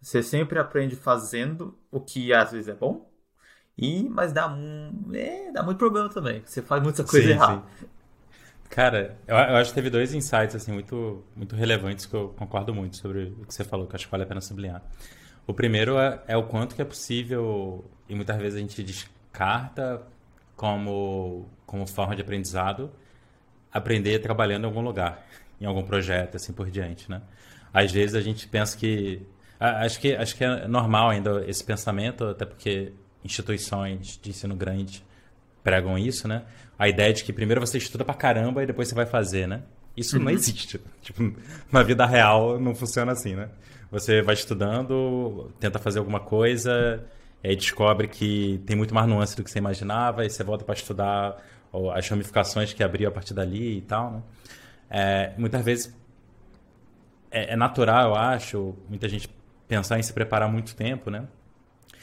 você 0.00 0.22
sempre 0.22 0.58
aprende 0.58 0.96
fazendo 0.96 1.78
o 1.90 2.00
que 2.00 2.32
às 2.32 2.52
vezes 2.52 2.68
é 2.68 2.74
bom, 2.74 3.10
e 3.76 4.08
mas 4.08 4.32
dá, 4.32 4.56
é, 5.12 5.52
dá 5.52 5.62
muito 5.62 5.78
problema 5.78 6.08
também. 6.08 6.42
Você 6.44 6.62
faz 6.62 6.82
muita 6.82 7.04
coisa 7.04 7.26
sim, 7.26 7.32
errada. 7.32 7.62
Sim. 7.78 7.86
Cara, 8.68 9.16
eu, 9.26 9.36
eu, 9.36 9.56
acho 9.56 9.70
que 9.70 9.74
teve 9.74 9.90
dois 9.90 10.12
insights 10.12 10.56
assim 10.56 10.72
muito, 10.72 11.24
muito 11.36 11.54
relevantes 11.54 12.06
que 12.06 12.14
eu 12.14 12.30
concordo 12.30 12.74
muito 12.74 12.96
sobre 12.96 13.34
o 13.40 13.46
que 13.46 13.54
você 13.54 13.64
falou, 13.64 13.86
que 13.86 13.94
acho 13.94 14.06
que 14.06 14.10
vale 14.10 14.24
a 14.24 14.26
pena 14.26 14.40
sublinhar. 14.40 14.82
O 15.46 15.54
primeiro 15.54 15.98
é, 15.98 16.22
é 16.26 16.36
o 16.36 16.44
quanto 16.44 16.74
que 16.74 16.82
é 16.82 16.84
possível, 16.84 17.84
e 18.08 18.14
muitas 18.14 18.36
vezes 18.36 18.56
a 18.56 18.60
gente 18.60 18.82
descarta 18.82 20.02
como, 20.56 21.48
como 21.64 21.86
forma 21.86 22.16
de 22.16 22.22
aprendizado, 22.22 22.90
aprender 23.72 24.18
trabalhando 24.18 24.64
em 24.64 24.66
algum 24.66 24.80
lugar 24.80 25.24
em 25.60 25.66
algum 25.66 25.82
projeto, 25.82 26.36
assim 26.36 26.52
por 26.52 26.70
diante, 26.70 27.10
né? 27.10 27.22
Às 27.72 27.92
vezes 27.92 28.14
a 28.14 28.20
gente 28.20 28.48
pensa 28.48 28.76
que 28.76 29.22
acho 29.58 30.00
que 30.00 30.14
acho 30.14 30.36
que 30.36 30.44
é 30.44 30.66
normal 30.68 31.10
ainda 31.10 31.44
esse 31.46 31.64
pensamento, 31.64 32.24
até 32.24 32.44
porque 32.44 32.92
instituições 33.24 34.18
de 34.22 34.30
ensino 34.30 34.54
grande 34.54 35.04
pregam 35.62 35.98
isso, 35.98 36.28
né? 36.28 36.44
A 36.78 36.88
ideia 36.88 37.12
de 37.12 37.24
que 37.24 37.32
primeiro 37.32 37.60
você 37.60 37.78
estuda 37.78 38.04
pra 38.04 38.14
caramba 38.14 38.62
e 38.62 38.66
depois 38.66 38.88
você 38.88 38.94
vai 38.94 39.06
fazer, 39.06 39.48
né? 39.48 39.62
Isso 39.96 40.16
uhum. 40.16 40.24
não 40.24 40.30
existe. 40.30 40.80
Tipo, 41.02 41.34
na 41.72 41.82
vida 41.82 42.04
real 42.04 42.60
não 42.60 42.74
funciona 42.74 43.12
assim, 43.12 43.34
né? 43.34 43.48
Você 43.90 44.20
vai 44.20 44.34
estudando, 44.34 45.52
tenta 45.58 45.78
fazer 45.78 45.98
alguma 45.98 46.20
coisa, 46.20 47.04
e 47.42 47.48
aí 47.48 47.56
descobre 47.56 48.08
que 48.08 48.60
tem 48.66 48.76
muito 48.76 48.94
mais 48.94 49.08
nuance 49.08 49.36
do 49.36 49.42
que 49.42 49.50
você 49.50 49.58
imaginava, 49.58 50.24
e 50.24 50.30
você 50.30 50.44
volta 50.44 50.64
para 50.64 50.74
estudar 50.74 51.42
as 51.94 52.08
ramificações 52.08 52.72
que 52.72 52.82
abriu 52.82 53.08
a 53.08 53.12
partir 53.12 53.34
dali 53.34 53.78
e 53.78 53.80
tal, 53.82 54.10
né? 54.10 54.22
É, 54.90 55.32
muitas 55.36 55.64
vezes 55.64 55.96
é, 57.30 57.52
é, 57.52 57.56
natural, 57.56 58.10
eu 58.10 58.14
acho, 58.14 58.74
muita 58.88 59.08
gente 59.08 59.28
pensar 59.68 59.98
em 59.98 60.02
se 60.02 60.12
preparar 60.12 60.50
muito 60.50 60.74
tempo, 60.74 61.10
né? 61.10 61.26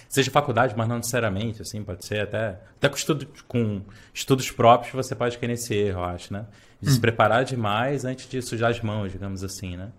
Seja 0.09 0.29
faculdade, 0.29 0.75
mas 0.77 0.87
não 0.87 0.97
necessariamente, 0.97 1.61
assim, 1.61 1.83
pode 1.83 2.05
ser 2.05 2.21
até, 2.21 2.59
até 2.77 2.87
com, 2.87 2.95
estudo, 2.95 3.27
com 3.47 3.81
estudos 4.13 4.51
próprios 4.51 4.93
você 4.93 5.15
pode 5.15 5.37
cair 5.39 5.49
nesse 5.49 5.73
erro, 5.73 6.01
eu 6.01 6.03
acho, 6.03 6.31
né? 6.31 6.45
De 6.79 6.89
hum. 6.89 6.93
se 6.93 6.99
preparar 6.99 7.43
demais 7.45 8.05
antes 8.05 8.29
de 8.29 8.41
sujar 8.41 8.69
as 8.69 8.79
mãos, 8.81 9.11
digamos 9.11 9.43
assim, 9.43 9.75
né? 9.75 9.91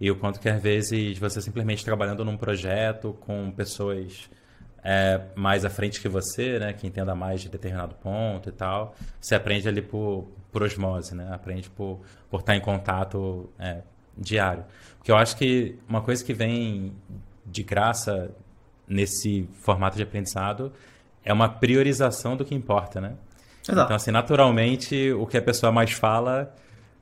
E 0.00 0.10
o 0.10 0.16
quanto 0.16 0.40
que 0.40 0.48
às 0.48 0.60
vezes 0.60 1.16
você 1.16 1.40
simplesmente 1.40 1.84
trabalhando 1.84 2.24
num 2.24 2.36
projeto 2.36 3.16
com 3.20 3.52
pessoas 3.52 4.28
é, 4.84 5.20
mais 5.34 5.64
à 5.64 5.70
frente 5.70 6.00
que 6.00 6.08
você, 6.08 6.58
né, 6.58 6.72
que 6.72 6.86
entenda 6.86 7.14
mais 7.14 7.40
de 7.40 7.48
determinado 7.48 7.94
ponto 7.94 8.48
e 8.48 8.52
tal, 8.52 8.94
você 9.20 9.34
aprende 9.34 9.68
ali 9.68 9.80
por, 9.80 10.28
por 10.50 10.62
osmose, 10.62 11.14
né? 11.14 11.28
Aprende 11.32 11.70
por, 11.70 12.00
por 12.28 12.40
estar 12.40 12.56
em 12.56 12.60
contato 12.60 13.48
é, 13.58 13.82
diário. 14.16 14.64
Porque 14.98 15.10
eu 15.10 15.16
acho 15.16 15.36
que 15.36 15.78
uma 15.88 16.00
coisa 16.00 16.24
que 16.24 16.34
vem 16.34 16.92
de 17.46 17.62
graça 17.62 18.30
nesse 18.86 19.48
formato 19.60 19.96
de 19.96 20.02
aprendizado 20.02 20.72
é 21.24 21.32
uma 21.32 21.48
priorização 21.48 22.36
do 22.36 22.44
que 22.44 22.54
importa, 22.54 23.00
né? 23.00 23.14
Exato. 23.62 23.84
Então, 23.84 23.96
assim, 23.96 24.10
naturalmente, 24.10 25.12
o 25.12 25.26
que 25.26 25.36
a 25.36 25.42
pessoa 25.42 25.70
mais 25.70 25.92
fala 25.92 26.52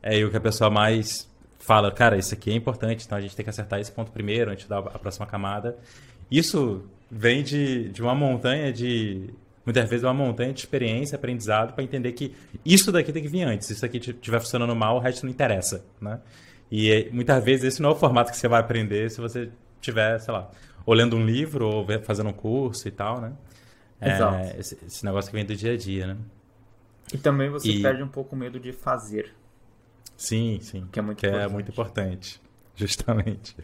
é 0.03 0.23
o 0.23 0.31
que 0.31 0.37
a 0.37 0.41
pessoa 0.41 0.71
mais 0.71 1.31
fala, 1.59 1.91
cara, 1.91 2.19
isso 2.19 2.35
aqui 2.35 2.51
é 2.51 2.55
importante, 2.55 3.05
então 3.07 3.17
a 3.17 3.21
gente 3.21 3.35
tem 3.35 3.45
que 3.45 3.51
acertar 3.51 3.81
esse 3.81 3.93
ponto 3.93 4.11
primeiro 4.11 4.51
antes 4.51 4.67
da 4.67 4.79
a 4.79 4.99
próxima 4.99 5.27
camada. 5.27 5.79
Isso 6.31 6.85
vem 7.11 7.43
de, 7.43 7.89
de 7.89 8.03
uma 8.03 8.15
montanha 8.15 8.73
de 8.73 9.31
muitas 9.65 9.89
vezes 9.89 10.05
é 10.05 10.09
uma 10.09 10.15
montanha 10.15 10.53
de 10.53 10.61
experiência, 10.61 11.17
aprendizado, 11.17 11.75
para 11.75 11.85
entender 11.85 12.13
que 12.13 12.35
isso 12.65 12.91
daqui 12.91 13.13
tem 13.13 13.23
que 13.23 13.29
vir 13.29 13.43
antes. 13.43 13.67
Se 13.67 13.73
isso 13.75 13.85
aqui 13.85 13.99
estiver 13.99 14.41
funcionando 14.41 14.75
mal, 14.75 14.97
o 14.97 14.99
resto 14.99 15.25
não 15.25 15.31
interessa, 15.31 15.85
né? 16.01 16.21
E 16.71 17.09
muitas 17.13 17.43
vezes 17.45 17.65
esse 17.65 17.83
não 17.83 17.91
é 17.91 17.93
o 17.93 17.97
formato 17.97 18.31
que 18.31 18.37
você 18.37 18.49
vai 18.49 18.61
aprender 18.61 19.11
se 19.11 19.21
você 19.21 19.51
tiver, 19.81 20.19
sei 20.21 20.33
lá, 20.33 20.51
ou 20.87 20.95
lendo 20.95 21.17
um 21.17 21.25
livro 21.25 21.69
ou 21.69 21.87
fazendo 22.03 22.31
um 22.31 22.33
curso 22.33 22.87
e 22.87 22.91
tal, 22.91 23.21
né? 23.21 23.33
Exato. 24.01 24.37
É, 24.37 24.57
esse, 24.59 24.79
esse, 24.87 25.05
negócio 25.05 25.31
que 25.31 25.37
vem 25.37 25.45
do 25.45 25.55
dia 25.55 25.73
a 25.73 25.77
dia, 25.77 26.07
né? 26.07 26.17
E 27.13 27.19
também 27.19 27.51
você 27.51 27.71
e... 27.71 27.83
perde 27.83 28.03
um 28.03 28.09
pouco 28.09 28.35
o 28.35 28.39
medo 28.39 28.59
de 28.59 28.73
fazer. 28.73 29.35
Sim, 30.17 30.59
sim. 30.61 30.87
Que 30.91 31.01
é 31.01 31.03
muito, 31.03 31.19
que 31.19 31.27
importante. 31.27 31.51
É 31.51 31.53
muito 31.53 31.71
importante, 31.71 32.43
justamente. 32.75 33.57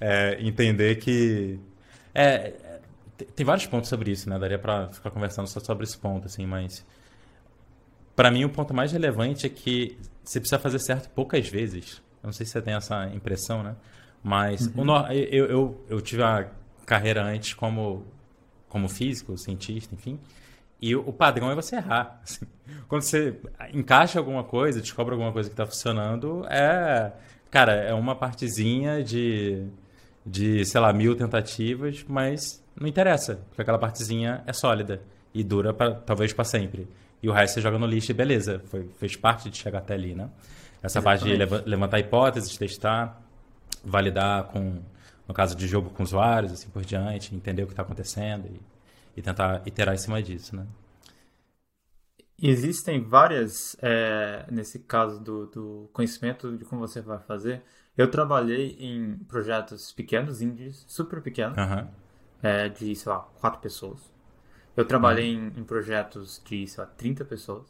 É, 0.00 0.38
entender 0.40 0.96
que... 0.96 1.58
É, 2.14 2.52
tem 3.24 3.44
vários 3.44 3.66
pontos 3.66 3.88
sobre 3.88 4.10
isso, 4.10 4.28
né? 4.28 4.38
Daria 4.38 4.58
para 4.58 4.88
ficar 4.88 5.10
conversando 5.10 5.46
só 5.46 5.60
sobre 5.60 5.84
esse 5.84 5.98
ponto, 5.98 6.26
assim, 6.26 6.46
mas... 6.46 6.84
Para 8.14 8.30
mim, 8.30 8.44
o 8.44 8.50
ponto 8.50 8.74
mais 8.74 8.92
relevante 8.92 9.46
é 9.46 9.48
que 9.48 9.96
você 10.22 10.38
precisa 10.40 10.58
fazer 10.58 10.78
certo 10.78 11.08
poucas 11.10 11.48
vezes. 11.48 12.02
Eu 12.22 12.26
não 12.26 12.32
sei 12.32 12.44
se 12.44 12.52
você 12.52 12.60
tem 12.60 12.74
essa 12.74 13.06
impressão, 13.14 13.62
né? 13.62 13.76
Mas 14.22 14.66
uhum. 14.66 14.90
o, 14.90 15.12
eu, 15.12 15.46
eu, 15.46 15.84
eu 15.88 16.00
tive 16.00 16.22
a 16.22 16.50
carreira 16.84 17.24
antes 17.24 17.54
como, 17.54 18.04
como 18.68 18.88
físico, 18.88 19.36
cientista, 19.38 19.94
enfim. 19.94 20.18
E 20.80 20.94
o 20.96 21.12
padrão 21.12 21.50
é 21.50 21.54
você 21.54 21.76
errar. 21.76 22.20
Assim. 22.24 22.46
Quando 22.88 23.02
você 23.02 23.38
encaixa 23.72 24.18
alguma 24.18 24.44
coisa, 24.44 24.80
descobre 24.80 25.12
alguma 25.12 25.32
coisa 25.32 25.48
que 25.48 25.54
está 25.54 25.66
funcionando, 25.66 26.44
é. 26.48 27.12
Cara, 27.50 27.72
é 27.72 27.92
uma 27.92 28.14
partezinha 28.14 29.02
de, 29.02 29.66
de, 30.24 30.64
sei 30.64 30.80
lá, 30.80 30.92
mil 30.92 31.16
tentativas, 31.16 32.04
mas 32.08 32.59
não 32.80 32.88
interessa, 32.88 33.36
porque 33.48 33.60
aquela 33.60 33.78
partezinha 33.78 34.42
é 34.46 34.52
sólida 34.54 35.02
e 35.34 35.44
dura 35.44 35.72
pra, 35.74 35.92
talvez 35.94 36.32
para 36.32 36.44
sempre. 36.44 36.88
E 37.22 37.28
o 37.28 37.32
resto 37.32 37.54
você 37.54 37.60
joga 37.60 37.78
no 37.78 37.86
lixo 37.86 38.10
e 38.10 38.14
beleza, 38.14 38.62
foi, 38.66 38.88
fez 38.98 39.14
parte 39.14 39.50
de 39.50 39.58
chegar 39.58 39.80
até 39.80 39.92
ali, 39.92 40.14
né? 40.14 40.30
Essa 40.82 40.98
Exatamente. 40.98 41.38
parte 41.38 41.62
de 41.62 41.68
levantar 41.68 41.98
hipóteses, 41.98 42.56
testar, 42.56 43.20
validar 43.84 44.44
com, 44.44 44.80
no 45.28 45.34
caso 45.34 45.54
de 45.54 45.68
jogo 45.68 45.90
com 45.90 46.02
usuários, 46.02 46.52
assim 46.52 46.70
por 46.70 46.82
diante, 46.82 47.34
entender 47.34 47.62
o 47.62 47.66
que 47.66 47.72
está 47.72 47.82
acontecendo 47.82 48.46
e, 48.46 48.60
e, 49.18 49.22
tentar 49.22 49.60
iterar 49.66 49.94
em 49.94 49.98
cima 49.98 50.22
disso, 50.22 50.56
né? 50.56 50.66
Existem 52.42 53.02
várias, 53.02 53.76
é, 53.82 54.46
nesse 54.50 54.78
caso 54.78 55.20
do, 55.20 55.46
do 55.46 55.90
conhecimento 55.92 56.56
de 56.56 56.64
como 56.64 56.80
você 56.80 57.02
vai 57.02 57.18
fazer. 57.18 57.62
Eu 57.94 58.10
trabalhei 58.10 58.78
em 58.80 59.18
projetos 59.28 59.92
pequenos, 59.92 60.40
indies, 60.40 60.82
super 60.88 61.20
pequenos, 61.20 61.58
uhum. 61.58 61.86
É, 62.42 62.68
de, 62.68 62.94
sei 62.94 63.12
lá, 63.12 63.20
quatro 63.40 63.60
pessoas. 63.60 64.12
Eu 64.76 64.84
trabalhei 64.84 65.36
uhum. 65.36 65.52
em, 65.56 65.60
em, 65.60 65.64
projetos 65.64 66.42
de, 66.44 66.66
sei 66.66 66.84
lá, 66.84 66.90
30 66.90 67.24
pessoas. 67.24 67.66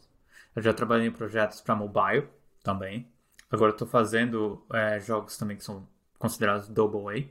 Eu 0.55 0.61
já 0.61 0.73
trabalhei 0.73 1.07
em 1.07 1.11
projetos 1.11 1.61
para 1.61 1.75
mobile 1.75 2.27
também. 2.63 3.07
Agora 3.49 3.71
estou 3.71 3.87
fazendo 3.87 4.65
é, 4.73 4.99
jogos 4.99 5.37
também 5.37 5.57
que 5.57 5.63
são 5.63 5.87
considerados 6.17 6.67
Double 6.67 7.19
A, 7.19 7.27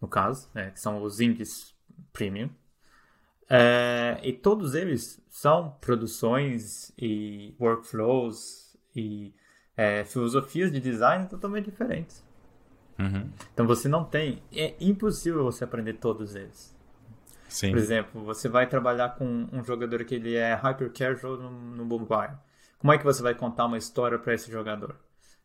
no 0.00 0.08
caso, 0.08 0.48
né, 0.54 0.70
que 0.70 0.80
são 0.80 1.02
os 1.02 1.20
indies 1.20 1.74
premium. 2.12 2.50
É, 3.48 4.18
e 4.22 4.32
todos 4.32 4.74
eles 4.74 5.20
são 5.28 5.76
produções 5.80 6.92
e 6.96 7.54
workflows 7.60 8.76
e 8.94 9.34
é, 9.76 10.04
filosofias 10.04 10.70
de 10.70 10.80
design 10.80 11.26
totalmente 11.26 11.70
diferentes. 11.70 12.24
Uhum. 12.98 13.30
Então 13.52 13.66
você 13.66 13.88
não 13.88 14.04
tem. 14.04 14.42
É 14.52 14.74
impossível 14.80 15.42
você 15.42 15.64
aprender 15.64 15.94
todos 15.94 16.34
eles. 16.34 16.76
Sim. 17.50 17.70
Por 17.70 17.78
exemplo, 17.78 18.24
você 18.24 18.48
vai 18.48 18.66
trabalhar 18.66 19.10
com 19.10 19.48
um 19.52 19.62
jogador 19.62 20.04
que 20.04 20.14
ele 20.14 20.36
é 20.36 20.54
hyper 20.54 20.90
casual 20.92 21.36
no, 21.36 21.50
no 21.50 21.84
mobile. 21.84 22.36
Como 22.78 22.92
é 22.92 22.96
que 22.96 23.04
você 23.04 23.22
vai 23.22 23.34
contar 23.34 23.66
uma 23.66 23.76
história 23.76 24.18
para 24.18 24.32
esse 24.32 24.50
jogador? 24.50 24.96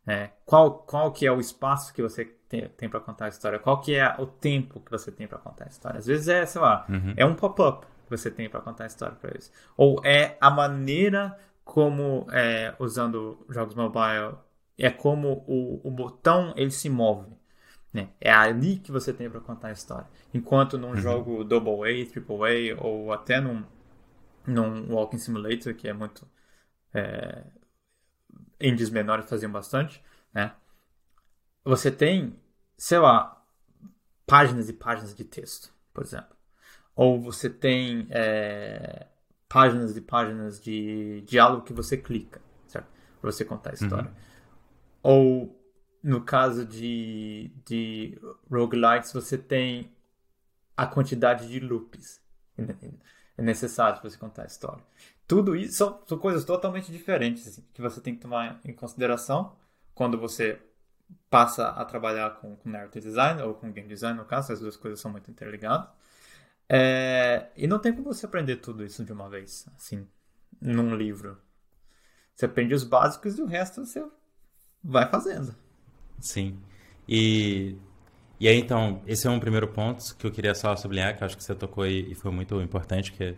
É, 0.06 0.30
qual, 0.44 0.78
qual 0.78 1.12
que 1.12 1.26
é 1.26 1.32
o 1.32 1.40
espaço 1.40 1.92
que 1.92 2.00
você 2.00 2.24
tem, 2.48 2.68
tem 2.68 2.88
para 2.88 3.00
contar 3.00 3.26
a 3.26 3.28
história? 3.28 3.58
Qual 3.58 3.80
que 3.80 3.96
é 3.96 4.14
o 4.18 4.26
tempo 4.26 4.80
que 4.80 4.90
você 4.90 5.10
tem 5.10 5.26
para 5.26 5.38
contar 5.38 5.64
a 5.64 5.68
história? 5.68 5.98
Às 5.98 6.06
vezes 6.06 6.28
é, 6.28 6.46
sei 6.46 6.60
lá, 6.60 6.86
uhum. 6.88 7.12
é 7.16 7.26
um 7.26 7.34
pop-up 7.34 7.84
que 8.04 8.16
você 8.16 8.30
tem 8.30 8.48
para 8.48 8.60
contar 8.60 8.84
a 8.84 8.86
história 8.86 9.16
para 9.16 9.30
eles. 9.30 9.52
Ou 9.76 10.00
é 10.04 10.36
a 10.40 10.48
maneira 10.48 11.36
como, 11.64 12.26
é, 12.30 12.72
usando 12.78 13.44
jogos 13.50 13.74
mobile, 13.74 14.36
é 14.78 14.90
como 14.90 15.44
o, 15.48 15.80
o 15.82 15.90
botão 15.90 16.54
ele 16.56 16.70
se 16.70 16.88
move. 16.88 17.35
Né? 17.96 18.10
É 18.20 18.30
ali 18.30 18.76
que 18.76 18.92
você 18.92 19.10
tem 19.10 19.30
para 19.30 19.40
contar 19.40 19.68
a 19.68 19.72
história. 19.72 20.06
Enquanto 20.34 20.76
num 20.76 20.90
uhum. 20.90 20.96
jogo 20.96 21.42
Double 21.42 21.80
A, 21.90 22.06
Triple 22.06 22.36
A, 22.74 22.82
ou 22.84 23.10
até 23.10 23.40
num, 23.40 23.64
num 24.46 24.92
Walking 24.92 25.16
Simulator, 25.16 25.72
que 25.72 25.88
é 25.88 25.94
muito 25.94 26.28
é, 26.92 27.42
indies 28.60 28.90
menores 28.90 29.26
faziam 29.30 29.50
bastante, 29.50 30.04
né? 30.30 30.52
Você 31.64 31.90
tem, 31.90 32.38
sei 32.76 32.98
lá, 32.98 33.42
páginas 34.26 34.68
e 34.68 34.74
páginas 34.74 35.14
de 35.14 35.24
texto, 35.24 35.72
por 35.94 36.04
exemplo. 36.04 36.36
Ou 36.94 37.18
você 37.18 37.48
tem 37.48 38.06
é, 38.10 39.06
páginas 39.48 39.96
e 39.96 40.02
páginas 40.02 40.60
de 40.60 41.22
diálogo 41.22 41.64
que 41.64 41.72
você 41.72 41.96
clica, 41.96 42.42
certo? 42.66 42.88
Para 43.22 43.32
você 43.32 43.42
contar 43.42 43.70
a 43.70 43.74
história. 43.74 44.10
Uhum. 44.10 44.16
Ou, 45.02 45.55
no 46.06 46.20
caso 46.20 46.64
de, 46.64 47.50
de 47.64 48.16
roguelikes, 48.48 49.12
você 49.12 49.36
tem 49.36 49.92
a 50.76 50.86
quantidade 50.86 51.48
de 51.48 51.58
loops 51.58 52.20
é 53.36 53.42
necessário 53.42 54.00
para 54.00 54.08
você 54.08 54.16
contar 54.16 54.44
a 54.44 54.46
história. 54.46 54.84
Tudo 55.26 55.56
isso 55.56 55.78
são, 55.78 56.00
são 56.06 56.16
coisas 56.16 56.44
totalmente 56.44 56.92
diferentes 56.92 57.48
assim, 57.48 57.64
que 57.74 57.82
você 57.82 58.00
tem 58.00 58.14
que 58.14 58.20
tomar 58.20 58.60
em 58.64 58.72
consideração 58.72 59.56
quando 59.96 60.16
você 60.16 60.62
passa 61.28 61.70
a 61.70 61.84
trabalhar 61.84 62.36
com, 62.36 62.54
com 62.54 62.70
narrative 62.70 63.04
design 63.04 63.42
ou 63.42 63.54
com 63.54 63.72
game 63.72 63.88
design, 63.88 64.16
no 64.16 64.24
caso, 64.24 64.52
as 64.52 64.60
duas 64.60 64.76
coisas 64.76 65.00
são 65.00 65.10
muito 65.10 65.28
interligadas. 65.28 65.88
É, 66.68 67.48
e 67.56 67.66
não 67.66 67.80
tem 67.80 67.92
como 67.92 68.14
você 68.14 68.26
aprender 68.26 68.56
tudo 68.56 68.84
isso 68.84 69.04
de 69.04 69.12
uma 69.12 69.28
vez, 69.28 69.66
assim, 69.76 70.06
num 70.60 70.94
livro. 70.94 71.36
Você 72.32 72.46
aprende 72.46 72.74
os 72.74 72.84
básicos 72.84 73.38
e 73.38 73.42
o 73.42 73.46
resto 73.46 73.84
você 73.84 74.04
vai 74.84 75.08
fazendo. 75.10 75.65
Sim. 76.20 76.56
E, 77.08 77.76
e 78.40 78.48
aí, 78.48 78.58
então, 78.58 79.02
esse 79.06 79.26
é 79.26 79.30
um 79.30 79.40
primeiro 79.40 79.68
ponto 79.68 80.16
que 80.16 80.26
eu 80.26 80.30
queria 80.30 80.54
só 80.54 80.74
sublinhar, 80.76 81.16
que 81.16 81.24
acho 81.24 81.36
que 81.36 81.44
você 81.44 81.54
tocou 81.54 81.86
e, 81.86 82.12
e 82.12 82.14
foi 82.14 82.30
muito 82.30 82.60
importante, 82.60 83.12
que 83.12 83.34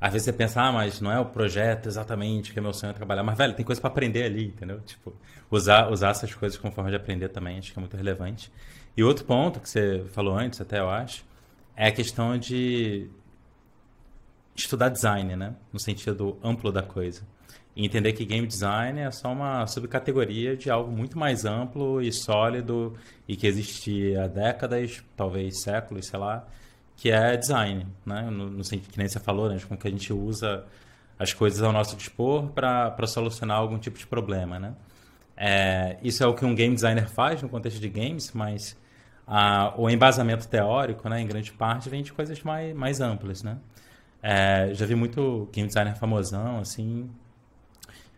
às 0.00 0.12
vezes 0.12 0.26
você 0.26 0.32
pensa, 0.32 0.62
ah, 0.62 0.72
mas 0.72 1.00
não 1.00 1.10
é 1.10 1.18
o 1.18 1.24
projeto 1.24 1.86
exatamente 1.86 2.52
que 2.52 2.58
é 2.58 2.62
meu 2.62 2.72
sonho 2.72 2.90
é 2.90 2.94
trabalhar. 2.94 3.22
Mas, 3.22 3.36
velho, 3.36 3.54
tem 3.54 3.64
coisa 3.64 3.80
para 3.80 3.90
aprender 3.90 4.24
ali, 4.24 4.46
entendeu? 4.46 4.80
Tipo, 4.80 5.12
usar, 5.50 5.90
usar 5.90 6.10
essas 6.10 6.32
coisas 6.34 6.56
como 6.58 6.72
forma 6.72 6.90
de 6.90 6.96
aprender 6.96 7.28
também, 7.30 7.58
acho 7.58 7.72
que 7.72 7.78
é 7.78 7.80
muito 7.80 7.96
relevante. 7.96 8.52
E 8.96 9.02
outro 9.02 9.24
ponto 9.24 9.60
que 9.60 9.68
você 9.68 10.04
falou 10.12 10.36
antes, 10.36 10.60
até 10.60 10.78
eu 10.78 10.88
acho, 10.88 11.24
é 11.76 11.88
a 11.88 11.92
questão 11.92 12.38
de 12.38 13.08
estudar 14.54 14.88
design, 14.88 15.36
né? 15.36 15.54
No 15.72 15.78
sentido 15.80 16.38
amplo 16.42 16.70
da 16.70 16.82
coisa. 16.82 17.22
E 17.78 17.86
entender 17.86 18.12
que 18.12 18.24
game 18.24 18.44
design 18.44 18.98
é 18.98 19.08
só 19.12 19.30
uma 19.30 19.64
subcategoria 19.68 20.56
de 20.56 20.68
algo 20.68 20.90
muito 20.90 21.16
mais 21.16 21.44
amplo 21.44 22.02
e 22.02 22.12
sólido 22.12 22.96
e 23.28 23.36
que 23.36 23.46
existe 23.46 24.16
há 24.16 24.26
décadas, 24.26 25.00
talvez 25.16 25.62
séculos, 25.62 26.08
sei 26.08 26.18
lá, 26.18 26.44
que 26.96 27.08
é 27.08 27.36
design, 27.36 27.86
né? 28.04 28.22
No, 28.32 28.50
no 28.50 28.64
que 28.64 28.98
nem 28.98 29.06
você 29.06 29.20
falou, 29.20 29.48
né? 29.48 29.60
Como 29.68 29.78
que 29.78 29.86
a 29.86 29.90
gente 29.92 30.12
usa 30.12 30.64
as 31.16 31.32
coisas 31.32 31.62
ao 31.62 31.72
nosso 31.72 31.94
dispor 31.94 32.48
para 32.48 33.06
solucionar 33.06 33.58
algum 33.58 33.78
tipo 33.78 33.96
de 33.96 34.08
problema, 34.08 34.58
né? 34.58 34.74
É, 35.36 35.98
isso 36.02 36.24
é 36.24 36.26
o 36.26 36.34
que 36.34 36.44
um 36.44 36.56
game 36.56 36.74
designer 36.74 37.08
faz 37.08 37.40
no 37.40 37.48
contexto 37.48 37.78
de 37.78 37.88
games, 37.88 38.32
mas 38.32 38.76
a, 39.24 39.72
o 39.76 39.88
embasamento 39.88 40.48
teórico, 40.48 41.08
né, 41.08 41.20
em 41.20 41.26
grande 41.28 41.52
parte, 41.52 41.88
vem 41.88 42.02
de 42.02 42.12
coisas 42.12 42.42
mais, 42.42 42.74
mais 42.74 43.00
amplas, 43.00 43.44
né? 43.44 43.56
É, 44.20 44.74
já 44.74 44.84
vi 44.84 44.96
muito 44.96 45.48
game 45.52 45.68
designer 45.68 45.94
famosão, 45.94 46.58
assim, 46.58 47.08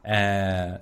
é, 0.04 0.80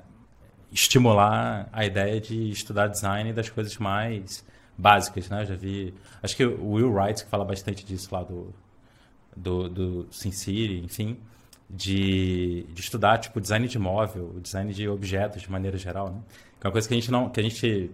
estimular 0.73 1.69
a 1.73 1.85
ideia 1.85 2.21
de 2.21 2.51
estudar 2.51 2.89
design 2.89 3.33
das 3.33 3.49
coisas 3.49 3.77
mais 3.79 4.45
básicas, 4.77 5.29
né? 5.29 5.43
Eu 5.43 5.47
já 5.47 5.55
vi. 5.57 5.95
Acho 6.23 6.37
que 6.37 6.45
o 6.45 6.73
Will 6.73 6.93
Wright 6.93 7.25
que 7.25 7.31
fala 7.31 7.45
bastante 7.45 7.85
disso 7.85 8.09
lá 8.13 8.23
do, 8.23 8.55
do, 9.37 9.69
do 9.69 10.09
SimCity, 10.11 10.81
enfim, 10.85 11.19
de, 11.69 12.65
de 12.73 12.81
estudar 12.81 13.19
tipo 13.19 13.41
design 13.41 13.67
de 13.67 13.79
móvel, 13.79 14.39
design 14.41 14.73
de 14.73 14.89
objetos 14.89 15.43
de 15.43 15.51
maneira 15.51 15.77
geral, 15.77 16.11
né? 16.11 16.21
Que 16.61 16.67
é 16.67 16.69
uma 16.69 16.73
coisa 16.73 16.89
que 16.89 16.95
a 16.95 16.97
gente 16.97 17.11
não, 17.11 17.29
que 17.29 17.41
a 17.41 17.43
gente 17.43 17.91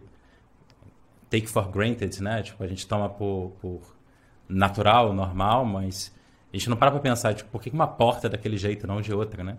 take 1.31 1.47
for 1.47 1.69
granted, 1.69 2.23
né? 2.23 2.43
Tipo 2.43 2.63
a 2.63 2.67
gente 2.67 2.87
toma 2.87 3.09
por, 3.09 3.53
por 3.61 3.81
natural, 4.49 5.13
normal, 5.13 5.65
mas 5.65 6.15
a 6.53 6.57
gente 6.57 6.69
não 6.69 6.77
para 6.77 6.91
para 6.91 7.01
pensar 7.01 7.35
tipo 7.35 7.51
por 7.51 7.63
que 7.63 7.71
uma 7.71 7.87
porta 7.87 8.27
é 8.27 8.31
daquele 8.31 8.57
jeito, 8.57 8.87
não 8.87 9.01
de 9.01 9.13
outra, 9.13 9.43
né? 9.43 9.59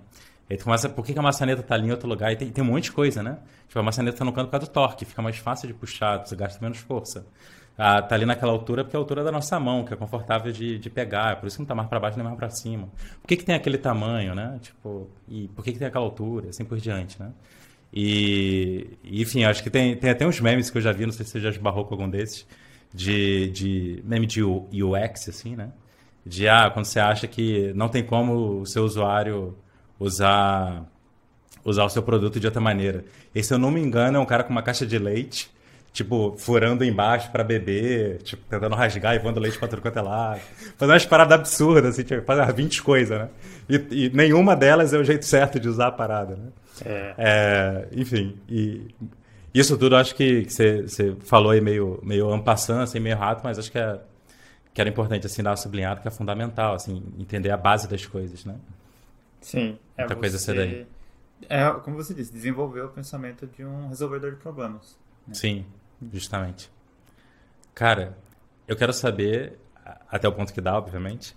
Aí 0.49 0.57
tu 0.57 0.63
começa, 0.63 0.87
por 0.87 1.03
que, 1.03 1.13
que 1.13 1.19
a 1.19 1.21
maçaneta 1.21 1.63
tá 1.63 1.73
ali 1.75 1.87
em 1.87 1.91
outro 1.91 2.07
lugar? 2.07 2.31
E 2.31 2.35
tem, 2.35 2.49
tem 2.49 2.63
um 2.63 2.67
monte 2.67 2.85
de 2.85 2.91
coisa, 2.91 3.23
né? 3.23 3.39
Tipo, 3.67 3.79
a 3.79 3.83
maçaneta 3.83 4.17
tá 4.17 4.25
no 4.25 4.31
canto 4.31 4.45
por 4.45 4.51
causa 4.51 4.67
do 4.67 4.71
torque, 4.71 5.03
fica 5.03 5.21
mais 5.21 5.37
fácil 5.37 5.67
de 5.67 5.73
puxar, 5.73 6.17
você 6.25 6.35
gasta 6.35 6.61
menos 6.61 6.77
força. 6.77 7.25
Ah, 7.77 8.01
tá 8.01 8.15
ali 8.15 8.25
naquela 8.25 8.51
altura 8.51 8.83
porque 8.83 8.95
é 8.95 8.99
a 8.99 9.01
altura 9.01 9.23
da 9.23 9.31
nossa 9.31 9.59
mão, 9.59 9.83
que 9.83 9.93
é 9.93 9.97
confortável 9.97 10.51
de, 10.51 10.79
de 10.79 10.89
pegar, 10.89 11.37
por 11.37 11.47
isso 11.47 11.57
que 11.57 11.61
não 11.63 11.67
tá 11.67 11.75
mais 11.75 11.89
para 11.89 11.99
baixo 11.99 12.15
nem 12.17 12.23
mais 12.23 12.37
para 12.37 12.49
cima. 12.49 12.87
Por 13.21 13.27
que, 13.27 13.35
que 13.37 13.43
tem 13.43 13.55
aquele 13.55 13.77
tamanho, 13.77 14.33
né? 14.33 14.57
Tipo, 14.61 15.09
e 15.27 15.47
por 15.49 15.63
que, 15.63 15.73
que 15.73 15.79
tem 15.79 15.87
aquela 15.87 16.05
altura, 16.05 16.49
assim 16.49 16.63
por 16.63 16.77
diante, 16.77 17.19
né? 17.19 17.31
E, 17.93 18.97
enfim, 19.03 19.43
acho 19.45 19.63
que 19.63 19.69
tem, 19.69 19.95
tem 19.95 20.09
até 20.09 20.25
uns 20.27 20.39
memes 20.39 20.69
que 20.69 20.77
eu 20.77 20.81
já 20.81 20.91
vi, 20.91 21.05
não 21.05 21.13
sei 21.13 21.25
se 21.25 21.31
você 21.31 21.39
já 21.39 21.49
esbarrou 21.49 21.85
com 21.85 21.95
algum 21.95 22.09
desses, 22.09 22.45
de, 22.93 23.49
de 23.49 24.03
meme 24.05 24.25
de 24.25 24.43
UX, 24.43 25.29
assim, 25.29 25.55
né? 25.55 25.71
De, 26.25 26.47
ah, 26.47 26.69
quando 26.71 26.85
você 26.85 26.99
acha 26.99 27.27
que 27.27 27.73
não 27.73 27.89
tem 27.89 28.03
como 28.03 28.61
o 28.61 28.65
seu 28.65 28.83
usuário 28.83 29.57
usar 29.99 30.85
usar 31.65 31.83
o 31.83 31.89
seu 31.89 32.03
produto 32.03 32.39
de 32.39 32.45
outra 32.45 32.61
maneira. 32.61 33.03
E 33.33 33.43
se 33.43 33.53
eu 33.53 33.57
não 33.57 33.71
me 33.71 33.81
engano, 33.81 34.17
é 34.17 34.19
um 34.19 34.25
cara 34.25 34.43
com 34.43 34.51
uma 34.51 34.61
caixa 34.61 34.85
de 34.85 34.99
leite, 34.99 35.49
tipo, 35.91 36.35
furando 36.37 36.85
embaixo 36.85 37.31
para 37.31 37.43
beber, 37.43 38.21
tipo, 38.21 38.43
tentando 38.47 38.75
rasgar 38.75 39.15
e 39.15 39.19
voando 39.19 39.39
leite 39.39 39.57
pra 39.57 39.67
tudo 39.67 39.81
quanto 39.81 39.97
é 39.97 40.01
lado. 40.01 40.41
Fazendo 40.77 40.93
umas 40.93 41.05
paradas 41.05 41.39
absurdas, 41.39 41.95
assim, 41.95 42.03
tipo, 42.03 42.21
fazer 42.21 42.53
20 42.53 42.83
coisas, 42.83 43.17
né? 43.17 43.29
E, 43.67 43.75
e, 44.05 44.09
nenhuma 44.11 44.55
delas 44.55 44.93
é 44.93 44.97
o 44.97 45.03
jeito 45.03 45.25
certo 45.25 45.59
de 45.59 45.67
usar 45.67 45.87
a 45.87 45.91
parada, 45.91 46.35
né? 46.35 46.49
É. 46.85 47.15
é 47.17 47.87
enfim, 47.93 48.37
e 48.47 48.93
isso 49.53 49.77
tudo 49.77 49.95
acho 49.95 50.13
que, 50.13 50.43
você, 50.43 51.15
falou 51.21 51.51
aí 51.51 51.61
meio, 51.61 51.99
meio 52.03 52.29
ampassando, 52.31 52.83
assim, 52.83 52.99
meio 52.99 53.17
rato, 53.17 53.41
mas 53.43 53.57
acho 53.57 53.71
que, 53.71 53.79
é, 53.79 53.97
que 54.73 54.81
era 54.81 54.89
importante, 54.89 55.25
assim, 55.25 55.41
dar 55.41 55.51
uma 55.51 55.57
sublinhada, 55.57 56.01
que 56.01 56.07
é 56.07 56.11
fundamental, 56.11 56.75
assim, 56.75 57.01
entender 57.17 57.49
a 57.49 57.57
base 57.57 57.87
das 57.87 58.05
coisas, 58.05 58.45
né? 58.45 58.55
Sim. 59.45 59.77
É 59.95 60.01
Muita 60.01 60.15
você, 60.15 60.19
coisa 60.19 60.37
ser 60.39 60.55
daí. 60.55 60.87
É, 61.47 61.69
como 61.83 61.95
você 61.95 62.13
disse, 62.13 62.31
desenvolver 62.31 62.81
o 62.81 62.89
pensamento 62.89 63.45
de 63.45 63.63
um 63.63 63.89
resolvedor 63.89 64.31
de 64.31 64.37
problemas. 64.37 64.97
Né? 65.27 65.35
Sim, 65.35 65.65
justamente. 66.11 66.71
Cara, 67.73 68.17
eu 68.67 68.75
quero 68.75 68.91
saber, 68.91 69.59
até 70.09 70.27
o 70.27 70.31
ponto 70.31 70.51
que 70.51 70.61
dá, 70.61 70.75
obviamente, 70.75 71.35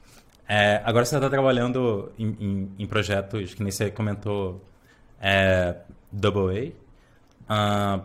é, 0.48 0.80
agora 0.84 1.04
você 1.04 1.16
está 1.16 1.28
trabalhando 1.28 2.10
em, 2.18 2.28
em, 2.40 2.72
em, 2.78 2.86
projetos 2.86 3.52
que 3.52 3.62
nem 3.62 3.70
você 3.70 3.90
comentou, 3.90 4.64
é, 5.20 5.76
Double 6.10 6.74
A, 6.74 6.88
Uh, 7.48 8.04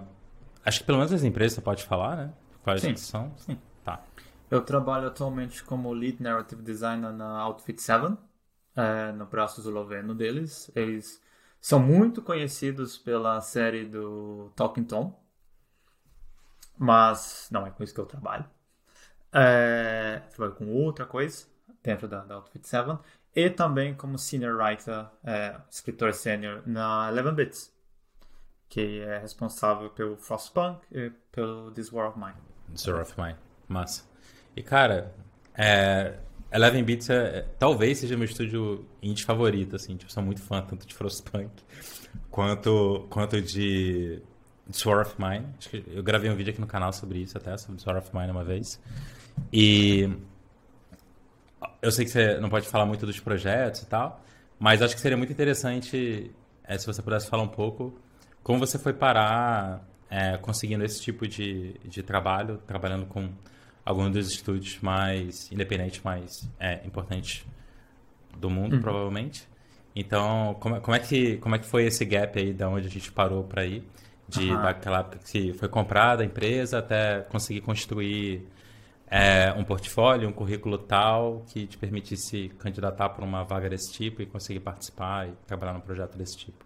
acho 0.63 0.79
que 0.79 0.85
pelo 0.85 0.99
menos 0.99 1.11
as 1.11 1.23
empresas 1.23 1.53
você 1.53 1.61
pode 1.61 1.83
falar, 1.83 2.15
né? 2.15 2.33
Quais 2.63 2.81
sim, 2.81 2.95
são? 2.95 3.33
Sim. 3.35 3.59
Tá. 3.83 4.01
Eu 4.49 4.61
trabalho 4.61 5.07
atualmente 5.07 5.61
como 5.63 5.91
Lead 5.91 6.23
Narrative 6.23 6.61
Designer 6.61 7.11
na 7.11 7.39
Outfit 7.41 7.81
7, 7.81 8.15
é, 8.75 9.11
no 9.11 9.25
braço 9.25 9.61
esloveno 9.61 10.13
deles. 10.13 10.71
Eles 10.75 11.21
são 11.59 11.79
muito 11.79 12.21
conhecidos 12.21 12.97
pela 12.97 13.39
série 13.41 13.85
do 13.85 14.51
Talking 14.55 14.83
Tom, 14.83 15.23
mas 16.77 17.47
não 17.51 17.65
é 17.65 17.71
com 17.71 17.83
isso 17.83 17.93
que 17.93 17.99
eu 17.99 18.05
trabalho. 18.05 18.45
É, 19.31 20.21
trabalho 20.31 20.55
com 20.55 20.71
outra 20.71 21.05
coisa 21.05 21.45
dentro 21.81 22.07
da, 22.07 22.23
da 22.23 22.35
Outfit 22.35 22.67
7 22.67 22.99
e 23.35 23.49
também 23.49 23.95
como 23.95 24.17
Senior 24.17 24.55
Writer, 24.55 25.07
é, 25.23 25.55
escritor 25.69 26.13
sênior 26.13 26.61
na 26.67 27.09
Eleven 27.09 27.33
Bits 27.33 27.73
que 28.73 29.01
é 29.01 29.19
responsável 29.19 29.91
pelo 29.91 30.17
Frostpunk 30.17 30.81
e 30.91 31.11
pelo 31.31 31.69
This 31.73 31.93
War 31.93 32.09
of 32.09 32.17
Mine. 32.17 32.33
This 32.71 32.87
War 32.87 33.03
of 33.03 33.13
Mine, 33.21 33.37
massa. 33.67 34.03
E 34.55 34.63
cara, 34.63 35.13
é, 35.53 36.17
Eleven 36.53 36.83
Beats 36.83 37.09
é, 37.09 37.39
é, 37.39 37.45
talvez 37.57 37.97
seja 37.97 38.15
meu 38.15 38.25
estúdio 38.25 38.85
indie 39.01 39.23
favorito, 39.23 39.75
assim, 39.75 39.95
tipo, 39.97 40.11
sou 40.11 40.21
muito 40.21 40.41
fã 40.41 40.61
tanto 40.61 40.85
de 40.85 40.93
Frostpunk 40.93 41.49
quanto, 42.29 43.07
quanto 43.09 43.41
de 43.41 44.21
This 44.71 44.85
War 44.85 45.01
of 45.01 45.15
Mine. 45.17 45.47
Acho 45.57 45.69
que 45.69 45.83
eu 45.87 46.03
gravei 46.03 46.29
um 46.29 46.35
vídeo 46.35 46.51
aqui 46.51 46.61
no 46.61 46.67
canal 46.67 46.93
sobre 46.93 47.19
isso 47.19 47.37
até, 47.37 47.57
sobre 47.57 47.81
War 47.85 47.97
of 47.97 48.09
Mine 48.13 48.29
uma 48.29 48.43
vez. 48.43 48.79
E 49.51 50.09
eu 51.81 51.91
sei 51.91 52.05
que 52.05 52.11
você 52.11 52.37
não 52.37 52.49
pode 52.49 52.67
falar 52.67 52.85
muito 52.85 53.05
dos 53.05 53.19
projetos 53.19 53.81
e 53.81 53.85
tal, 53.87 54.23
mas 54.59 54.81
acho 54.81 54.93
que 54.93 55.01
seria 55.01 55.17
muito 55.17 55.33
interessante 55.33 56.31
é, 56.63 56.77
se 56.77 56.85
você 56.85 57.01
pudesse 57.01 57.27
falar 57.27 57.43
um 57.43 57.47
pouco 57.47 57.99
como 58.43 58.59
você 58.59 58.77
foi 58.77 58.93
parar 58.93 59.83
é, 60.09 60.37
conseguindo 60.37 60.83
esse 60.83 61.01
tipo 61.01 61.27
de, 61.27 61.73
de 61.85 62.03
trabalho, 62.03 62.59
trabalhando 62.67 63.07
com 63.07 63.29
alguns 63.85 64.11
dos 64.11 64.31
estúdios 64.31 64.79
mais 64.81 65.51
independentes, 65.51 66.01
mais 66.03 66.49
é, 66.59 66.85
importantes 66.85 67.45
do 68.37 68.49
mundo, 68.49 68.75
uhum. 68.75 68.81
provavelmente. 68.81 69.47
Então, 69.95 70.55
como, 70.59 70.81
como, 70.81 70.95
é 70.95 70.99
que, 70.99 71.37
como 71.37 71.55
é 71.55 71.59
que 71.59 71.65
foi 71.65 71.85
esse 71.85 72.03
gap 72.05 72.37
aí 72.39 72.53
da 72.53 72.69
onde 72.69 72.87
a 72.87 72.89
gente 72.89 73.11
parou 73.11 73.43
para 73.43 73.65
ir? 73.65 73.83
De 74.27 74.49
uhum. 74.49 74.61
daquela 74.61 74.99
época 74.99 75.19
que 75.19 75.53
foi 75.53 75.67
comprada 75.67 76.23
a 76.23 76.25
empresa 76.25 76.79
até 76.79 77.21
conseguir 77.21 77.61
construir 77.61 78.47
é, 79.05 79.51
um 79.53 79.63
portfólio, 79.63 80.27
um 80.27 80.31
currículo 80.31 80.77
tal 80.77 81.43
que 81.47 81.67
te 81.67 81.77
permitisse 81.77 82.49
candidatar 82.57 83.09
para 83.09 83.23
uma 83.23 83.43
vaga 83.43 83.69
desse 83.69 83.91
tipo 83.91 84.21
e 84.21 84.25
conseguir 84.25 84.61
participar 84.61 85.27
e 85.27 85.33
trabalhar 85.45 85.73
num 85.73 85.81
projeto 85.81 86.17
desse 86.17 86.37
tipo. 86.37 86.65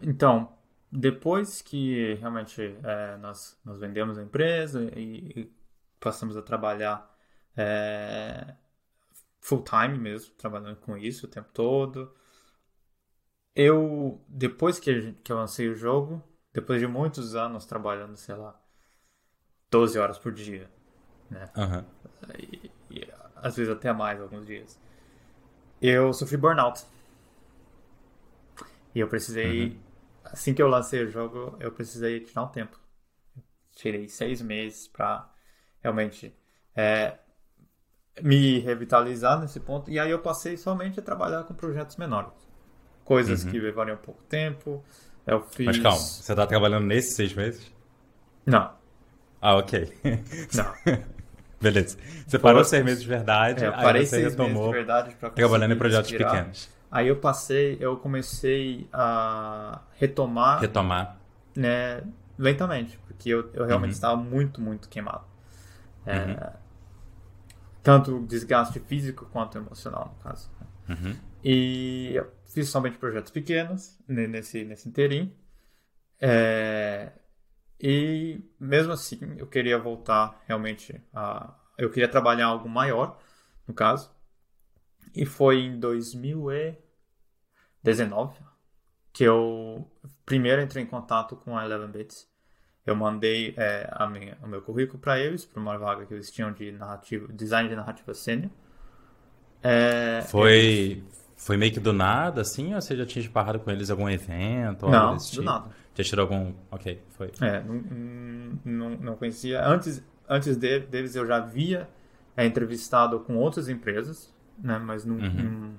Então, 0.00 0.52
depois 0.92 1.62
que 1.62 2.14
realmente 2.20 2.76
é, 2.84 3.16
nós, 3.16 3.58
nós 3.64 3.80
vendemos 3.80 4.18
a 4.18 4.22
empresa 4.22 4.88
e, 4.94 5.32
e 5.34 5.50
passamos 6.00 6.36
a 6.36 6.42
trabalhar 6.42 7.08
é, 7.56 8.54
full 9.40 9.62
time 9.62 9.98
mesmo, 9.98 10.34
trabalhando 10.34 10.76
com 10.76 10.96
isso 10.96 11.26
o 11.26 11.28
tempo 11.28 11.48
todo, 11.52 12.14
eu, 13.54 14.24
depois 14.28 14.78
que, 14.78 15.12
que 15.24 15.30
eu 15.30 15.36
lancei 15.36 15.68
o 15.68 15.74
jogo, 15.74 16.22
depois 16.52 16.80
de 16.80 16.86
muitos 16.86 17.34
anos 17.36 17.66
trabalhando, 17.66 18.16
sei 18.16 18.34
lá, 18.34 18.60
12 19.70 19.98
horas 19.98 20.18
por 20.18 20.32
dia, 20.32 20.70
né? 21.30 21.50
Uhum. 21.56 21.84
E, 22.38 22.70
e, 22.90 23.12
às 23.36 23.56
vezes 23.56 23.72
até 23.72 23.92
mais 23.92 24.20
alguns 24.20 24.46
dias. 24.46 24.80
Eu 25.80 26.12
sofri 26.12 26.36
burnout. 26.36 26.84
E 28.94 29.00
eu 29.00 29.08
precisei 29.08 29.68
uhum 29.68 29.90
assim 30.32 30.54
que 30.54 30.62
eu 30.62 30.68
lancei 30.68 31.04
o 31.04 31.10
jogo, 31.10 31.56
eu 31.60 31.72
precisei 31.72 32.20
tirar 32.20 32.44
um 32.44 32.48
tempo. 32.48 32.78
Tirei 33.72 34.08
seis 34.08 34.40
meses 34.42 34.88
para 34.88 35.32
realmente 35.82 36.34
é, 36.74 37.14
me 38.22 38.58
revitalizar 38.58 39.40
nesse 39.40 39.60
ponto. 39.60 39.90
E 39.90 39.98
aí 39.98 40.10
eu 40.10 40.18
passei 40.18 40.56
somente 40.56 41.00
a 41.00 41.02
trabalhar 41.02 41.44
com 41.44 41.54
projetos 41.54 41.96
menores. 41.96 42.32
Coisas 43.04 43.44
uhum. 43.44 43.50
que 43.50 43.58
levariam 43.58 43.96
pouco 43.96 44.22
tempo. 44.24 44.84
Eu 45.26 45.42
fiz... 45.42 45.66
Mas 45.66 45.78
calma, 45.78 45.98
você 45.98 46.32
está 46.32 46.46
trabalhando 46.46 46.86
nesses 46.86 47.14
seis 47.14 47.34
meses? 47.34 47.72
Não. 48.46 48.72
Ah, 49.40 49.56
ok. 49.56 49.92
Não. 50.54 50.74
Beleza. 51.60 51.98
Você 52.26 52.38
parou 52.38 52.64
seis 52.64 52.84
meses 52.84 53.02
de 53.02 53.08
verdade, 53.08 53.64
é, 53.64 53.68
eu 53.68 53.72
parei 53.72 54.02
aí 54.02 54.06
você 54.06 54.16
seis 54.16 54.30
retomou 54.30 54.70
meses 54.70 54.70
de 54.70 54.76
verdade 54.76 55.16
trabalhando 55.34 55.74
em 55.74 55.78
projetos 55.78 56.10
pequenos. 56.10 56.70
Aí 56.90 57.06
eu 57.06 57.16
passei, 57.16 57.76
eu 57.80 57.96
comecei 57.96 58.88
a 58.92 59.80
retomar. 59.96 60.60
Retomar. 60.60 61.16
Né, 61.54 62.02
lentamente, 62.38 62.98
porque 63.06 63.28
eu, 63.28 63.50
eu 63.52 63.66
realmente 63.66 63.90
uhum. 63.90 63.94
estava 63.94 64.16
muito, 64.16 64.60
muito 64.60 64.88
queimado. 64.88 65.29
É, 66.10 66.26
uhum. 66.26 66.60
Tanto 67.82 68.20
desgaste 68.26 68.78
físico 68.80 69.24
quanto 69.26 69.56
emocional, 69.56 70.14
no 70.16 70.22
caso. 70.22 70.50
Uhum. 70.88 71.16
E 71.42 72.12
eu 72.14 72.30
fiz 72.46 72.68
somente 72.68 72.98
projetos 72.98 73.30
pequenos 73.30 73.98
nesse, 74.06 74.64
nesse 74.64 74.88
interim. 74.88 75.34
É, 76.20 77.12
e 77.80 78.42
mesmo 78.58 78.92
assim, 78.92 79.18
eu 79.38 79.46
queria 79.46 79.78
voltar 79.78 80.42
realmente 80.46 81.00
a. 81.14 81.54
Eu 81.78 81.90
queria 81.90 82.08
trabalhar 82.08 82.46
algo 82.46 82.68
maior, 82.68 83.18
no 83.66 83.72
caso. 83.72 84.10
E 85.14 85.24
foi 85.24 85.60
em 85.60 85.80
2019 85.80 88.38
que 89.12 89.24
eu 89.24 89.90
primeiro 90.24 90.62
entrei 90.62 90.84
em 90.84 90.86
contato 90.86 91.34
com 91.36 91.56
a 91.56 91.64
Eleven 91.64 91.88
Bits. 91.88 92.29
Eu 92.86 92.96
mandei 92.96 93.54
é, 93.56 93.88
a 93.92 94.06
minha, 94.06 94.36
o 94.42 94.46
meu 94.46 94.62
currículo 94.62 94.98
para 94.98 95.18
eles, 95.18 95.44
para 95.44 95.60
uma 95.60 95.76
vaga 95.76 96.06
que 96.06 96.14
eles 96.14 96.30
tinham 96.30 96.52
de 96.52 96.72
narrativa, 96.72 97.30
design 97.32 97.68
de 97.68 97.76
narrativa 97.76 98.14
sênior. 98.14 98.50
É, 99.62 100.22
foi, 100.28 100.52
eles... 100.52 101.32
foi 101.36 101.56
meio 101.56 101.72
que 101.72 101.80
do 101.80 101.92
nada, 101.92 102.40
assim, 102.40 102.74
ou 102.74 102.80
você 102.80 102.96
já 102.96 103.04
tinha 103.04 103.22
esparrado 103.22 103.60
com 103.60 103.70
eles 103.70 103.88
em 103.88 103.92
algum 103.92 104.08
evento? 104.08 104.88
Não, 104.88 105.16
do 105.16 105.22
tipo? 105.22 105.42
nada. 105.42 105.70
Já 105.94 106.04
tirou 106.04 106.22
algum. 106.22 106.54
Ok, 106.70 107.02
foi. 107.10 107.30
É, 107.40 107.62
não, 107.62 108.58
não, 108.64 108.90
não 108.90 109.16
conhecia. 109.16 109.64
Antes, 109.66 110.02
antes 110.28 110.56
deles 110.56 111.14
eu 111.14 111.26
já 111.26 111.36
havia 111.36 111.88
é, 112.36 112.46
entrevistado 112.46 113.20
com 113.20 113.36
outras 113.36 113.68
empresas 113.68 114.32
né? 114.62 114.78
Mas 114.78 115.04
não, 115.04 115.16
uhum. 115.16 115.74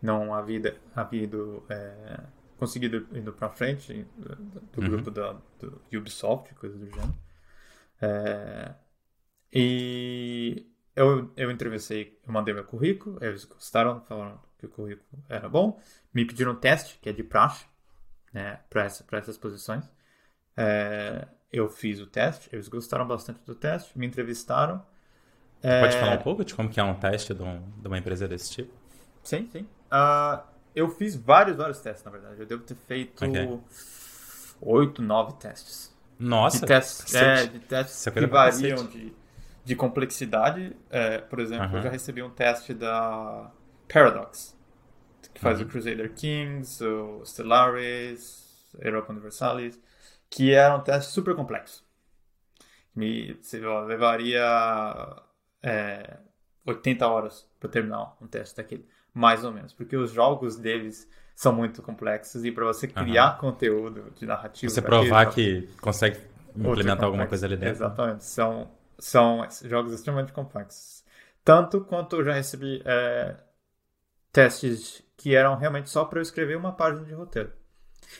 não, 0.00 0.26
não 0.26 0.34
havia 0.34 0.76
havido 0.94 1.62
é, 1.68 2.20
conseguido 2.62 3.08
indo 3.12 3.32
para 3.32 3.48
frente 3.48 4.06
do 4.16 4.80
uhum. 4.80 4.88
grupo 4.88 5.10
da, 5.10 5.36
do 5.58 5.82
Ubisoft, 5.92 6.54
coisa 6.54 6.78
do 6.78 6.86
gênero. 6.86 7.12
É, 8.00 8.72
e 9.52 10.70
eu, 10.94 11.32
eu 11.36 11.50
entrevistei, 11.50 12.20
eu 12.24 12.32
mandei 12.32 12.54
meu 12.54 12.64
currículo, 12.64 13.18
eles 13.20 13.44
gostaram, 13.44 14.00
falaram 14.02 14.40
que 14.56 14.66
o 14.66 14.68
currículo 14.68 15.24
era 15.28 15.48
bom. 15.48 15.80
Me 16.14 16.24
pediram 16.24 16.52
um 16.52 16.54
teste, 16.54 17.00
que 17.02 17.08
é 17.08 17.12
de 17.12 17.24
praxe, 17.24 17.66
né, 18.32 18.60
para 18.70 18.84
essa, 18.84 19.04
essas 19.10 19.36
posições. 19.36 19.90
É, 20.56 21.26
eu 21.52 21.68
fiz 21.68 21.98
o 21.98 22.06
teste, 22.06 22.48
eles 22.52 22.68
gostaram 22.68 23.08
bastante 23.08 23.40
do 23.44 23.56
teste, 23.56 23.98
me 23.98 24.06
entrevistaram. 24.06 24.78
Pode 25.60 25.96
é... 25.96 26.00
falar 26.00 26.14
um 26.14 26.22
pouco 26.22 26.44
de 26.44 26.54
como 26.54 26.68
que 26.68 26.78
é 26.78 26.84
um 26.84 26.94
teste 26.94 27.34
de, 27.34 27.42
um, 27.42 27.60
de 27.80 27.88
uma 27.88 27.98
empresa 27.98 28.28
desse 28.28 28.52
tipo? 28.52 28.72
Sim, 29.24 29.48
sim. 29.50 29.66
Uh, 29.90 30.51
eu 30.74 30.88
fiz 30.88 31.16
vários, 31.16 31.56
vários 31.56 31.80
testes, 31.80 32.04
na 32.04 32.10
verdade. 32.10 32.40
Eu 32.40 32.46
devo 32.46 32.62
ter 32.62 32.74
feito 32.74 33.24
oito, 34.60 34.92
okay. 34.92 35.04
nove 35.04 35.34
testes. 35.34 35.94
Nossa! 36.18 36.60
De 36.60 36.66
testes, 36.66 37.14
é, 37.14 37.46
de 37.46 37.58
testes 37.60 38.04
que 38.12 38.26
variam 38.26 38.86
de, 38.86 39.12
de 39.64 39.76
complexidade. 39.76 40.76
É, 40.90 41.18
por 41.18 41.40
exemplo, 41.40 41.66
uh 41.66 41.70
-huh. 41.72 41.76
eu 41.76 41.82
já 41.82 41.90
recebi 41.90 42.22
um 42.22 42.30
teste 42.30 42.72
da 42.72 43.50
Paradox, 43.92 44.56
que 45.34 45.40
faz 45.40 45.58
uh 45.58 45.64
-huh. 45.64 45.66
o 45.66 45.70
Crusader 45.70 46.12
Kings, 46.14 46.82
o 46.84 47.24
Stellaris, 47.24 48.42
Europa 48.78 49.12
Universalis, 49.12 49.80
que 50.30 50.52
era 50.52 50.76
um 50.76 50.80
teste 50.80 51.12
super 51.12 51.34
complexo. 51.34 51.84
Me 52.94 53.36
levaria 53.86 55.22
é, 55.62 56.18
80 56.66 57.06
horas 57.06 57.48
para 57.58 57.68
terminar 57.68 58.16
um 58.20 58.26
teste 58.26 58.56
daquele, 58.56 58.86
mais 59.14 59.44
ou 59.44 59.52
menos, 59.52 59.72
porque 59.72 59.96
os 59.96 60.10
jogos 60.10 60.56
deles 60.56 61.08
são 61.34 61.52
muito 61.52 61.82
complexos 61.82 62.44
e 62.44 62.52
para 62.52 62.64
você 62.64 62.86
criar 62.86 63.34
uhum. 63.34 63.38
conteúdo 63.38 64.12
de 64.14 64.26
narrativa. 64.26 64.72
Você 64.72 64.82
provar 64.82 65.26
que 65.30 65.68
consegue 65.80 66.18
implementar 66.56 67.04
alguma 67.04 67.26
coisa 67.26 67.46
ali 67.46 67.56
dentro. 67.56 67.74
Exatamente. 67.74 68.24
São, 68.24 68.70
são 68.98 69.46
jogos 69.64 69.92
extremamente 69.92 70.32
complexos. 70.32 71.02
Tanto 71.44 71.80
quanto 71.80 72.16
eu 72.16 72.24
já 72.24 72.34
recebi 72.34 72.82
é, 72.84 73.34
testes 74.30 75.02
que 75.16 75.34
eram 75.34 75.56
realmente 75.56 75.90
só 75.90 76.04
para 76.04 76.18
eu 76.18 76.22
escrever 76.22 76.56
uma 76.56 76.72
página 76.72 77.04
de 77.04 77.12
roteiro. 77.12 77.52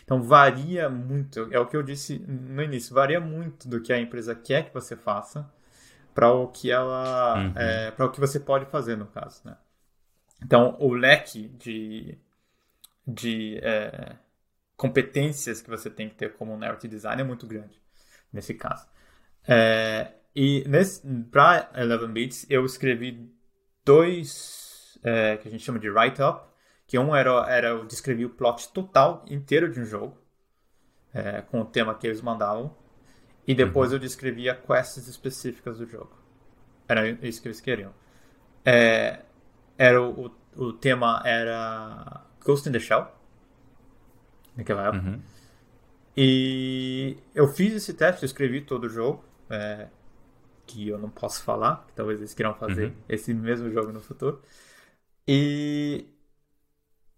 Então 0.04 0.22
varia 0.22 0.88
muito, 0.88 1.48
é 1.50 1.58
o 1.58 1.66
que 1.66 1.76
eu 1.76 1.82
disse 1.82 2.18
no 2.18 2.62
início, 2.62 2.94
varia 2.94 3.20
muito 3.20 3.68
do 3.68 3.80
que 3.80 3.92
a 3.92 3.98
empresa 3.98 4.34
quer 4.34 4.64
que 4.64 4.74
você 4.74 4.96
faça 4.96 5.50
para 6.14 6.32
o 6.32 6.48
que 6.48 6.70
ela, 6.70 7.36
uhum. 7.36 7.52
é, 7.56 7.90
para 7.90 8.06
o 8.06 8.10
que 8.10 8.20
você 8.20 8.38
pode 8.38 8.66
fazer 8.66 8.96
no 8.96 9.06
caso, 9.06 9.40
né? 9.44 9.56
Então 10.44 10.76
o 10.78 10.92
leque 10.92 11.48
de 11.48 12.18
de 13.06 13.58
é, 13.62 14.16
competências 14.76 15.60
que 15.60 15.68
você 15.68 15.90
tem 15.90 16.08
que 16.08 16.14
ter 16.14 16.34
como 16.34 16.56
narrative 16.56 16.94
design 16.94 17.20
é 17.20 17.24
muito 17.24 17.46
grande 17.46 17.80
nesse 18.32 18.54
caso. 18.54 18.86
É, 19.46 20.12
e 20.34 20.64
para 21.30 21.70
Eleven 21.74 22.12
Bits 22.12 22.46
eu 22.48 22.64
escrevi 22.64 23.28
dois 23.84 24.98
é, 25.02 25.36
que 25.36 25.48
a 25.48 25.50
gente 25.50 25.64
chama 25.64 25.78
de 25.78 25.90
write-up, 25.90 26.46
que 26.86 26.98
um 26.98 27.14
era, 27.14 27.30
era 27.50 27.68
eu 27.68 27.84
descrevi 27.84 28.24
o 28.24 28.30
plot 28.30 28.72
total 28.72 29.24
inteiro 29.28 29.70
de 29.70 29.80
um 29.80 29.84
jogo, 29.84 30.18
é, 31.12 31.42
com 31.42 31.60
o 31.60 31.64
tema 31.64 31.94
que 31.94 32.06
eles 32.06 32.20
mandavam, 32.20 32.76
e 33.46 33.54
depois 33.54 33.90
uhum. 33.90 33.96
eu 33.96 34.00
descrevia 34.00 34.54
quests 34.54 35.08
específicas 35.08 35.78
do 35.78 35.86
jogo. 35.86 36.16
Era 36.88 37.08
isso 37.08 37.42
que 37.42 37.48
eles 37.48 37.60
queriam. 37.60 37.92
É, 38.64 39.20
era 39.76 40.00
o, 40.00 40.26
o, 40.56 40.64
o 40.64 40.72
tema 40.72 41.22
era 41.24 42.24
Ghost 42.44 42.68
in 42.68 42.72
the 42.72 42.80
Shell, 42.80 43.06
naquela 44.56 44.88
época. 44.88 45.08
Uhum. 45.08 45.20
E 46.16 47.16
eu 47.34 47.48
fiz 47.48 47.72
esse 47.74 47.94
teste, 47.94 48.22
eu 48.22 48.26
escrevi 48.26 48.60
todo 48.60 48.84
o 48.84 48.88
jogo, 48.88 49.24
é, 49.48 49.88
que 50.66 50.88
eu 50.88 50.98
não 50.98 51.08
posso 51.08 51.42
falar, 51.42 51.84
que 51.86 51.94
talvez 51.94 52.20
eles 52.20 52.34
queiram 52.34 52.54
fazer 52.54 52.86
uhum. 52.86 52.94
esse 53.08 53.32
mesmo 53.32 53.70
jogo 53.70 53.92
no 53.92 54.00
futuro. 54.00 54.42
E 55.26 56.06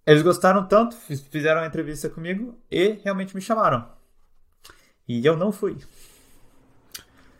eles 0.06 0.22
gostaram 0.22 0.66
tanto, 0.66 0.96
fizeram 0.96 1.60
uma 1.60 1.66
entrevista 1.66 2.08
comigo 2.08 2.58
e 2.70 3.00
realmente 3.02 3.34
me 3.34 3.40
chamaram. 3.40 3.88
E 5.08 5.24
eu 5.24 5.36
não 5.36 5.50
fui. 5.50 5.76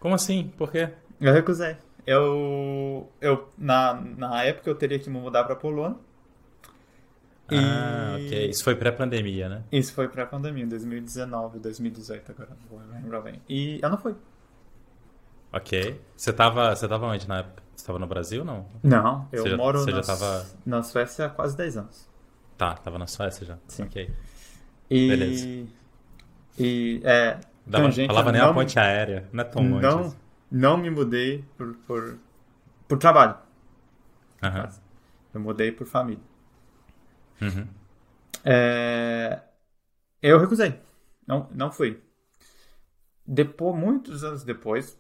Como 0.00 0.14
assim? 0.14 0.52
Por 0.56 0.70
quê? 0.70 0.90
Eu 1.20 1.32
recusei. 1.32 1.76
Eu, 2.06 3.10
eu 3.20 3.48
na, 3.56 3.94
na 3.94 4.42
época 4.44 4.68
eu 4.68 4.74
teria 4.74 4.98
que 4.98 5.08
me 5.08 5.18
mudar 5.18 5.44
para 5.44 5.56
Polônia 5.56 5.96
ah, 7.48 8.16
e... 8.18 8.26
ok. 8.26 8.50
Isso 8.50 8.64
foi 8.64 8.74
pré-pandemia, 8.74 9.48
né? 9.48 9.62
Isso 9.70 9.92
foi 9.92 10.08
pré-pandemia, 10.08 10.66
2019, 10.66 11.58
2018 11.58 12.32
agora, 12.32 12.50
não 12.50 12.68
vou 12.68 12.88
lembrar 12.88 13.20
bem. 13.20 13.40
E 13.48 13.78
eu 13.82 13.90
não 13.90 13.98
fui. 13.98 14.14
Ok. 15.52 16.00
Você 16.16 16.32
tava, 16.32 16.74
você 16.74 16.88
tava 16.88 17.06
onde 17.06 17.28
na 17.28 17.38
época? 17.38 17.62
Você 17.76 17.86
tava 17.86 17.98
no 17.98 18.06
Brasil 18.06 18.40
ou 18.40 18.46
não? 18.46 18.66
Não, 18.82 19.28
eu 19.32 19.42
você 19.42 19.56
moro 19.56 19.84
já, 19.84 19.96
na, 19.96 20.02
tava... 20.02 20.46
na 20.64 20.82
Suécia 20.82 21.26
há 21.26 21.28
quase 21.28 21.56
10 21.56 21.76
anos. 21.76 22.08
Tá, 22.56 22.74
tava 22.74 22.98
na 22.98 23.06
Suécia 23.06 23.46
já. 23.46 23.58
Sim. 23.68 23.84
Ok. 23.84 24.10
E... 24.90 25.08
Beleza. 25.08 25.66
E, 26.58 27.00
é... 27.04 27.38
Dava, 27.66 27.90
falava 27.90 28.30
nem 28.30 28.40
a 28.40 28.52
ponte 28.52 28.78
aérea, 28.78 29.28
não 29.32 29.42
é 29.42 29.44
tão 29.44 29.62
longe. 29.62 29.82
Não, 29.82 30.00
assim. 30.00 30.16
Não 30.54 30.76
me 30.76 30.88
mudei 30.88 31.44
por, 31.56 31.74
por, 31.78 32.18
por 32.86 32.96
trabalho. 32.96 33.36
Uhum. 34.40 34.68
Eu 35.34 35.40
mudei 35.40 35.72
por 35.72 35.84
família. 35.84 36.22
Uhum. 37.42 37.66
É... 38.44 39.42
Eu 40.22 40.38
recusei. 40.38 40.80
Não, 41.26 41.48
não 41.52 41.72
fui. 41.72 42.00
Depois, 43.26 43.74
muitos 43.74 44.22
anos 44.22 44.44
depois, 44.44 44.96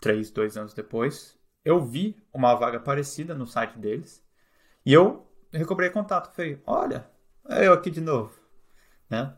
três, 0.00 0.30
dois 0.30 0.56
anos 0.56 0.72
depois, 0.72 1.38
eu 1.62 1.84
vi 1.84 2.16
uma 2.32 2.54
vaga 2.54 2.80
parecida 2.80 3.34
no 3.34 3.46
site 3.46 3.78
deles 3.78 4.24
e 4.86 4.94
eu 4.94 5.30
recobrei 5.52 5.90
contato. 5.90 6.34
Falei, 6.34 6.62
olha, 6.66 7.06
é 7.46 7.66
eu 7.66 7.74
aqui 7.74 7.90
de 7.90 8.00
novo. 8.00 8.32
Né? 9.10 9.34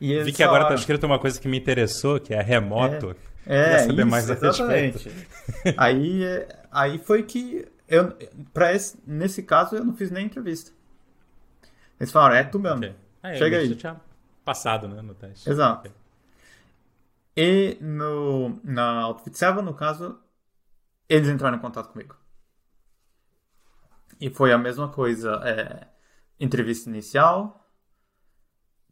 E 0.00 0.20
vi 0.24 0.32
que 0.32 0.42
agora 0.42 0.64
está 0.64 0.74
escrito 0.74 1.06
uma 1.06 1.20
coisa 1.20 1.40
que 1.40 1.46
me 1.46 1.60
interessou, 1.60 2.18
que 2.18 2.34
é 2.34 2.42
remoto. 2.42 3.12
É, 3.12 3.31
é 3.46 3.78
saber 3.80 4.02
isso, 4.02 4.06
mais 4.06 4.28
exatamente. 4.30 5.10
aí, 5.76 6.22
aí 6.70 6.98
foi 6.98 7.22
que 7.22 7.66
eu, 7.88 8.16
pra 8.54 8.72
esse, 8.72 8.98
nesse 9.06 9.42
caso 9.42 9.76
eu 9.76 9.84
não 9.84 9.94
fiz 9.94 10.10
nem 10.10 10.26
entrevista. 10.26 10.72
Eles 12.00 12.10
falaram, 12.10 12.36
é 12.36 12.44
tu 12.44 12.58
mesmo. 12.58 12.78
Okay. 12.78 12.94
Ah, 13.22 13.34
Chega 13.34 13.58
aí. 13.58 13.76
tinha 13.76 14.00
passado, 14.44 14.88
né, 14.88 15.02
no 15.02 15.14
teste. 15.14 15.48
Exato. 15.48 15.88
Okay. 15.88 15.92
E 17.36 17.78
no, 17.80 18.60
na 18.62 19.02
Outfit 19.02 19.36
7, 19.36 19.62
no 19.62 19.74
caso, 19.74 20.18
eles 21.08 21.28
entraram 21.28 21.56
em 21.56 21.60
contato 21.60 21.90
comigo. 21.92 22.16
E 24.20 24.30
foi 24.30 24.52
a 24.52 24.58
mesma 24.58 24.88
coisa. 24.88 25.40
É, 25.44 25.88
entrevista 26.38 26.88
inicial, 26.88 27.68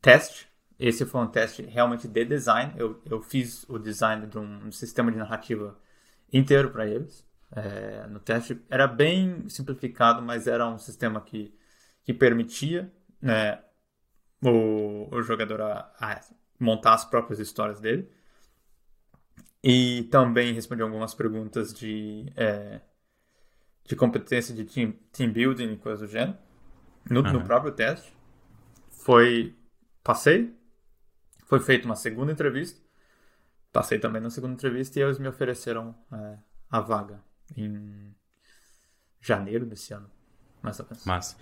teste. 0.01 0.50
Esse 0.81 1.05
foi 1.05 1.21
um 1.21 1.27
teste 1.27 1.63
realmente 1.63 2.09
de 2.09 2.25
design. 2.25 2.73
Eu, 2.75 3.03
eu 3.05 3.21
fiz 3.21 3.69
o 3.69 3.79
design 3.79 4.27
de 4.27 4.39
um 4.39 4.73
sistema 4.73 5.13
de 5.13 5.19
narrativa 5.19 5.79
inteiro 6.33 6.71
para 6.71 6.87
eles. 6.87 7.29
É, 7.53 8.07
no 8.07 8.19
teste 8.19 8.59
era 8.71 8.87
bem 8.87 9.47
simplificado, 9.51 10.23
mas 10.23 10.47
era 10.47 10.67
um 10.67 10.79
sistema 10.79 11.21
que, 11.21 11.55
que 12.03 12.15
permitia 12.15 12.91
né, 13.21 13.63
o, 14.43 15.15
o 15.15 15.23
jogador 15.23 15.61
a, 15.61 15.93
a 16.01 16.21
montar 16.59 16.95
as 16.95 17.05
próprias 17.05 17.39
histórias 17.39 17.79
dele. 17.79 18.11
E 19.63 20.05
também 20.05 20.55
respondeu 20.55 20.87
algumas 20.87 21.15
perguntas 21.15 21.75
de, 21.75 22.33
é, 22.35 22.81
de 23.85 23.95
competência 23.95 24.55
de 24.55 24.65
team, 24.65 24.95
team 25.13 25.31
building 25.31 25.75
e 25.75 25.77
coisas 25.77 26.09
do 26.09 26.11
gênero 26.11 26.39
no, 27.11 27.21
uhum. 27.21 27.33
no 27.35 27.45
próprio 27.45 27.73
teste. 27.73 28.17
Foi. 28.89 29.55
Passei. 30.03 30.59
Foi 31.51 31.59
feita 31.59 31.85
uma 31.85 31.97
segunda 31.97 32.31
entrevista. 32.31 32.81
Passei 33.73 33.99
também 33.99 34.23
na 34.23 34.31
segunda 34.31 34.55
entrevista 34.55 35.01
e 35.01 35.03
eles 35.03 35.19
me 35.19 35.27
ofereceram 35.27 35.93
é, 36.13 36.39
a 36.71 36.81
vaga 36.81 37.21
em 37.57 38.15
janeiro 39.21 39.67
desse 39.67 39.93
ano. 39.93 40.09
Mais 40.63 40.79
ou 40.79 40.87
menos. 40.89 41.05
Massa. 41.05 41.37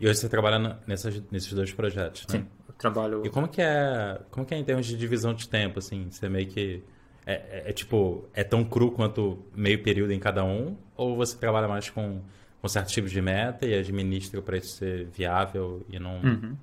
E 0.00 0.08
hoje 0.08 0.18
você 0.18 0.28
trabalha 0.28 0.80
nessas, 0.84 1.22
nesses 1.30 1.52
dois 1.52 1.72
projetos, 1.72 2.26
né? 2.26 2.40
Sim, 2.40 2.48
eu 2.66 2.74
trabalho... 2.74 3.24
E 3.24 3.30
como 3.30 3.46
que 3.46 3.62
é, 3.62 4.20
como 4.32 4.44
que 4.44 4.52
é 4.52 4.58
em 4.58 4.64
termos 4.64 4.84
de 4.84 4.96
divisão 4.96 5.32
de 5.32 5.48
tempo, 5.48 5.78
assim? 5.78 6.10
Você 6.10 6.28
meio 6.28 6.48
que... 6.48 6.82
É, 7.24 7.34
é, 7.34 7.70
é 7.70 7.72
tipo, 7.72 8.28
é 8.34 8.42
tão 8.42 8.64
cru 8.64 8.90
quanto 8.90 9.46
meio 9.54 9.80
período 9.80 10.12
em 10.12 10.18
cada 10.18 10.42
um? 10.42 10.76
Ou 10.96 11.14
você 11.14 11.38
trabalha 11.38 11.68
mais 11.68 11.88
com, 11.88 12.20
com 12.60 12.66
certos 12.66 12.92
tipos 12.92 13.12
de 13.12 13.22
meta 13.22 13.64
e 13.64 13.78
administra 13.78 14.42
para 14.42 14.56
isso 14.56 14.78
ser 14.78 15.06
viável 15.06 15.86
e 15.88 16.00
não 16.00 16.20
uhum. 16.20 16.56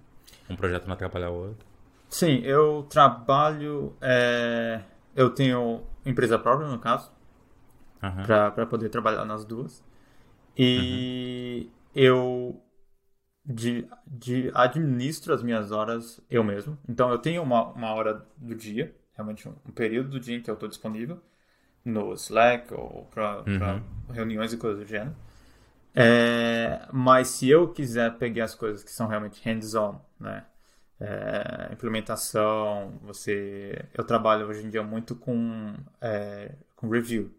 um 0.50 0.56
projeto 0.58 0.86
não 0.86 0.96
atrapalhar 0.96 1.30
o 1.30 1.48
outro? 1.48 1.69
Sim, 2.10 2.42
eu 2.44 2.84
trabalho... 2.90 3.96
É... 4.02 4.82
Eu 5.16 5.30
tenho 5.30 5.84
empresa 6.06 6.40
própria, 6.40 6.68
no 6.68 6.80
caso, 6.80 7.12
uhum. 8.02 8.24
para 8.26 8.66
poder 8.66 8.90
trabalhar 8.90 9.26
nas 9.26 9.44
duas. 9.44 9.84
E 10.58 11.66
uhum. 11.66 11.72
eu 11.96 12.64
de, 13.46 13.88
de 14.06 14.52
administro 14.54 15.34
as 15.34 15.42
minhas 15.42 15.72
horas 15.72 16.22
eu 16.30 16.44
mesmo. 16.44 16.78
Então 16.88 17.10
eu 17.10 17.18
tenho 17.18 17.42
uma, 17.42 17.70
uma 17.70 17.94
hora 17.94 18.26
do 18.38 18.56
dia, 18.56 18.96
realmente 19.14 19.48
um, 19.48 19.56
um 19.66 19.72
período 19.72 20.10
do 20.10 20.20
dia 20.20 20.38
em 20.38 20.42
que 20.42 20.50
eu 20.50 20.54
estou 20.54 20.70
disponível 20.70 21.20
no 21.84 22.14
Slack 22.14 22.74
ou 22.74 23.06
para 23.06 23.44
uhum. 23.48 24.14
reuniões 24.14 24.54
e 24.54 24.58
coisas 24.58 24.84
do 24.84 24.88
gênero. 24.88 25.16
É, 25.96 26.88
mas 26.94 27.30
se 27.30 27.50
eu 27.50 27.68
quiser 27.70 28.18
pegar 28.18 28.46
as 28.46 28.54
coisas 28.54 28.84
que 28.84 28.92
são 28.92 29.08
realmente 29.08 29.42
hands-on, 29.44 30.00
né? 30.20 30.46
É, 31.02 31.70
implementação, 31.72 33.00
você, 33.02 33.86
eu 33.94 34.04
trabalho 34.04 34.48
hoje 34.48 34.66
em 34.66 34.70
dia 34.70 34.84
muito 34.84 35.16
com, 35.16 35.74
é, 36.02 36.54
com 36.76 36.90
review. 36.90 37.32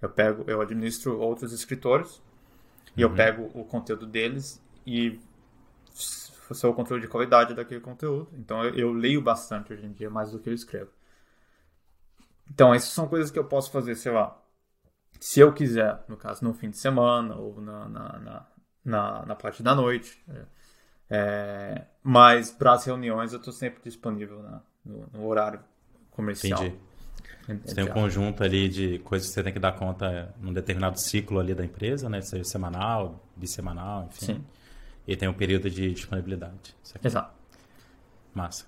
Eu 0.00 0.08
pego, 0.08 0.44
eu 0.46 0.60
administro 0.60 1.18
outros 1.18 1.52
escritores 1.52 2.22
e 2.96 3.02
eu 3.02 3.10
uhum. 3.10 3.14
pego 3.14 3.50
o 3.54 3.64
conteúdo 3.64 4.06
deles 4.06 4.62
e 4.86 5.20
sou 5.92 6.70
o 6.70 6.74
controle 6.74 7.02
de 7.02 7.08
qualidade 7.08 7.54
daquele 7.54 7.80
conteúdo. 7.80 8.28
Então 8.34 8.64
eu, 8.64 8.74
eu, 8.74 8.92
leio 8.92 9.20
bastante 9.20 9.72
hoje 9.72 9.84
em 9.84 9.92
dia, 9.92 10.08
mais 10.08 10.32
do 10.32 10.38
que 10.38 10.48
eu 10.48 10.54
escrevo. 10.54 10.90
Então 12.50 12.72
essas 12.72 12.90
são 12.90 13.08
coisas 13.08 13.30
que 13.30 13.38
eu 13.38 13.44
posso 13.44 13.70
fazer, 13.70 13.94
sei 13.94 14.12
lá, 14.12 14.40
se 15.20 15.40
eu 15.40 15.52
quiser, 15.52 16.04
no 16.08 16.16
caso, 16.16 16.44
no 16.44 16.54
fim 16.54 16.70
de 16.70 16.78
semana 16.78 17.34
ou 17.36 17.60
na, 17.60 17.88
na, 17.88 18.18
na, 18.18 18.46
na, 18.84 19.26
na 19.26 19.34
parte 19.34 19.62
da 19.62 19.74
noite. 19.74 20.22
É, 20.28 20.55
é 21.10 21.82
mas 22.08 22.52
para 22.52 22.72
as 22.72 22.84
reuniões 22.84 23.32
eu 23.32 23.38
estou 23.40 23.52
sempre 23.52 23.82
disponível 23.82 24.40
na, 24.40 24.60
no, 24.84 25.08
no, 25.12 25.26
horário 25.26 25.58
comercial. 26.12 26.64
Entendi. 26.64 27.62
Você 27.64 27.74
tem 27.74 27.84
um 27.84 27.88
conjunto 27.88 28.44
ali 28.44 28.68
de 28.68 29.00
coisas 29.00 29.26
que 29.26 29.34
você 29.34 29.42
tem 29.42 29.52
que 29.52 29.58
dar 29.58 29.72
conta 29.72 30.32
num 30.40 30.52
determinado 30.52 31.00
ciclo 31.00 31.40
ali 31.40 31.52
da 31.52 31.64
empresa, 31.64 32.08
né? 32.08 32.20
Seja 32.20 32.44
semanal, 32.44 33.28
bissemanal, 33.36 34.04
enfim. 34.04 34.26
Sim. 34.26 34.44
E 35.06 35.16
tem 35.16 35.28
um 35.28 35.34
período 35.34 35.68
de 35.68 35.92
disponibilidade. 35.92 36.76
Exato. 37.02 37.34
Massa. 38.32 38.66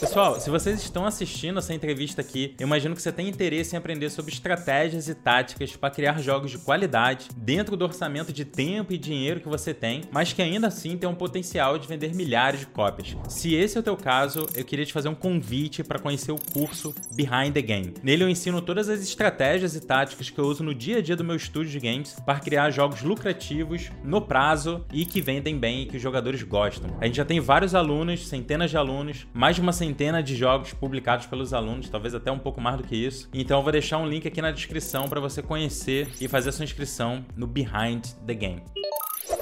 Pessoal, 0.00 0.38
se 0.40 0.48
vocês 0.48 0.80
estão 0.80 1.04
assistindo 1.04 1.58
essa 1.58 1.74
entrevista 1.74 2.20
aqui, 2.20 2.54
eu 2.60 2.68
imagino 2.68 2.94
que 2.94 3.02
você 3.02 3.10
tem 3.10 3.26
interesse 3.26 3.74
em 3.74 3.78
aprender 3.78 4.10
sobre 4.10 4.32
estratégias 4.32 5.08
e 5.08 5.14
táticas 5.14 5.74
para 5.74 5.90
criar 5.90 6.22
jogos 6.22 6.52
de 6.52 6.58
qualidade 6.58 7.26
dentro 7.36 7.76
do 7.76 7.84
orçamento 7.84 8.32
de 8.32 8.44
tempo 8.44 8.92
e 8.92 8.98
dinheiro 8.98 9.40
que 9.40 9.48
você 9.48 9.74
tem, 9.74 10.02
mas 10.12 10.32
que 10.32 10.40
ainda 10.40 10.68
assim 10.68 10.96
tem 10.96 11.08
um 11.08 11.16
potencial 11.16 11.76
de 11.78 11.88
vender 11.88 12.14
milhares 12.14 12.60
de 12.60 12.66
cópias. 12.66 13.16
Se 13.28 13.56
esse 13.56 13.76
é 13.76 13.80
o 13.80 13.82
teu 13.82 13.96
caso, 13.96 14.46
eu 14.54 14.64
queria 14.64 14.86
te 14.86 14.92
fazer 14.92 15.08
um 15.08 15.16
convite 15.16 15.82
para 15.82 15.98
conhecer 15.98 16.30
o 16.30 16.38
curso 16.52 16.94
Behind 17.10 17.52
the 17.52 17.62
Game. 17.62 17.94
Nele 18.00 18.22
eu 18.22 18.28
ensino 18.28 18.62
todas 18.62 18.88
as 18.88 19.02
estratégias 19.02 19.74
e 19.74 19.80
táticas 19.80 20.30
que 20.30 20.38
eu 20.38 20.44
uso 20.44 20.62
no 20.62 20.76
dia 20.76 20.98
a 20.98 21.02
dia 21.02 21.16
do 21.16 21.24
meu 21.24 21.34
estúdio 21.34 21.72
de 21.72 21.80
games 21.80 22.14
para 22.24 22.38
criar 22.38 22.70
jogos 22.70 23.02
lucrativos, 23.02 23.90
no 24.04 24.22
prazo 24.22 24.84
e 24.92 25.04
que 25.04 25.20
vendem 25.20 25.58
bem 25.58 25.82
e 25.82 25.86
que 25.86 25.96
os 25.96 26.02
jogadores 26.02 26.44
gostam. 26.44 26.96
A 27.00 27.06
gente 27.06 27.16
já 27.16 27.24
tem 27.24 27.40
vários 27.40 27.74
alunos, 27.74 28.28
centenas 28.28 28.70
de 28.70 28.76
alunos, 28.76 29.26
mais 29.34 29.56
de 29.56 29.60
uma 29.60 29.72
centena 29.72 29.87
centena 29.88 30.22
de 30.22 30.36
jogos 30.36 30.72
publicados 30.72 31.26
pelos 31.26 31.54
alunos, 31.54 31.88
talvez 31.88 32.14
até 32.14 32.30
um 32.30 32.38
pouco 32.38 32.60
mais 32.60 32.76
do 32.76 32.84
que 32.84 32.94
isso. 32.94 33.28
Então 33.32 33.58
eu 33.58 33.62
vou 33.62 33.72
deixar 33.72 33.98
um 33.98 34.06
link 34.06 34.28
aqui 34.28 34.42
na 34.42 34.50
descrição 34.50 35.08
para 35.08 35.20
você 35.20 35.42
conhecer 35.42 36.08
e 36.20 36.28
fazer 36.28 36.50
a 36.50 36.52
sua 36.52 36.64
inscrição 36.64 37.24
no 37.34 37.46
Behind 37.46 38.04
the 38.26 38.34
Game. 38.34 38.62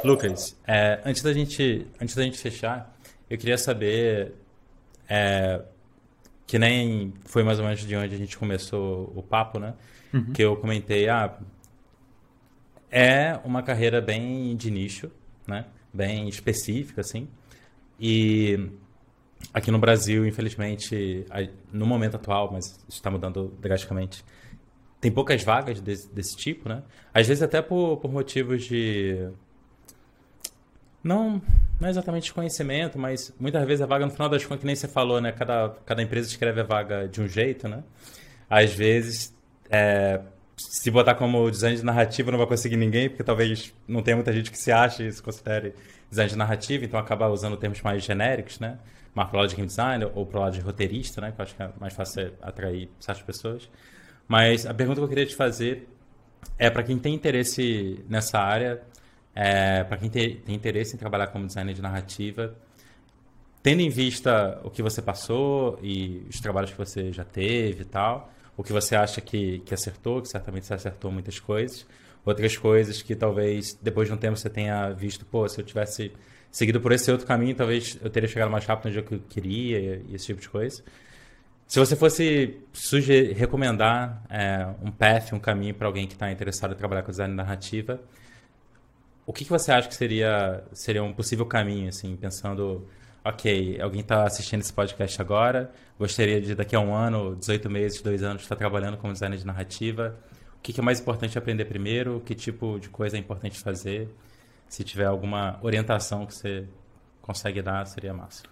Lucas, 0.05 0.57
é, 0.67 1.01
antes 1.05 1.23
da 1.23 1.33
gente 1.33 1.87
antes 2.01 2.15
da 2.15 2.23
gente 2.23 2.39
fechar, 2.39 2.97
eu 3.29 3.37
queria 3.37 3.59
saber 3.59 4.35
é, 5.09 5.63
que 6.47 6.59
nem 6.59 7.13
foi 7.25 7.43
mais 7.43 7.59
ou 7.59 7.65
menos 7.65 7.81
de 7.81 7.97
onde 7.97 8.15
a 8.15 8.19
gente 8.19 8.39
começou 8.39 9.13
o 9.17 9.23
papo, 9.23 9.59
né? 9.59 9.75
Uhum. 10.15 10.33
Que 10.33 10.43
eu 10.43 10.57
comentei, 10.57 11.09
ah, 11.09 11.37
é 12.91 13.39
uma 13.45 13.63
carreira 13.63 14.01
bem 14.01 14.55
de 14.55 14.71
nicho, 14.71 15.11
né? 15.47 15.65
Bem 15.93 16.29
específica, 16.29 17.01
assim. 17.01 17.29
E 17.99 18.71
Aqui 19.53 19.71
no 19.71 19.79
Brasil, 19.79 20.27
infelizmente, 20.27 21.25
no 21.73 21.87
momento 21.87 22.17
atual, 22.17 22.51
mas 22.53 22.79
está 22.89 23.11
mudando 23.11 23.55
drasticamente, 23.61 24.25
tem 25.01 25.11
poucas 25.11 25.43
vagas 25.43 25.81
desse, 25.81 26.13
desse 26.13 26.37
tipo, 26.37 26.69
né? 26.69 26.83
Às 27.13 27.27
vezes 27.27 27.43
até 27.43 27.63
por, 27.63 27.99
por 27.99 28.11
motivos 28.11 28.65
de... 28.65 29.29
Não, 31.03 31.41
não 31.81 31.89
exatamente 31.89 32.33
conhecimento, 32.33 32.99
mas 32.99 33.33
muitas 33.39 33.65
vezes 33.67 33.83
a 33.83 33.87
vaga, 33.87 34.05
no 34.05 34.11
final 34.11 34.29
das 34.29 34.45
contas, 34.45 34.61
que 34.61 34.67
nem 34.67 34.75
você 34.75 34.89
falou, 34.89 35.21
né? 35.21 35.33
Cada, 35.33 35.77
cada 35.85 36.03
empresa 36.03 36.29
escreve 36.29 36.61
a 36.61 36.65
vaga 36.65 37.07
de 37.07 37.21
um 37.21 37.29
jeito, 37.29 37.69
né? 37.69 37.85
Às 38.51 38.73
vezes, 38.75 39.35
é, 39.71 40.21
se 40.57 40.91
botar 40.91 41.15
como 41.15 41.51
design 41.51 41.77
de 41.77 41.85
narrativa, 41.85 42.31
não 42.31 42.39
vai 42.39 42.47
conseguir 42.47 42.77
ninguém, 42.77 43.09
porque 43.09 43.23
talvez 43.23 43.73
não 43.87 44.03
tenha 44.03 44.17
muita 44.17 44.33
gente 44.33 44.51
que 44.51 44.59
se 44.59 44.73
ache 44.73 45.07
e 45.07 45.13
se 45.13 45.23
considere 45.23 45.75
design 46.11 46.31
de 46.31 46.37
narrativa, 46.37 46.85
então 46.85 46.99
acaba 46.99 47.29
usando 47.29 47.57
termos 47.57 47.81
mais 47.83 48.03
genéricos, 48.03 48.59
né? 48.59 48.79
Mais 49.17 49.31
pro 49.31 49.39
lado 49.39 49.49
de 49.49 49.57
game 49.57 49.67
designer 49.67 50.13
ou 50.15 50.27
pro 50.27 50.39
lado 50.39 50.53
de 50.53 50.61
roteirista, 50.61 51.23
né? 51.23 51.33
Que 51.33 51.41
eu 51.41 51.43
acho 51.43 51.57
que 51.57 51.63
é 51.63 51.71
mais 51.81 51.95
fácil 51.95 52.35
atrair 52.43 52.91
certas 53.01 53.25
pessoas. 53.25 53.69
Mas 54.29 54.67
a 54.67 54.75
pergunta 54.75 55.01
que 55.01 55.05
eu 55.05 55.09
queria 55.09 55.25
te 55.25 55.35
fazer 55.35 55.89
é 56.59 56.69
para 56.69 56.83
quem 56.83 56.99
tem 56.99 57.15
interesse 57.15 58.05
nessa 58.11 58.39
área, 58.39 58.83
é, 59.35 59.83
para 59.85 59.97
quem 59.97 60.11
tem, 60.11 60.37
tem 60.37 60.55
interesse 60.55 60.95
em 60.95 60.99
trabalhar 60.99 61.29
como 61.29 61.47
designer 61.47 61.75
de 61.75 61.81
narrativa, 61.81 62.55
tendo 63.63 63.81
em 63.81 63.89
vista 63.89 64.61
o 64.63 64.71
que 64.71 64.83
você 64.83 65.01
passou 65.01 65.79
e 65.83 66.23
os 66.29 66.39
trabalhos 66.39 66.71
que 66.71 66.79
você 66.79 67.11
já 67.11 67.25
teve 67.25 67.83
e 67.83 67.87
tal, 67.87 68.31
o 68.55 68.63
que 68.63 68.73
você 68.73 68.95
acha 68.95 69.23
que, 69.23 69.61
que 69.61 69.73
acertou, 69.73 70.21
que 70.21 70.29
certamente 70.29 70.67
você 70.67 70.75
acertou 70.75 71.11
muitas 71.11 71.41
coisas, 71.41 71.87
outras 72.23 72.55
coisas 72.55 73.01
que 73.01 73.17
talvez 73.17 73.79
depois 73.81 74.09
de 74.09 74.15
um 74.15 74.19
tempo 74.19 74.37
você 74.37 74.51
tenha 74.51 74.91
visto, 74.91 75.25
pô, 75.25 75.49
se 75.49 75.59
eu 75.59 75.65
tivesse 75.65 76.13
seguido 76.57 76.81
por 76.81 76.91
esse 76.91 77.11
outro 77.11 77.27
caminho, 77.27 77.55
talvez 77.55 77.99
eu 78.03 78.09
teria 78.09 78.27
chegado 78.27 78.51
mais 78.51 78.65
rápido 78.65 79.03
que 79.03 79.15
eu 79.15 79.21
queria 79.29 79.79
e 80.09 80.15
esse 80.15 80.25
tipo 80.25 80.41
de 80.41 80.49
coisa. 80.49 80.83
Se 81.67 81.79
você 81.79 81.95
fosse 81.95 82.59
sugerir, 82.73 83.35
recomendar 83.35 84.25
é, 84.31 84.67
um 84.83 84.91
path, 84.91 85.35
um 85.35 85.39
caminho 85.39 85.75
para 85.75 85.87
alguém 85.87 86.07
que 86.07 86.15
está 86.15 86.33
interessado 86.33 86.73
em 86.73 86.75
trabalhar 86.75 87.03
com 87.03 87.11
design 87.11 87.35
narrativa, 87.35 88.01
o 89.27 89.35
que, 89.35 89.45
que 89.45 89.51
você 89.51 89.71
acha 89.71 89.87
que 89.87 89.95
seria, 89.95 90.65
seria 90.73 91.05
um 91.05 91.13
possível 91.13 91.45
caminho, 91.45 91.91
assim, 91.91 92.17
pensando, 92.17 92.89
ok, 93.23 93.79
alguém 93.79 94.01
está 94.01 94.25
assistindo 94.25 94.63
esse 94.63 94.73
podcast 94.73 95.21
agora, 95.21 95.71
gostaria 95.99 96.41
de 96.41 96.55
daqui 96.55 96.75
a 96.75 96.81
um 96.81 96.95
ano, 96.95 97.37
18 97.37 97.69
meses, 97.69 98.01
dois 98.01 98.23
anos, 98.23 98.41
estar 98.41 98.57
trabalhando 98.57 98.97
como 98.97 99.13
designer 99.13 99.37
de 99.37 99.45
narrativa, 99.45 100.19
o 100.59 100.63
que, 100.63 100.73
que 100.73 100.81
é 100.81 100.83
mais 100.83 101.01
importante 101.01 101.37
aprender 101.37 101.67
primeiro, 101.67 102.23
que 102.25 102.35
tipo 102.35 102.81
de 102.81 102.89
coisa 102.89 103.15
é 103.15 103.21
importante 103.21 103.61
fazer, 103.61 104.09
se 104.69 104.85
tiver 104.85 105.07
alguma 105.07 105.59
orientação 105.63 106.27
que 106.27 106.35
você 106.35 106.69
consegue 107.23 107.63
dar, 107.63 107.87
seria 107.87 108.15
massa. 108.15 108.45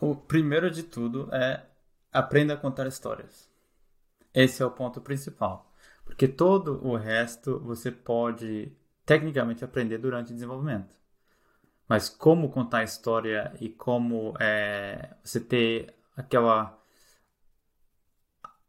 O 0.00 0.14
primeiro 0.14 0.70
de 0.70 0.82
tudo 0.82 1.28
é 1.32 1.64
aprenda 2.12 2.54
a 2.54 2.56
contar 2.56 2.86
histórias. 2.86 3.50
Esse 4.34 4.62
é 4.62 4.66
o 4.66 4.70
ponto 4.70 5.00
principal. 5.00 5.72
Porque 6.04 6.26
todo 6.26 6.84
o 6.86 6.96
resto 6.96 7.58
você 7.60 7.90
pode 7.90 8.72
tecnicamente 9.04 9.64
aprender 9.64 9.98
durante 9.98 10.30
o 10.30 10.34
desenvolvimento. 10.34 10.94
Mas 11.88 12.08
como 12.08 12.50
contar 12.50 12.78
a 12.78 12.84
história 12.84 13.52
e 13.60 13.68
como 13.68 14.34
é, 14.40 15.14
você 15.22 15.40
ter 15.40 15.94
aquela 16.16 16.78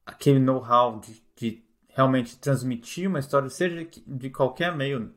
aquele 0.05 0.39
know-how 0.39 0.99
de, 0.99 1.24
de, 1.36 1.63
realmente 1.88 2.38
transmitir 2.38 3.07
uma 3.07 3.19
história, 3.19 3.49
seja 3.49 3.88
de 4.05 4.30
qualquer 4.30 4.76
meio 4.76 5.13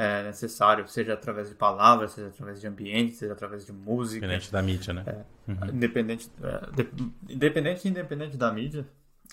é, 0.00 0.22
necessário, 0.22 0.88
seja 0.88 1.12
através 1.12 1.50
de 1.50 1.54
palavras, 1.54 2.12
seja 2.12 2.28
através 2.28 2.58
de 2.58 2.66
ambiente, 2.66 3.16
seja 3.16 3.34
através 3.34 3.66
de 3.66 3.72
música. 3.72 4.24
Independente 4.24 4.50
da 4.50 4.62
mídia, 4.62 4.94
né? 4.94 5.04
É, 5.06 5.50
uhum. 5.50 5.74
Independente, 5.74 6.30
é, 6.42 6.70
de, 6.70 7.12
independente 7.28 7.86
independente 7.86 8.36
da 8.38 8.50
mídia, 8.50 8.86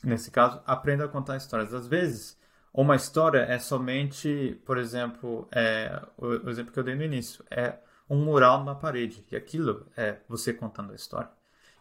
nesse 0.03 0.29
caso, 0.29 0.61
aprenda 0.65 1.05
a 1.05 1.07
contar 1.07 1.37
histórias. 1.37 1.73
Às 1.73 1.87
vezes, 1.87 2.37
uma 2.73 2.97
história 2.97 3.39
é 3.39 3.57
somente, 3.57 4.61
por 4.65 4.77
exemplo, 4.77 5.47
é, 5.53 6.01
o, 6.17 6.25
o 6.25 6.49
exemplo 6.49 6.73
que 6.73 6.79
eu 6.79 6.83
dei 6.83 6.95
no 6.95 7.03
início, 7.03 7.45
é 7.49 7.75
um 8.09 8.17
mural 8.17 8.65
na 8.65 8.75
parede. 8.75 9.25
E 9.31 9.37
aquilo 9.37 9.87
é 9.95 10.17
você 10.27 10.51
contando 10.51 10.91
a 10.91 10.95
história. 10.95 11.29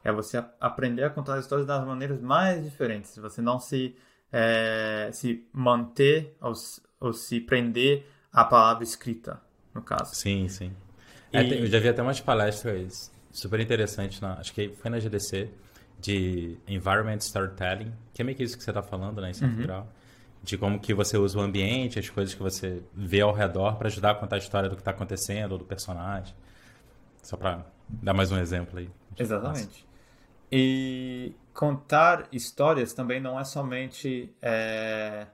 É 0.04 0.12
você 0.12 0.44
aprender 0.60 1.02
a 1.02 1.10
contar 1.10 1.34
as 1.34 1.40
histórias 1.40 1.66
das 1.66 1.84
maneiras 1.84 2.20
mais 2.20 2.62
diferentes. 2.62 3.16
Você 3.16 3.42
não 3.42 3.58
se, 3.58 3.96
é, 4.30 5.10
se 5.12 5.44
manter 5.52 6.36
ou, 6.40 6.52
ou 7.00 7.12
se 7.12 7.40
prender 7.40 8.06
a 8.36 8.44
palavra 8.44 8.84
escrita, 8.84 9.40
no 9.74 9.80
caso. 9.80 10.14
Sim, 10.14 10.46
sim. 10.46 10.70
E... 11.32 11.38
É, 11.38 11.62
eu 11.62 11.66
já 11.66 11.80
vi 11.80 11.88
até 11.88 12.02
umas 12.02 12.20
palestras 12.20 13.10
super 13.32 13.58
interessantes, 13.60 14.20
na, 14.20 14.34
acho 14.34 14.52
que 14.52 14.68
foi 14.76 14.90
na 14.90 14.98
GDC, 14.98 15.50
de 15.98 16.58
Environment 16.68 17.16
Storytelling, 17.16 17.94
que 18.12 18.20
é 18.20 18.24
meio 18.24 18.36
que 18.36 18.44
isso 18.44 18.58
que 18.58 18.62
você 18.62 18.70
está 18.70 18.82
falando, 18.82 19.22
né, 19.22 19.30
em 19.30 19.44
uhum. 19.44 19.86
De 20.42 20.58
como 20.58 20.78
que 20.78 20.92
você 20.92 21.16
usa 21.16 21.38
o 21.38 21.40
ambiente, 21.40 21.98
as 21.98 22.10
coisas 22.10 22.34
que 22.34 22.42
você 22.42 22.82
vê 22.92 23.22
ao 23.22 23.32
redor 23.32 23.76
para 23.76 23.88
ajudar 23.88 24.10
a 24.10 24.14
contar 24.14 24.36
a 24.36 24.38
história 24.38 24.68
do 24.68 24.76
que 24.76 24.82
está 24.82 24.90
acontecendo, 24.90 25.52
ou 25.52 25.58
do 25.58 25.64
personagem. 25.64 26.34
Só 27.22 27.38
para 27.38 27.64
dar 27.88 28.12
mais 28.12 28.30
um 28.30 28.38
exemplo 28.38 28.78
aí. 28.78 28.90
Exatamente. 29.18 29.84
E 30.52 31.34
contar 31.54 32.28
histórias 32.30 32.92
também 32.92 33.18
não 33.18 33.40
é 33.40 33.44
somente 33.44 34.36
é, 34.40 35.26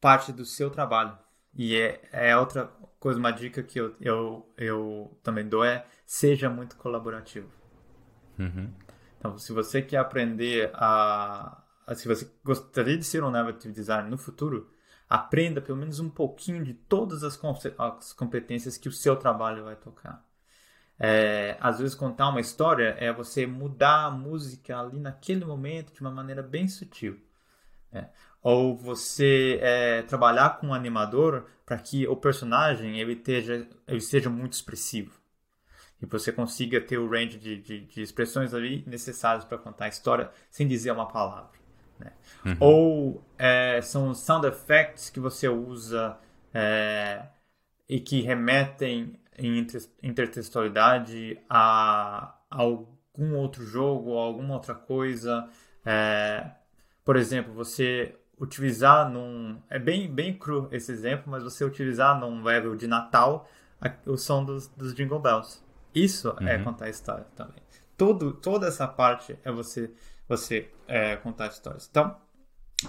parte 0.00 0.32
do 0.32 0.46
seu 0.46 0.70
trabalho. 0.70 1.18
E 1.54 1.76
é, 1.76 2.00
é 2.12 2.36
outra 2.36 2.66
coisa, 2.98 3.18
uma 3.18 3.30
dica 3.30 3.62
que 3.62 3.80
eu, 3.80 3.94
eu, 4.00 4.52
eu 4.56 5.18
também 5.22 5.48
dou 5.48 5.64
é 5.64 5.86
seja 6.06 6.48
muito 6.48 6.76
colaborativo. 6.76 7.48
Uhum. 8.38 8.72
Então, 9.18 9.38
se 9.38 9.52
você 9.52 9.82
quer 9.82 9.98
aprender 9.98 10.70
a, 10.74 11.62
a, 11.86 11.94
Se 11.94 12.08
você 12.08 12.30
gostaria 12.42 12.96
de 12.96 13.04
ser 13.04 13.22
um 13.22 13.30
narrative 13.30 13.72
designer 13.72 14.10
no 14.10 14.16
futuro, 14.16 14.70
aprenda 15.08 15.60
pelo 15.60 15.78
menos 15.78 16.00
um 16.00 16.08
pouquinho 16.08 16.64
de 16.64 16.72
todas 16.72 17.22
as, 17.22 17.38
as 17.78 18.12
competências 18.12 18.78
que 18.78 18.88
o 18.88 18.92
seu 18.92 19.16
trabalho 19.16 19.64
vai 19.64 19.76
tocar. 19.76 20.24
É, 20.98 21.56
às 21.60 21.78
vezes 21.78 21.94
contar 21.94 22.28
uma 22.28 22.40
história 22.40 22.94
é 22.98 23.10
você 23.10 23.46
mudar 23.46 24.04
a 24.04 24.10
música 24.10 24.78
ali 24.78 25.00
naquele 25.00 25.44
momento 25.46 25.94
de 25.94 26.00
uma 26.00 26.10
maneira 26.10 26.42
bem 26.42 26.68
sutil. 26.68 27.18
Né? 27.90 28.10
Ou 28.42 28.76
você 28.76 29.58
é, 29.60 30.02
trabalhar 30.02 30.58
com 30.58 30.68
um 30.68 30.74
animador 30.74 31.46
para 31.66 31.78
que 31.78 32.06
o 32.06 32.16
personagem 32.16 32.98
ele, 32.98 33.12
esteja, 33.12 33.66
ele 33.86 34.00
seja 34.00 34.30
muito 34.30 34.54
expressivo. 34.54 35.20
E 36.00 36.06
você 36.06 36.32
consiga 36.32 36.80
ter 36.80 36.98
o 36.98 37.08
range 37.08 37.38
de, 37.38 37.60
de, 37.60 37.80
de 37.80 38.02
expressões 38.02 38.54
ali 38.54 38.82
necessários 38.86 39.44
para 39.44 39.58
contar 39.58 39.84
a 39.84 39.88
história 39.88 40.30
sem 40.50 40.66
dizer 40.66 40.90
uma 40.92 41.06
palavra. 41.06 41.60
Né? 41.98 42.12
Uhum. 42.44 42.56
Ou 42.58 43.24
é, 43.38 43.80
são 43.82 44.14
sound 44.14 44.46
effects 44.46 45.10
que 45.10 45.20
você 45.20 45.48
usa 45.48 46.16
é, 46.54 47.26
e 47.86 48.00
que 48.00 48.22
remetem 48.22 49.20
em 49.38 49.66
intertextualidade 50.02 51.38
a, 51.48 52.34
a 52.50 52.62
algum 52.62 53.36
outro 53.36 53.64
jogo 53.64 54.10
ou 54.10 54.18
alguma 54.18 54.54
outra 54.54 54.74
coisa. 54.74 55.48
É, 55.84 56.50
por 57.04 57.16
exemplo, 57.16 57.52
você 57.52 58.14
utilizar 58.40 59.08
num. 59.08 59.60
É 59.68 59.78
bem, 59.78 60.12
bem 60.12 60.36
cru 60.36 60.68
esse 60.72 60.90
exemplo, 60.90 61.30
mas 61.30 61.44
você 61.44 61.64
utilizar 61.64 62.18
num 62.18 62.42
level 62.42 62.74
de 62.74 62.86
Natal 62.86 63.48
o 64.06 64.16
som 64.16 64.44
dos, 64.44 64.66
dos 64.68 64.94
Jingle 64.94 65.20
Bells. 65.20 65.62
Isso 65.94 66.28
é 66.28 66.42
uhum. 66.42 66.48
é 66.48 66.58
contar 66.58 66.88
história 66.88 67.26
também. 67.36 67.62
Todo, 67.96 68.32
toda 68.32 68.66
essa 68.66 68.88
parte 68.88 69.38
é 69.44 69.52
você, 69.52 69.92
você 70.26 70.70
é, 70.88 71.16
contar 71.16 71.48
histórias. 71.48 71.86
Então, 71.90 72.16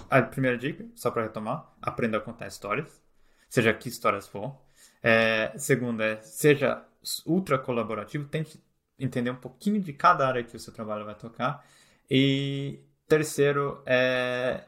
a 0.08 0.22
primeira 0.22 0.56
dica, 0.56 0.86
só 0.94 1.10
para 1.10 1.22
retomar, 1.22 1.70
aprenda 1.82 2.16
a 2.16 2.20
contar 2.20 2.46
histórias, 2.46 3.02
seja 3.48 3.74
que 3.74 3.88
histórias 3.88 4.26
for. 4.26 4.56
É, 5.02 5.52
segunda 5.56 6.04
é, 6.04 6.22
seja 6.22 6.82
ultra 7.26 7.58
colaborativo, 7.58 8.26
tente 8.26 8.62
entender 8.98 9.30
um 9.30 9.36
pouquinho 9.36 9.80
de 9.80 9.92
cada 9.92 10.26
área 10.26 10.44
que 10.44 10.56
o 10.56 10.60
seu 10.60 10.72
trabalho 10.72 11.04
vai 11.04 11.14
tocar. 11.14 11.64
E 12.10 12.80
terceiro 13.06 13.82
é 13.84 14.64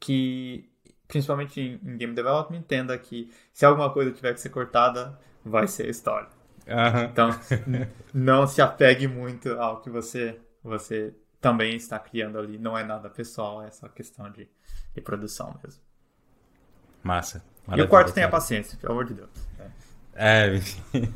que, 0.00 0.68
principalmente 1.08 1.60
em, 1.60 1.96
game 1.96 2.14
development, 2.14 2.58
entenda 2.58 2.96
que 2.98 3.30
se 3.52 3.64
alguma 3.64 3.90
coisa 3.90 4.10
tiver 4.12 4.34
que 4.34 4.40
ser 4.40 4.50
cortada, 4.50 5.18
vai 5.44 5.66
ser 5.66 5.86
a 5.86 5.90
história. 5.90 6.28
Uhum. 6.66 7.04
Então, 7.04 7.30
não 8.12 8.46
se 8.46 8.60
apegue 8.60 9.06
muito 9.06 9.50
ao 9.52 9.80
que 9.80 9.90
você, 9.90 10.38
você 10.62 11.14
também 11.40 11.76
está 11.76 11.98
criando 11.98 12.38
ali. 12.38 12.58
Não 12.58 12.76
é 12.76 12.84
nada 12.84 13.08
pessoal, 13.08 13.62
é 13.62 13.70
só 13.70 13.88
questão 13.88 14.30
de, 14.30 14.48
de 14.94 15.00
produção 15.00 15.58
mesmo. 15.62 15.80
Massa. 17.02 17.42
Maravilha, 17.66 17.84
e 17.84 17.86
o 17.86 17.88
quarto 17.88 18.12
tenha 18.12 18.28
paciência, 18.28 18.78
pelo 18.78 18.92
amor 18.92 19.04
de 19.04 19.14
Deus. 19.14 19.30
É, 20.14 20.56
é 20.56 20.60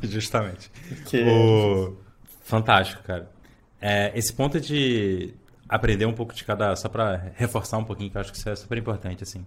justamente. 0.07 0.71
Que... 1.05 1.23
O... 1.23 1.97
Fantástico, 2.43 3.01
cara. 3.03 3.29
É, 3.79 4.17
esse 4.17 4.33
ponto 4.33 4.59
de 4.59 5.33
aprender 5.71 6.05
um 6.05 6.13
pouco 6.13 6.33
de 6.33 6.43
cada. 6.43 6.75
Só 6.75 6.89
para 6.89 7.31
reforçar 7.35 7.77
um 7.77 7.83
pouquinho, 7.85 8.11
que 8.11 8.17
eu 8.17 8.21
acho 8.21 8.31
que 8.31 8.37
isso 8.37 8.49
é 8.49 8.55
super 8.55 8.77
importante, 8.77 9.23
assim. 9.23 9.45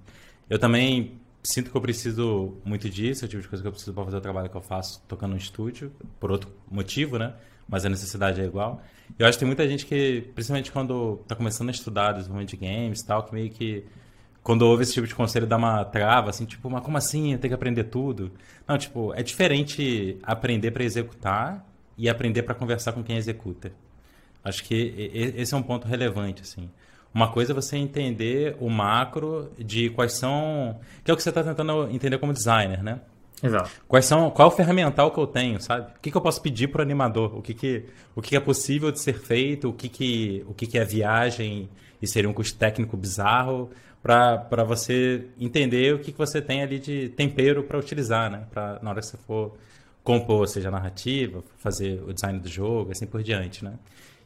Eu 0.49 0.59
também 0.59 1.21
sinto 1.43 1.71
que 1.71 1.77
eu 1.77 1.81
preciso 1.81 2.57
muito 2.65 2.89
disso, 2.89 3.25
é 3.25 3.27
o 3.27 3.29
tipo 3.29 3.43
de 3.43 3.49
coisa 3.49 3.63
que 3.63 3.69
eu 3.69 3.73
preciso 3.73 3.93
para 3.93 4.05
fazer 4.05 4.17
o 4.17 4.21
trabalho 4.21 4.49
que 4.49 4.57
eu 4.57 4.63
faço 4.63 5.03
tocando 5.07 5.33
no 5.33 5.37
estúdio, 5.37 5.93
por 6.19 6.33
outro 6.33 6.51
motivo, 6.71 7.19
né? 7.19 7.35
Mas 7.69 7.85
a 7.85 7.89
necessidade 7.89 8.41
é 8.41 8.45
igual. 8.45 8.83
Eu 9.19 9.27
acho 9.27 9.37
que 9.37 9.41
tem 9.41 9.47
muita 9.47 9.69
gente 9.69 9.85
que, 9.85 10.31
principalmente 10.35 10.73
quando 10.73 11.21
está 11.23 11.37
começando 11.37 11.69
a 11.69 11.73
estudar 11.73 12.13
desenvolvimento 12.13 12.51
de 12.51 12.57
games 12.57 13.01
e 13.01 13.07
tal, 13.07 13.23
que 13.23 13.35
meio 13.35 13.51
que 13.51 13.85
quando 14.43 14.63
ouve 14.63 14.83
esse 14.83 14.93
tipo 14.93 15.07
de 15.07 15.15
conselho 15.15 15.47
dá 15.47 15.57
uma 15.57 15.85
trava, 15.85 16.31
assim, 16.31 16.45
tipo, 16.47 16.69
mas 16.71 16.83
como 16.83 16.97
assim? 16.97 17.33
Eu 17.33 17.39
tenho 17.39 17.51
que 17.51 17.55
aprender 17.55 17.85
tudo? 17.85 18.33
Não, 18.67 18.77
tipo, 18.79 19.13
é 19.15 19.23
diferente 19.23 20.19
aprender 20.23 20.71
para 20.71 20.85
executar 20.85 21.67
e 21.97 22.09
aprender 22.09 22.43
para 22.43 22.55
conversar 22.55 22.93
com 22.93 23.03
quem 23.03 23.17
executa. 23.17 23.73
Acho 24.45 24.63
que 24.63 25.11
esse 25.37 25.55
é 25.55 25.57
um 25.57 25.63
ponto 25.63 25.89
relevante, 25.89 26.43
assim. 26.43 26.69
Uma 27.15 27.31
coisa 27.31 27.53
é 27.53 27.55
você 27.55 27.77
entender 27.77 28.57
o 28.61 28.69
macro 28.69 29.51
de 29.59 29.89
quais 29.91 30.15
são. 30.15 30.79
Que 31.03 31.11
é 31.11 31.15
o 31.15 31.17
que 31.17 31.23
você 31.23 31.29
está 31.29 31.43
tentando 31.43 31.89
entender 31.91 32.19
como 32.19 32.33
designer, 32.33 32.83
né? 32.83 33.01
Exato. 33.43 33.71
Quais 33.87 34.05
são, 34.05 34.31
qual 34.31 34.49
é 34.49 34.53
o 34.53 34.55
ferramental 34.55 35.11
que 35.11 35.19
eu 35.19 35.27
tenho, 35.27 35.61
sabe? 35.61 35.93
O 35.97 36.01
que, 36.01 36.11
que 36.11 36.17
eu 36.17 36.21
posso 36.21 36.41
pedir 36.41 36.69
para 36.69 36.81
o 36.81 36.83
animador? 36.83 37.37
O, 37.37 37.43
que, 37.43 37.55
que, 37.55 37.85
o 38.15 38.23
que, 38.23 38.31
que 38.31 38.37
é 38.37 38.41
possível 38.41 38.91
de 38.91 39.01
ser 39.01 39.19
feito? 39.19 39.69
O 39.69 39.73
que, 39.73 39.89
que, 39.89 40.45
o 40.49 40.55
que, 40.55 40.67
que 40.67 40.79
é 40.79 40.85
viagem 40.85 41.69
e 42.01 42.07
seria 42.07 42.29
um 42.29 42.33
custo 42.33 42.59
técnico 42.59 42.97
bizarro? 42.97 43.71
Para 44.03 44.65
você 44.65 45.27
entender 45.39 45.95
o 45.95 45.99
que, 45.99 46.13
que 46.13 46.19
você 46.19 46.41
tem 46.41 46.63
ali 46.63 46.79
de 46.79 47.09
tempero 47.11 47.65
para 47.65 47.79
utilizar, 47.79 48.31
né? 48.31 48.45
Pra, 48.51 48.79
na 48.83 48.91
hora 48.91 49.01
que 49.01 49.07
você 49.07 49.17
for 49.17 49.57
compor, 50.03 50.47
seja 50.49 50.71
narrativa, 50.71 51.43
fazer 51.59 52.03
o 52.07 52.13
design 52.13 52.39
do 52.39 52.49
jogo, 52.49 52.93
assim 52.93 53.07
por 53.07 53.23
diante, 53.23 53.65
né? 53.65 53.75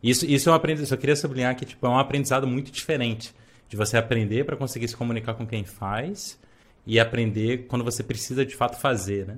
Isso, 0.02 0.24
isso 0.26 0.48
é 0.48 0.52
um 0.52 0.54
aprendizado. 0.54 0.96
Eu 0.96 1.00
queria 1.00 1.16
sublinhar 1.16 1.56
que 1.56 1.64
tipo, 1.64 1.86
é 1.86 1.90
um 1.90 1.98
aprendizado 1.98 2.46
muito 2.46 2.70
diferente 2.70 3.34
de 3.68 3.76
você 3.76 3.96
aprender 3.96 4.44
para 4.44 4.56
conseguir 4.56 4.88
se 4.88 4.96
comunicar 4.96 5.34
com 5.34 5.46
quem 5.46 5.64
faz 5.64 6.38
e 6.86 6.98
aprender 6.98 7.66
quando 7.66 7.84
você 7.84 8.02
precisa 8.02 8.44
de 8.46 8.56
fato 8.56 8.78
fazer, 8.78 9.26
né? 9.26 9.36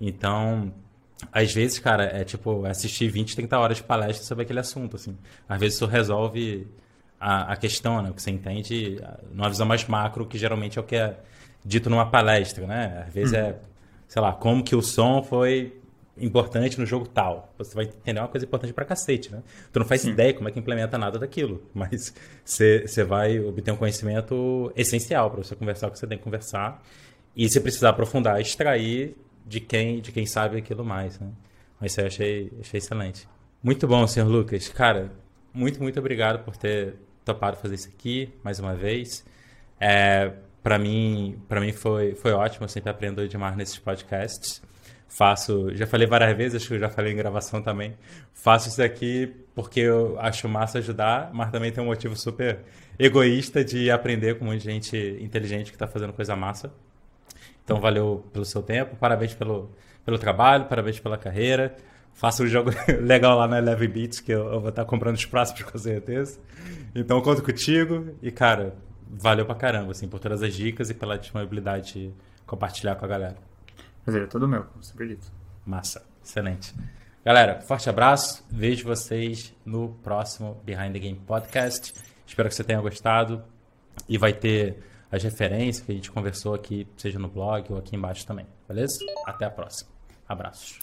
Então, 0.00 0.72
às 1.32 1.52
vezes, 1.52 1.78
cara, 1.78 2.04
é 2.04 2.24
tipo 2.24 2.64
assistir 2.66 3.08
20, 3.08 3.34
30 3.34 3.58
horas 3.58 3.76
de 3.78 3.82
palestra 3.82 4.24
sobre 4.24 4.44
aquele 4.44 4.60
assunto, 4.60 4.96
assim. 4.96 5.16
Às 5.48 5.58
vezes 5.58 5.76
isso 5.76 5.86
resolve 5.86 6.66
a, 7.18 7.52
a 7.52 7.56
questão, 7.56 8.00
né? 8.02 8.10
O 8.10 8.14
que 8.14 8.22
você 8.22 8.30
entende 8.30 9.00
numa 9.32 9.48
visão 9.48 9.66
mais 9.66 9.84
macro, 9.86 10.26
que 10.26 10.38
geralmente 10.38 10.78
é 10.78 10.80
o 10.80 10.84
que 10.84 10.96
é 10.96 11.18
dito 11.64 11.90
numa 11.90 12.06
palestra, 12.06 12.66
né? 12.66 13.04
Às 13.08 13.14
vezes 13.14 13.32
hum. 13.32 13.36
é, 13.36 13.56
sei 14.06 14.22
lá, 14.22 14.32
como 14.32 14.62
que 14.62 14.76
o 14.76 14.82
som 14.82 15.22
foi 15.22 15.80
importante 16.18 16.78
no 16.78 16.86
jogo 16.86 17.06
tal. 17.06 17.52
Você 17.58 17.74
vai 17.74 17.84
entender 17.84 18.20
uma 18.20 18.28
coisa 18.28 18.46
importante 18.46 18.72
pra 18.72 18.84
cacete, 18.84 19.30
né? 19.30 19.42
Tu 19.72 19.78
não 19.78 19.86
faz 19.86 20.02
Sim. 20.02 20.10
ideia 20.10 20.32
como 20.32 20.48
é 20.48 20.52
que 20.52 20.58
implementa 20.58 20.96
nada 20.96 21.18
daquilo, 21.18 21.62
mas 21.74 22.14
você 22.44 23.04
vai 23.04 23.38
obter 23.40 23.70
um 23.72 23.76
conhecimento 23.76 24.72
essencial 24.74 25.30
para 25.30 25.42
você 25.42 25.54
conversar 25.54 25.88
o 25.88 25.90
que 25.90 25.98
você 25.98 26.06
tem 26.06 26.18
que 26.18 26.24
conversar 26.24 26.82
e 27.34 27.48
se 27.48 27.60
precisar 27.60 27.90
aprofundar, 27.90 28.40
extrair 28.40 29.16
de 29.44 29.60
quem, 29.60 30.00
de 30.00 30.10
quem 30.10 30.26
sabe 30.26 30.58
aquilo 30.58 30.84
mais, 30.84 31.18
né? 31.20 31.28
Mas 31.80 31.92
isso 31.92 32.00
eu 32.00 32.06
achei, 32.06 32.52
achei 32.60 32.78
excelente. 32.78 33.28
Muito 33.62 33.86
bom, 33.86 34.06
senhor 34.06 34.26
Lucas. 34.26 34.68
Cara, 34.68 35.12
muito, 35.52 35.82
muito 35.82 35.98
obrigado 35.98 36.42
por 36.44 36.56
ter 36.56 36.94
topado 37.24 37.56
fazer 37.56 37.74
isso 37.74 37.88
aqui 37.88 38.32
mais 38.42 38.58
uma 38.58 38.74
vez. 38.74 39.24
É, 39.78 40.32
para 40.62 40.78
mim, 40.78 41.38
para 41.46 41.60
mim 41.60 41.72
foi, 41.72 42.14
foi 42.14 42.32
ótimo, 42.32 42.64
eu 42.64 42.68
sempre 42.68 42.90
aprendo 42.90 43.28
demais 43.28 43.56
nesses 43.56 43.78
podcasts 43.78 44.62
faço, 45.08 45.74
já 45.74 45.86
falei 45.86 46.06
várias 46.06 46.36
vezes, 46.36 46.56
acho 46.56 46.68
que 46.68 46.74
eu 46.74 46.78
já 46.78 46.88
falei 46.88 47.12
em 47.12 47.16
gravação 47.16 47.62
também, 47.62 47.94
faço 48.34 48.68
isso 48.68 48.82
aqui 48.82 49.34
porque 49.54 49.80
eu 49.80 50.20
acho 50.20 50.48
massa 50.48 50.78
ajudar, 50.78 51.30
mas 51.32 51.50
também 51.50 51.72
tem 51.72 51.82
um 51.82 51.86
motivo 51.86 52.14
super 52.14 52.60
egoísta 52.98 53.64
de 53.64 53.90
aprender 53.90 54.38
com 54.38 54.44
muita 54.44 54.64
gente 54.64 54.96
inteligente 55.20 55.70
que 55.70 55.76
está 55.76 55.86
fazendo 55.86 56.12
coisa 56.12 56.36
massa. 56.36 56.72
Então, 57.64 57.80
valeu 57.80 58.24
pelo 58.32 58.44
seu 58.44 58.62
tempo, 58.62 58.96
parabéns 58.96 59.34
pelo, 59.34 59.70
pelo 60.04 60.18
trabalho, 60.18 60.66
parabéns 60.66 61.00
pela 61.00 61.16
carreira. 61.16 61.74
Faça 62.12 62.42
um 62.42 62.46
jogo 62.46 62.70
legal 63.00 63.36
lá 63.38 63.48
na 63.48 63.58
Eleven 63.58 63.88
Beats, 63.88 64.20
que 64.20 64.30
eu, 64.30 64.46
eu 64.46 64.60
vou 64.60 64.68
estar 64.68 64.84
tá 64.84 64.88
comprando 64.88 65.16
os 65.16 65.24
próximos 65.24 65.62
com 65.62 65.78
certeza. 65.78 66.38
Então, 66.94 67.20
conto 67.20 67.42
contigo 67.42 68.14
e, 68.22 68.30
cara, 68.30 68.74
valeu 69.10 69.44
pra 69.46 69.54
caramba, 69.54 69.92
assim, 69.92 70.06
por 70.06 70.20
todas 70.20 70.42
as 70.42 70.54
dicas 70.54 70.90
e 70.90 70.94
pela 70.94 71.18
disponibilidade 71.18 71.94
de 71.94 72.12
compartilhar 72.46 72.94
com 72.96 73.04
a 73.04 73.08
galera. 73.08 73.36
Prazer 74.06 74.22
é 74.22 74.26
todo 74.26 74.46
meu, 74.46 74.62
como 74.62 74.84
sempre 74.84 75.08
dito. 75.08 75.26
Massa, 75.66 76.06
excelente. 76.24 76.72
Galera, 77.24 77.60
forte 77.62 77.90
abraço. 77.90 78.46
Vejo 78.48 78.86
vocês 78.86 79.52
no 79.64 79.94
próximo 79.96 80.62
Behind 80.64 80.92
the 80.92 81.00
Game 81.00 81.18
Podcast. 81.18 81.92
Espero 82.24 82.48
que 82.48 82.54
você 82.54 82.62
tenha 82.62 82.80
gostado. 82.80 83.42
E 84.08 84.16
vai 84.16 84.32
ter 84.32 84.78
as 85.10 85.24
referências 85.24 85.84
que 85.84 85.90
a 85.90 85.94
gente 85.96 86.12
conversou 86.12 86.54
aqui, 86.54 86.86
seja 86.96 87.18
no 87.18 87.26
blog 87.26 87.72
ou 87.72 87.78
aqui 87.78 87.96
embaixo 87.96 88.24
também. 88.24 88.46
Beleza? 88.68 88.94
Até 89.26 89.44
a 89.44 89.50
próxima. 89.50 89.90
Abraços. 90.28 90.78